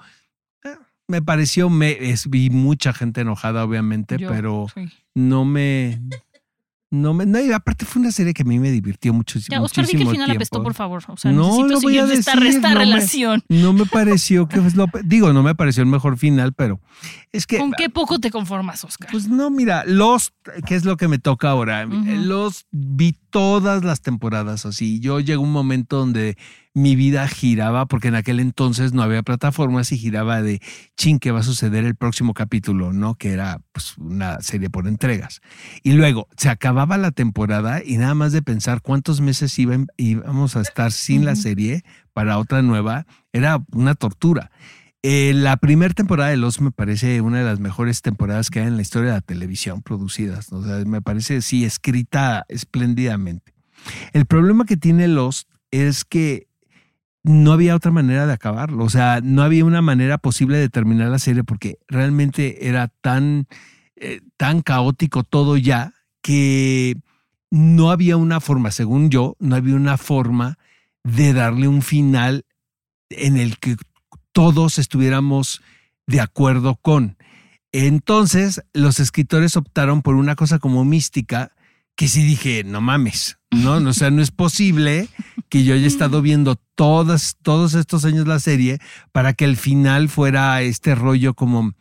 eh, 0.64 0.74
me 1.08 1.22
pareció, 1.22 1.70
me, 1.70 1.92
es, 2.10 2.28
vi 2.28 2.50
mucha 2.50 2.92
gente 2.92 3.22
enojada, 3.22 3.64
obviamente, 3.64 4.18
Yo, 4.18 4.28
pero 4.28 4.66
sí. 4.74 4.88
no 5.14 5.44
me. 5.44 6.00
No 7.00 7.14
me. 7.14 7.26
No, 7.26 7.40
y 7.40 7.52
aparte 7.52 7.84
fue 7.84 8.00
una 8.02 8.10
serie 8.12 8.32
que 8.34 8.42
a 8.42 8.44
mí 8.44 8.58
me 8.58 8.70
divirtió 8.70 9.12
mucho, 9.12 9.38
Ya, 9.38 9.60
Oscar, 9.60 9.84
di 9.86 9.92
que 9.92 9.98
muchísimo 9.98 10.12
final 10.24 10.30
apestó, 10.36 10.62
por 10.62 10.74
favor. 10.74 11.02
O 11.08 11.16
sea, 11.16 11.30
No, 11.32 11.42
necesito 11.66 11.68
lo 11.68 11.80
voy 11.80 11.98
a 11.98 12.04
esta, 12.12 12.34
decir, 12.34 12.46
esta 12.48 12.68
no 12.70 12.74
me- 12.74 12.80
relación. 12.84 13.42
No 13.48 13.72
me 13.72 13.86
pareció 13.86 14.48
que 14.48 14.58
lo. 14.74 14.86
Digo, 15.04 15.32
no 15.32 15.42
me 15.42 15.54
pareció 15.54 15.82
el 15.82 15.88
mejor 15.88 16.16
final, 16.18 16.52
pero 16.52 16.80
es 17.32 17.46
que. 17.46 17.58
¿Con 17.58 17.72
qué 17.72 17.90
poco 17.90 18.18
te 18.18 18.30
conformas, 18.30 18.82
Oscar? 18.84 19.08
Pues 19.10 19.28
no, 19.28 19.50
mira, 19.50 19.84
Lost, 19.86 20.34
que 20.66 20.74
es 20.74 20.84
lo 20.84 20.96
que 20.96 21.08
me 21.08 21.18
toca 21.18 21.50
ahora. 21.50 21.84
Lost 21.86 22.66
vi 22.72 23.16
todas 23.30 23.84
las 23.84 24.00
temporadas 24.00 24.64
así. 24.66 24.98
Yo 25.00 25.20
llegó 25.20 25.42
un 25.42 25.52
momento 25.52 25.98
donde 25.98 26.36
mi 26.76 26.94
vida 26.94 27.26
giraba, 27.26 27.86
porque 27.86 28.08
en 28.08 28.16
aquel 28.16 28.38
entonces 28.38 28.92
no 28.92 29.02
había 29.02 29.22
plataformas 29.22 29.92
y 29.92 29.98
giraba 29.98 30.42
de 30.42 30.60
chin, 30.94 31.18
¿qué 31.18 31.30
va 31.30 31.40
a 31.40 31.42
suceder 31.42 31.86
el 31.86 31.94
próximo 31.94 32.34
capítulo? 32.34 32.92
¿No? 32.92 33.14
Que 33.14 33.32
era 33.32 33.62
pues 33.72 33.96
una 33.96 34.42
serie 34.42 34.68
por 34.68 34.86
entregas. 34.86 35.40
Y 35.82 35.92
luego 35.92 36.28
se 36.36 36.50
acababa 36.50 36.98
la 36.98 37.12
temporada 37.12 37.80
y 37.82 37.96
nada 37.96 38.14
más 38.14 38.32
de 38.32 38.42
pensar 38.42 38.82
cuántos 38.82 39.22
meses 39.22 39.58
iban- 39.58 39.86
íbamos 39.96 40.54
a 40.54 40.60
estar 40.60 40.92
sin 40.92 41.24
la 41.24 41.34
serie 41.34 41.82
para 42.12 42.36
otra 42.36 42.60
nueva, 42.60 43.06
era 43.32 43.64
una 43.72 43.94
tortura. 43.94 44.50
Eh, 45.02 45.32
la 45.34 45.56
primera 45.56 45.94
temporada 45.94 46.28
de 46.28 46.36
Lost 46.36 46.60
me 46.60 46.72
parece 46.72 47.22
una 47.22 47.38
de 47.38 47.44
las 47.44 47.58
mejores 47.58 48.02
temporadas 48.02 48.50
que 48.50 48.60
hay 48.60 48.66
en 48.66 48.76
la 48.76 48.82
historia 48.82 49.12
de 49.12 49.16
la 49.16 49.20
televisión 49.22 49.80
producidas. 49.80 50.52
¿no? 50.52 50.58
O 50.58 50.62
sea, 50.62 50.84
me 50.84 51.00
parece, 51.00 51.40
sí, 51.40 51.64
escrita 51.64 52.44
espléndidamente. 52.50 53.54
El 54.12 54.26
problema 54.26 54.66
que 54.66 54.76
tiene 54.76 55.08
Lost 55.08 55.48
es 55.70 56.04
que 56.04 56.45
no 57.26 57.52
había 57.52 57.74
otra 57.74 57.90
manera 57.90 58.26
de 58.26 58.32
acabarlo. 58.32 58.84
O 58.84 58.88
sea, 58.88 59.20
no 59.22 59.42
había 59.42 59.64
una 59.64 59.82
manera 59.82 60.18
posible 60.18 60.58
de 60.58 60.68
terminar 60.68 61.08
la 61.08 61.18
serie 61.18 61.42
porque 61.42 61.78
realmente 61.88 62.68
era 62.68 62.88
tan, 62.88 63.48
eh, 63.96 64.20
tan 64.36 64.62
caótico 64.62 65.24
todo 65.24 65.56
ya 65.56 65.92
que 66.22 66.96
no 67.50 67.90
había 67.90 68.16
una 68.16 68.40
forma, 68.40 68.70
según 68.70 69.10
yo, 69.10 69.36
no 69.40 69.56
había 69.56 69.74
una 69.74 69.98
forma 69.98 70.58
de 71.02 71.32
darle 71.32 71.66
un 71.66 71.82
final 71.82 72.44
en 73.10 73.36
el 73.36 73.58
que 73.58 73.76
todos 74.32 74.78
estuviéramos 74.78 75.62
de 76.06 76.20
acuerdo 76.20 76.76
con. 76.76 77.16
Entonces, 77.72 78.62
los 78.72 79.00
escritores 79.00 79.56
optaron 79.56 80.02
por 80.02 80.14
una 80.14 80.36
cosa 80.36 80.60
como 80.60 80.84
mística, 80.84 81.52
que 81.96 82.06
sí 82.06 82.22
dije, 82.22 82.62
no 82.64 82.80
mames, 82.80 83.38
¿no? 83.62 83.76
O 83.76 83.92
sea, 83.92 84.10
no 84.10 84.22
es 84.22 84.30
posible 84.30 85.08
que 85.48 85.64
yo 85.64 85.74
haya 85.74 85.86
estado 85.86 86.22
viendo 86.22 86.56
todas, 86.74 87.36
todos 87.42 87.74
estos 87.74 88.04
años 88.04 88.26
la 88.26 88.40
serie 88.40 88.78
para 89.12 89.34
que 89.34 89.44
el 89.44 89.56
final 89.56 90.08
fuera 90.08 90.60
este 90.62 90.94
rollo 90.94 91.34
como 91.34 91.74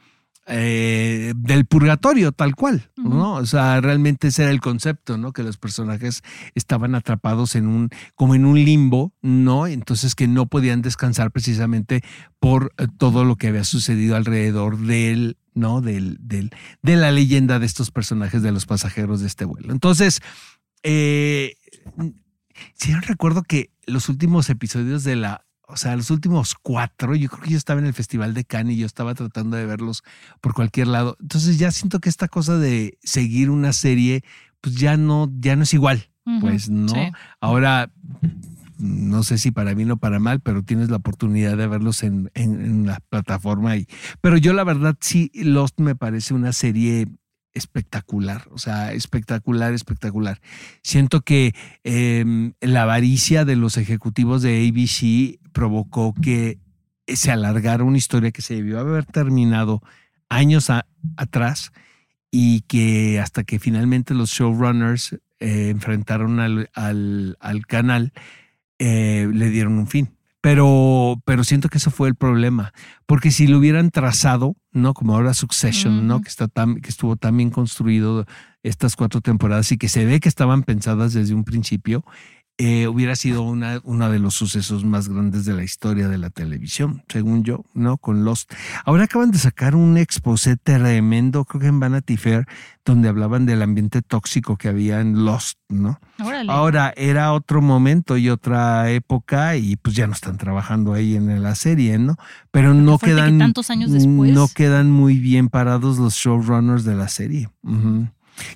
eh, 0.47 1.33
del 1.35 1.65
purgatorio, 1.65 2.31
tal 2.31 2.55
cual, 2.55 2.91
¿no? 2.97 3.33
O 3.33 3.45
sea, 3.47 3.81
realmente 3.81 4.27
ese 4.27 4.43
era 4.43 4.51
el 4.51 4.61
concepto, 4.61 5.17
¿no? 5.17 5.33
Que 5.33 5.41
los 5.41 5.57
personajes 5.57 6.21
estaban 6.53 6.93
atrapados 6.93 7.55
en 7.55 7.65
un, 7.65 7.89
como 8.13 8.35
en 8.35 8.45
un 8.45 8.63
limbo, 8.63 9.11
¿no? 9.23 9.65
Entonces 9.65 10.13
que 10.13 10.27
no 10.27 10.45
podían 10.45 10.83
descansar 10.83 11.31
precisamente 11.31 12.03
por 12.39 12.73
eh, 12.77 12.85
todo 12.99 13.25
lo 13.25 13.37
que 13.37 13.47
había 13.47 13.63
sucedido 13.63 14.15
alrededor 14.15 14.77
del, 14.77 15.37
¿no? 15.55 15.81
Del, 15.81 16.19
del, 16.21 16.51
de 16.83 16.95
la 16.95 17.09
leyenda 17.09 17.57
de 17.57 17.65
estos 17.65 17.89
personajes, 17.89 18.43
de 18.43 18.51
los 18.51 18.67
pasajeros 18.67 19.21
de 19.21 19.27
este 19.27 19.45
vuelo. 19.45 19.73
Entonces, 19.73 20.21
eh, 20.87 21.55
sí 22.75 22.93
recuerdo 22.93 23.41
que 23.41 23.71
los 23.87 24.07
últimos 24.07 24.49
episodios 24.49 25.03
de 25.03 25.15
la 25.15 25.45
o 25.67 25.77
sea, 25.77 25.95
los 25.95 26.11
últimos 26.11 26.53
cuatro, 26.61 27.15
yo 27.15 27.27
creo 27.27 27.41
que 27.41 27.49
yo 27.49 27.57
estaba 27.57 27.79
en 27.79 27.87
el 27.87 27.93
Festival 27.93 28.35
de 28.35 28.45
Cannes 28.45 28.75
y 28.75 28.79
yo 28.79 28.85
estaba 28.85 29.15
tratando 29.15 29.57
de 29.57 29.65
verlos 29.65 30.03
por 30.39 30.53
cualquier 30.53 30.85
lado. 30.85 31.17
Entonces 31.19 31.57
ya 31.57 31.71
siento 31.71 31.99
que 31.99 32.09
esta 32.09 32.27
cosa 32.27 32.59
de 32.59 32.99
seguir 33.01 33.49
una 33.49 33.73
serie, 33.73 34.23
pues 34.61 34.75
ya 34.75 34.95
no, 34.95 35.31
ya 35.39 35.55
no 35.55 35.63
es 35.63 35.73
igual. 35.73 36.11
Pues 36.39 36.69
no. 36.69 36.93
Ahora, 37.39 37.91
no 38.77 39.23
sé 39.23 39.39
si 39.39 39.49
para 39.49 39.73
bien 39.73 39.89
o 39.89 39.97
para 39.97 40.19
mal, 40.19 40.39
pero 40.39 40.61
tienes 40.61 40.89
la 40.89 40.97
oportunidad 40.97 41.57
de 41.57 41.67
verlos 41.67 42.03
en, 42.03 42.29
en, 42.35 42.85
la 42.85 42.99
plataforma. 43.09 43.75
Y, 43.77 43.87
pero 44.21 44.37
yo 44.37 44.53
la 44.53 44.63
verdad 44.63 44.95
sí, 44.99 45.31
Lost 45.33 45.79
me 45.79 45.95
parece 45.95 46.35
una 46.35 46.53
serie 46.53 47.07
espectacular, 47.55 48.47
o 48.51 48.59
sea, 48.59 48.93
espectacular, 48.93 49.73
espectacular. 49.73 50.39
Siento 50.83 51.21
que 51.21 51.55
em, 51.83 52.53
la 52.61 52.83
avaricia 52.83 53.45
de 53.45 53.55
los 53.55 53.77
ejecutivos 53.77 54.43
de 54.43 54.67
ABC 54.67 55.39
provocó 55.51 56.13
que 56.13 56.59
se 57.07 57.31
alargara 57.31 57.83
una 57.83 57.97
historia 57.97 58.31
que 58.31 58.41
se 58.41 58.55
debió 58.55 58.79
haber 58.79 59.05
terminado 59.05 59.81
años 60.29 60.69
atrás 61.17 61.71
y 62.29 62.61
que 62.61 63.19
hasta 63.19 63.43
que 63.43 63.59
finalmente 63.59 64.13
los 64.13 64.31
showrunners 64.31 65.13
eh, 65.39 65.69
enfrentaron 65.69 66.39
al, 66.39 66.69
al, 66.73 67.65
canal, 67.67 68.11
eh, 68.79 69.29
le 69.31 69.49
dieron 69.49 69.77
un 69.77 69.87
fin. 69.87 70.17
Pero, 70.45 71.19
pero 71.25 71.43
siento 71.43 71.69
que 71.69 71.79
eso 71.79 71.89
fue 71.89 72.07
el 72.07 72.13
problema, 72.13 72.71
porque 73.07 73.31
si 73.31 73.47
lo 73.47 73.57
hubieran 73.57 73.89
trazado, 73.89 74.55
¿no? 74.71 74.93
Como 74.93 75.15
ahora 75.15 75.33
Succession, 75.33 76.05
¿no? 76.05 76.21
Que, 76.21 76.29
está 76.29 76.47
tan, 76.47 76.81
que 76.81 76.89
estuvo 76.89 77.15
tan 77.15 77.35
bien 77.35 77.49
construido 77.49 78.27
estas 78.61 78.95
cuatro 78.95 79.21
temporadas 79.21 79.71
y 79.71 79.79
que 79.79 79.89
se 79.89 80.05
ve 80.05 80.19
que 80.19 80.29
estaban 80.29 80.61
pensadas 80.61 81.13
desde 81.13 81.33
un 81.33 81.45
principio, 81.45 82.05
eh, 82.57 82.87
hubiera 82.87 83.17
sido 83.17 83.41
una, 83.41 83.81
uno 83.83 84.09
de 84.09 84.17
los 84.17 84.35
sucesos 84.35 84.85
más 84.85 85.09
grandes 85.09 85.43
de 85.43 85.53
la 85.53 85.63
historia 85.63 86.07
de 86.07 86.17
la 86.17 86.29
televisión, 86.29 87.03
según 87.09 87.43
yo, 87.43 87.65
¿no? 87.73 87.97
Con 87.97 88.23
Lost. 88.23 88.49
Ahora 88.85 89.03
acaban 89.03 89.31
de 89.31 89.39
sacar 89.39 89.75
un 89.75 89.97
exposé 89.97 90.55
tremendo, 90.55 91.43
creo 91.43 91.59
que 91.59 91.67
en 91.67 91.81
Vanity 91.81 92.15
Fair, 92.15 92.47
donde 92.85 93.09
hablaban 93.09 93.45
del 93.45 93.61
ambiente 93.61 94.01
tóxico 94.01 94.55
que 94.55 94.69
había 94.69 95.01
en 95.01 95.25
Lost, 95.25 95.59
¿no? 95.67 95.99
Ahora 96.47 96.93
era 96.95 97.33
otro 97.33 97.61
momento 97.61 98.15
y 98.15 98.29
otra 98.29 98.89
época 98.89 99.57
y 99.57 99.75
pues 99.75 99.93
ya 99.93 100.07
no 100.07 100.13
están 100.13 100.37
trabajando 100.37 100.93
ahí 100.93 101.17
en 101.17 101.43
la 101.43 101.55
serie, 101.55 101.97
¿no? 101.97 102.15
Pero 102.51 102.73
no 102.73 102.99
quedan 102.99 103.37
tantos 103.37 103.69
años 103.69 103.91
después. 103.91 104.31
no 104.31 104.47
quedan 104.47 104.91
muy 104.91 105.19
bien 105.19 105.49
parados 105.49 105.97
los 105.97 106.13
showrunners 106.13 106.85
de 106.85 106.95
la 106.95 107.09
serie 107.09 107.49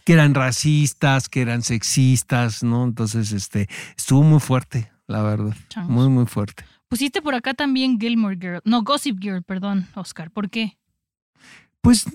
que 0.03 0.13
eran 0.13 0.33
racistas, 0.33 1.29
que 1.29 1.41
eran 1.41 1.61
sexistas, 1.61 2.63
¿no? 2.63 2.83
Entonces, 2.83 3.31
este, 3.31 3.67
estuvo 3.97 4.23
muy 4.23 4.39
fuerte, 4.39 4.91
la 5.07 5.21
verdad. 5.21 5.55
Muy, 5.87 6.09
muy 6.09 6.25
fuerte. 6.25 6.63
Pusiste 6.87 7.21
por 7.21 7.35
acá 7.35 7.53
también 7.53 7.99
Gilmore 7.99 8.37
Girl, 8.39 8.61
no, 8.65 8.81
Gossip 8.83 9.19
Girl, 9.21 9.43
perdón, 9.43 9.87
Oscar, 9.93 10.31
¿por 10.31 10.49
qué? 10.49 10.77
Pues 11.81 12.05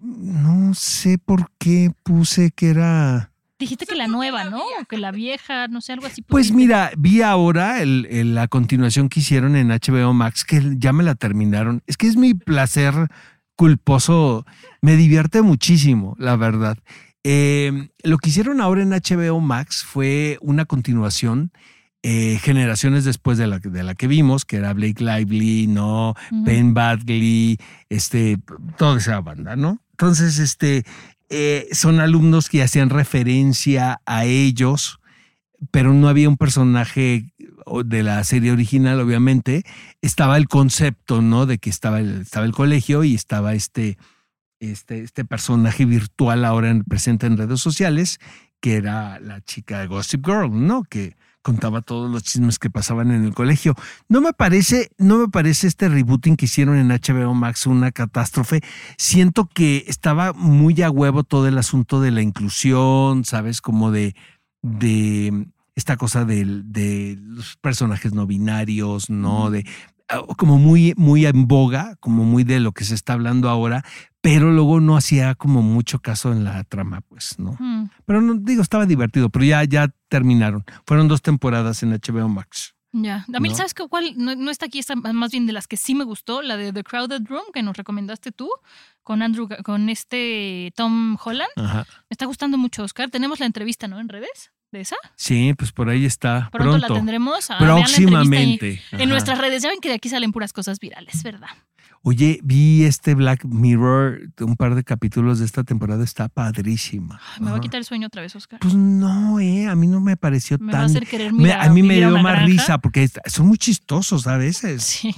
no 0.00 0.74
sé 0.74 1.18
por 1.18 1.50
qué 1.58 1.92
puse 2.02 2.50
que 2.50 2.70
era... 2.70 3.30
Dijiste 3.58 3.86
que 3.86 3.94
la 3.94 4.08
nueva, 4.08 4.44
¿no? 4.44 4.58
O 4.58 4.84
que 4.88 4.98
la 4.98 5.12
vieja, 5.12 5.68
no 5.68 5.80
sé, 5.80 5.92
algo 5.92 6.06
así. 6.06 6.20
Pues 6.22 6.50
mira, 6.50 6.90
vi 6.98 7.22
ahora 7.22 7.80
el, 7.80 8.34
la 8.34 8.48
continuación 8.48 9.08
que 9.08 9.20
hicieron 9.20 9.54
en 9.54 9.68
HBO 9.68 10.12
Max, 10.12 10.44
que 10.44 10.60
ya 10.76 10.92
me 10.92 11.04
la 11.04 11.14
terminaron. 11.14 11.80
Es 11.86 11.96
que 11.96 12.08
es 12.08 12.16
mi 12.16 12.34
placer 12.34 13.08
culposo, 13.56 14.44
me 14.82 14.96
divierte 14.96 15.40
muchísimo, 15.42 16.16
la 16.18 16.36
verdad. 16.36 16.76
Eh, 17.24 17.88
lo 18.02 18.18
que 18.18 18.28
hicieron 18.28 18.60
ahora 18.60 18.82
en 18.82 18.90
HBO 18.90 19.40
Max 19.40 19.82
fue 19.82 20.38
una 20.42 20.66
continuación. 20.66 21.50
Eh, 22.06 22.38
generaciones 22.42 23.06
después 23.06 23.38
de 23.38 23.46
la, 23.46 23.60
de 23.60 23.82
la 23.82 23.94
que 23.94 24.06
vimos, 24.06 24.44
que 24.44 24.56
era 24.56 24.74
Blake 24.74 25.02
Lively, 25.02 25.66
¿no? 25.68 26.14
Ben 26.30 26.74
Badley, 26.74 27.56
este, 27.88 28.36
toda 28.76 28.98
esa 28.98 29.22
banda, 29.22 29.56
¿no? 29.56 29.80
Entonces, 29.92 30.38
este, 30.38 30.84
eh, 31.30 31.66
son 31.72 32.00
alumnos 32.00 32.50
que 32.50 32.62
hacían 32.62 32.90
referencia 32.90 34.02
a 34.04 34.26
ellos, 34.26 35.00
pero 35.70 35.94
no 35.94 36.08
había 36.08 36.28
un 36.28 36.36
personaje 36.36 37.32
de 37.86 38.02
la 38.02 38.22
serie 38.24 38.52
original, 38.52 39.00
obviamente. 39.00 39.64
Estaba 40.02 40.36
el 40.36 40.46
concepto, 40.46 41.22
¿no? 41.22 41.46
De 41.46 41.56
que 41.56 41.70
estaba 41.70 42.00
el, 42.00 42.20
estaba 42.20 42.44
el 42.44 42.52
colegio 42.52 43.02
y 43.02 43.14
estaba 43.14 43.54
este, 43.54 43.96
este, 44.60 45.02
este 45.02 45.24
personaje 45.24 45.84
virtual 45.84 46.44
ahora 46.44 46.74
presente 46.88 47.26
en 47.26 47.36
redes 47.36 47.60
sociales, 47.60 48.18
que 48.60 48.76
era 48.76 49.20
la 49.20 49.40
chica 49.42 49.80
de 49.80 49.86
Gossip 49.86 50.24
Girl, 50.24 50.50
¿no? 50.50 50.84
Que 50.84 51.16
contaba 51.44 51.82
todos 51.82 52.10
los 52.10 52.22
chismes 52.22 52.58
que 52.58 52.70
pasaban 52.70 53.10
en 53.10 53.22
el 53.22 53.34
colegio. 53.34 53.74
No 54.08 54.22
me 54.22 54.32
parece, 54.32 54.90
no 54.96 55.18
me 55.18 55.28
parece 55.28 55.66
este 55.66 55.90
rebooting 55.90 56.36
que 56.36 56.46
hicieron 56.46 56.76
en 56.78 56.88
HBO 56.88 57.34
Max 57.34 57.66
una 57.66 57.92
catástrofe. 57.92 58.62
Siento 58.96 59.46
que 59.46 59.84
estaba 59.86 60.32
muy 60.32 60.80
a 60.80 60.90
huevo 60.90 61.22
todo 61.22 61.46
el 61.46 61.58
asunto 61.58 62.00
de 62.00 62.12
la 62.12 62.22
inclusión, 62.22 63.26
¿sabes? 63.26 63.60
Como 63.60 63.90
de, 63.90 64.16
de 64.62 65.48
esta 65.74 65.98
cosa 65.98 66.24
de, 66.24 66.46
de 66.64 67.18
los 67.20 67.56
personajes 67.58 68.14
no 68.14 68.26
binarios, 68.26 69.10
¿no? 69.10 69.50
De 69.50 69.66
como 70.36 70.58
muy, 70.58 70.94
muy 70.96 71.26
en 71.26 71.46
boga, 71.46 71.96
como 72.00 72.24
muy 72.24 72.44
de 72.44 72.60
lo 72.60 72.72
que 72.72 72.84
se 72.84 72.94
está 72.94 73.14
hablando 73.14 73.48
ahora, 73.48 73.84
pero 74.20 74.52
luego 74.52 74.80
no 74.80 74.96
hacía 74.96 75.34
como 75.34 75.62
mucho 75.62 75.98
caso 76.00 76.32
en 76.32 76.44
la 76.44 76.64
trama, 76.64 77.00
pues, 77.02 77.38
¿no? 77.38 77.58
Pero 78.06 78.20
no 78.20 78.34
digo, 78.34 78.62
estaba 78.62 78.86
divertido, 78.86 79.30
pero 79.30 79.44
ya, 79.44 79.64
ya 79.64 79.88
terminaron. 80.08 80.64
Fueron 80.86 81.08
dos 81.08 81.22
temporadas 81.22 81.82
en 81.82 81.92
HBO 81.92 82.28
Max. 82.28 82.74
Ya. 82.92 83.26
A 83.34 83.40
mí, 83.40 83.52
¿sabes 83.54 83.74
cuál? 83.74 84.14
No, 84.16 84.50
está 84.50 84.66
aquí, 84.66 84.78
está 84.78 84.94
más 84.94 85.32
bien 85.32 85.46
de 85.46 85.52
las 85.52 85.66
que 85.66 85.76
sí 85.76 85.96
me 85.96 86.04
gustó, 86.04 86.42
la 86.42 86.56
de 86.56 86.72
The 86.72 86.84
Crowded 86.84 87.22
Room, 87.26 87.42
que 87.52 87.62
nos 87.62 87.76
recomendaste 87.76 88.30
tú, 88.30 88.48
con 89.02 89.20
Andrew, 89.20 89.48
con 89.64 89.88
este 89.88 90.72
Tom 90.76 91.16
Holland. 91.22 91.50
Me 91.56 91.84
está 92.08 92.26
gustando 92.26 92.56
mucho, 92.56 92.84
Oscar. 92.84 93.10
Tenemos 93.10 93.40
la 93.40 93.46
entrevista, 93.46 93.88
¿no? 93.88 93.98
En 93.98 94.08
redes 94.08 94.52
de 94.74 94.82
esa. 94.82 94.96
Sí, 95.16 95.54
pues 95.56 95.72
por 95.72 95.88
ahí 95.88 96.04
está. 96.04 96.50
Pronto, 96.52 96.76
la 96.78 96.88
tendremos. 96.88 97.48
Próximamente. 97.58 98.82
En 98.92 99.08
nuestras 99.08 99.38
redes. 99.38 99.62
Ya 99.62 99.70
ven 99.70 99.80
que 99.80 99.88
de 99.88 99.94
aquí 99.94 100.08
salen 100.08 100.32
puras 100.32 100.52
cosas 100.52 100.78
virales, 100.78 101.22
¿verdad? 101.22 101.48
Oye, 102.06 102.38
vi 102.42 102.84
este 102.84 103.14
Black 103.14 103.46
Mirror, 103.46 104.28
un 104.40 104.56
par 104.56 104.74
de 104.74 104.84
capítulos 104.84 105.38
de 105.38 105.46
esta 105.46 105.64
temporada, 105.64 106.04
está 106.04 106.28
padrísima. 106.28 107.18
me 107.40 107.50
va 107.50 107.56
a 107.56 107.60
quitar 107.60 107.78
el 107.78 107.86
sueño 107.86 108.08
otra 108.08 108.20
vez, 108.20 108.36
Oscar. 108.36 108.60
Pues 108.60 108.74
no, 108.74 109.40
eh, 109.40 109.66
a 109.66 109.74
mí 109.74 109.86
no 109.86 110.02
me 110.02 110.14
pareció 110.18 110.58
me 110.60 110.70
tan. 110.70 110.80
Va 110.80 110.84
a, 110.84 110.86
hacer 110.86 111.06
querer 111.06 111.32
mirar, 111.32 111.66
a 111.66 111.72
mí 111.72 111.82
me 111.82 111.96
dio 111.96 112.10
más 112.18 112.44
risa 112.44 112.76
porque 112.76 113.08
son 113.24 113.46
muy 113.46 113.56
chistosos 113.56 114.26
a 114.26 114.36
veces. 114.36 114.82
Sí. 114.84 115.16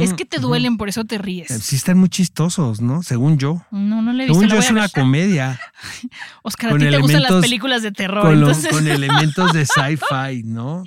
es 0.00 0.14
que 0.14 0.24
te 0.24 0.38
duelen, 0.38 0.78
por 0.78 0.88
eso 0.88 1.04
te 1.04 1.18
ríes. 1.18 1.48
Sí, 1.48 1.76
están 1.76 1.98
muy 1.98 2.08
chistosos, 2.08 2.80
¿no? 2.80 3.02
Según 3.02 3.36
yo. 3.36 3.62
No, 3.70 4.00
no 4.00 4.14
le 4.14 4.24
he 4.24 4.26
visto. 4.26 4.40
Según 4.40 4.56
yo 4.56 4.58
es 4.58 4.70
una 4.70 4.88
comedia. 4.88 5.60
Oscar, 6.42 6.72
a 6.72 6.78
ti 6.78 6.88
te 6.88 6.98
gustan 6.98 7.24
las 7.24 7.42
películas 7.42 7.82
de 7.82 7.92
terror. 7.92 8.22
Con, 8.22 8.38
entonces... 8.38 8.72
con 8.72 8.88
elementos 8.88 9.52
de 9.52 9.66
sci-fi, 9.66 10.44
¿no? 10.44 10.84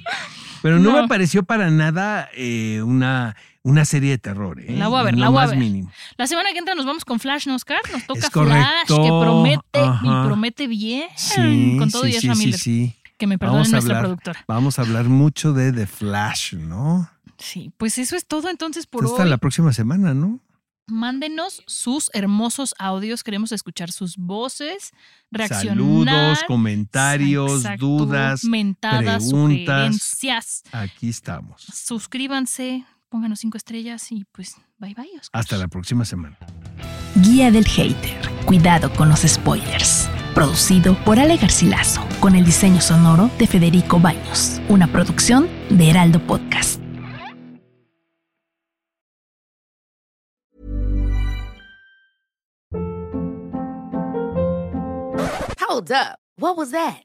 Pero 0.64 0.80
no, 0.80 0.94
No. 0.94 1.04
me 1.04 1.08
pareció 1.08 1.44
para 1.44 1.70
nada 1.70 2.30
eh, 2.36 2.82
una, 2.82 3.36
una 3.66 3.84
serie 3.84 4.12
de 4.12 4.18
terror. 4.20 4.60
¿eh? 4.62 4.76
La 4.78 4.88
voy 4.90 5.00
a 5.00 5.04
ver, 5.04 5.16
En 5.16 5.20
la 5.22 5.30
voy 5.30 5.42
a 5.44 5.48
ver. 5.48 5.58
mínimo. 5.58 5.92
La 6.18 6.28
semana 6.28 6.52
que 6.54 6.60
entra 6.60 6.76
nos 6.76 6.86
vamos 6.86 7.04
con 7.04 7.20
Flash, 7.20 7.48
¿no, 7.48 7.56
Oscar? 7.56 7.80
Nos 7.92 8.06
toca 8.06 8.30
Flash, 8.30 8.88
que 8.88 8.96
promete 8.96 9.80
Ajá. 9.80 10.06
y 10.06 10.28
promete 10.28 10.68
bien. 10.68 11.10
Sí, 11.18 11.76
con 11.80 11.90
todo 11.90 12.04
sí, 12.04 12.10
y 12.10 12.20
sí, 12.22 12.30
Miller. 12.30 12.60
sí. 12.60 12.96
Que 13.18 13.28
me 13.28 13.38
perdone 13.40 13.58
Vamos 13.60 13.72
nuestra 13.72 13.96
hablar, 13.98 14.04
productora. 14.04 14.46
Vamos 14.48 14.78
a 14.78 14.82
hablar 14.84 15.06
mucho 15.06 15.54
de 15.54 15.72
The 15.74 15.88
Flash, 15.88 16.54
¿no? 16.54 17.10
Sí, 17.38 17.72
pues 17.78 17.98
eso 17.98 18.16
es 18.16 18.28
todo 18.28 18.50
entonces 18.50 18.86
por 18.86 19.04
Hasta 19.06 19.24
hoy. 19.24 19.30
la 19.30 19.38
próxima 19.38 19.74
semana, 19.74 20.14
¿no? 20.14 20.40
Mándenos 20.88 21.64
sus 21.66 22.12
hermosos 22.14 22.76
audios. 22.78 23.24
Queremos 23.24 23.52
escuchar 23.52 23.92
sus 23.92 24.18
voces, 24.18 24.92
reaccionar. 25.32 25.70
Saludos, 25.78 26.44
comentarios, 26.48 27.52
Exacto, 27.62 27.86
dudas. 27.88 28.44
mentadas, 28.44 29.24
preguntas. 29.24 29.30
sugerencias. 29.32 30.64
Aquí 30.72 31.10
estamos. 31.10 31.64
Suscríbanse, 31.74 32.86
pónganos 33.16 33.40
cinco 33.40 33.56
estrellas 33.56 34.12
y 34.12 34.26
pues 34.34 34.58
bye 34.78 34.94
bye. 34.94 35.08
Oscar. 35.18 35.40
Hasta 35.40 35.56
la 35.56 35.70
próxima 35.70 36.04
semana. 36.04 36.38
Guía 37.16 37.50
del 37.50 37.66
Hater. 37.66 38.30
Cuidado 38.46 38.92
con 38.92 39.08
los 39.08 39.22
spoilers. 39.22 40.10
Producido 40.34 40.96
por 41.06 41.18
Ale 41.18 41.38
Garcilaso, 41.38 42.06
con 42.20 42.36
el 42.36 42.44
diseño 42.44 42.82
sonoro 42.82 43.32
de 43.40 43.48
Federico 43.48 44.02
Baños. 44.02 44.60
Una 44.68 44.88
producción 44.88 45.48
de 45.70 45.92
Heraldo 45.92 46.20
Podcast. 46.28 46.82
Hold 55.66 55.90
up. 55.94 56.20
What 56.38 56.58
was 56.58 56.72
that? 56.72 57.05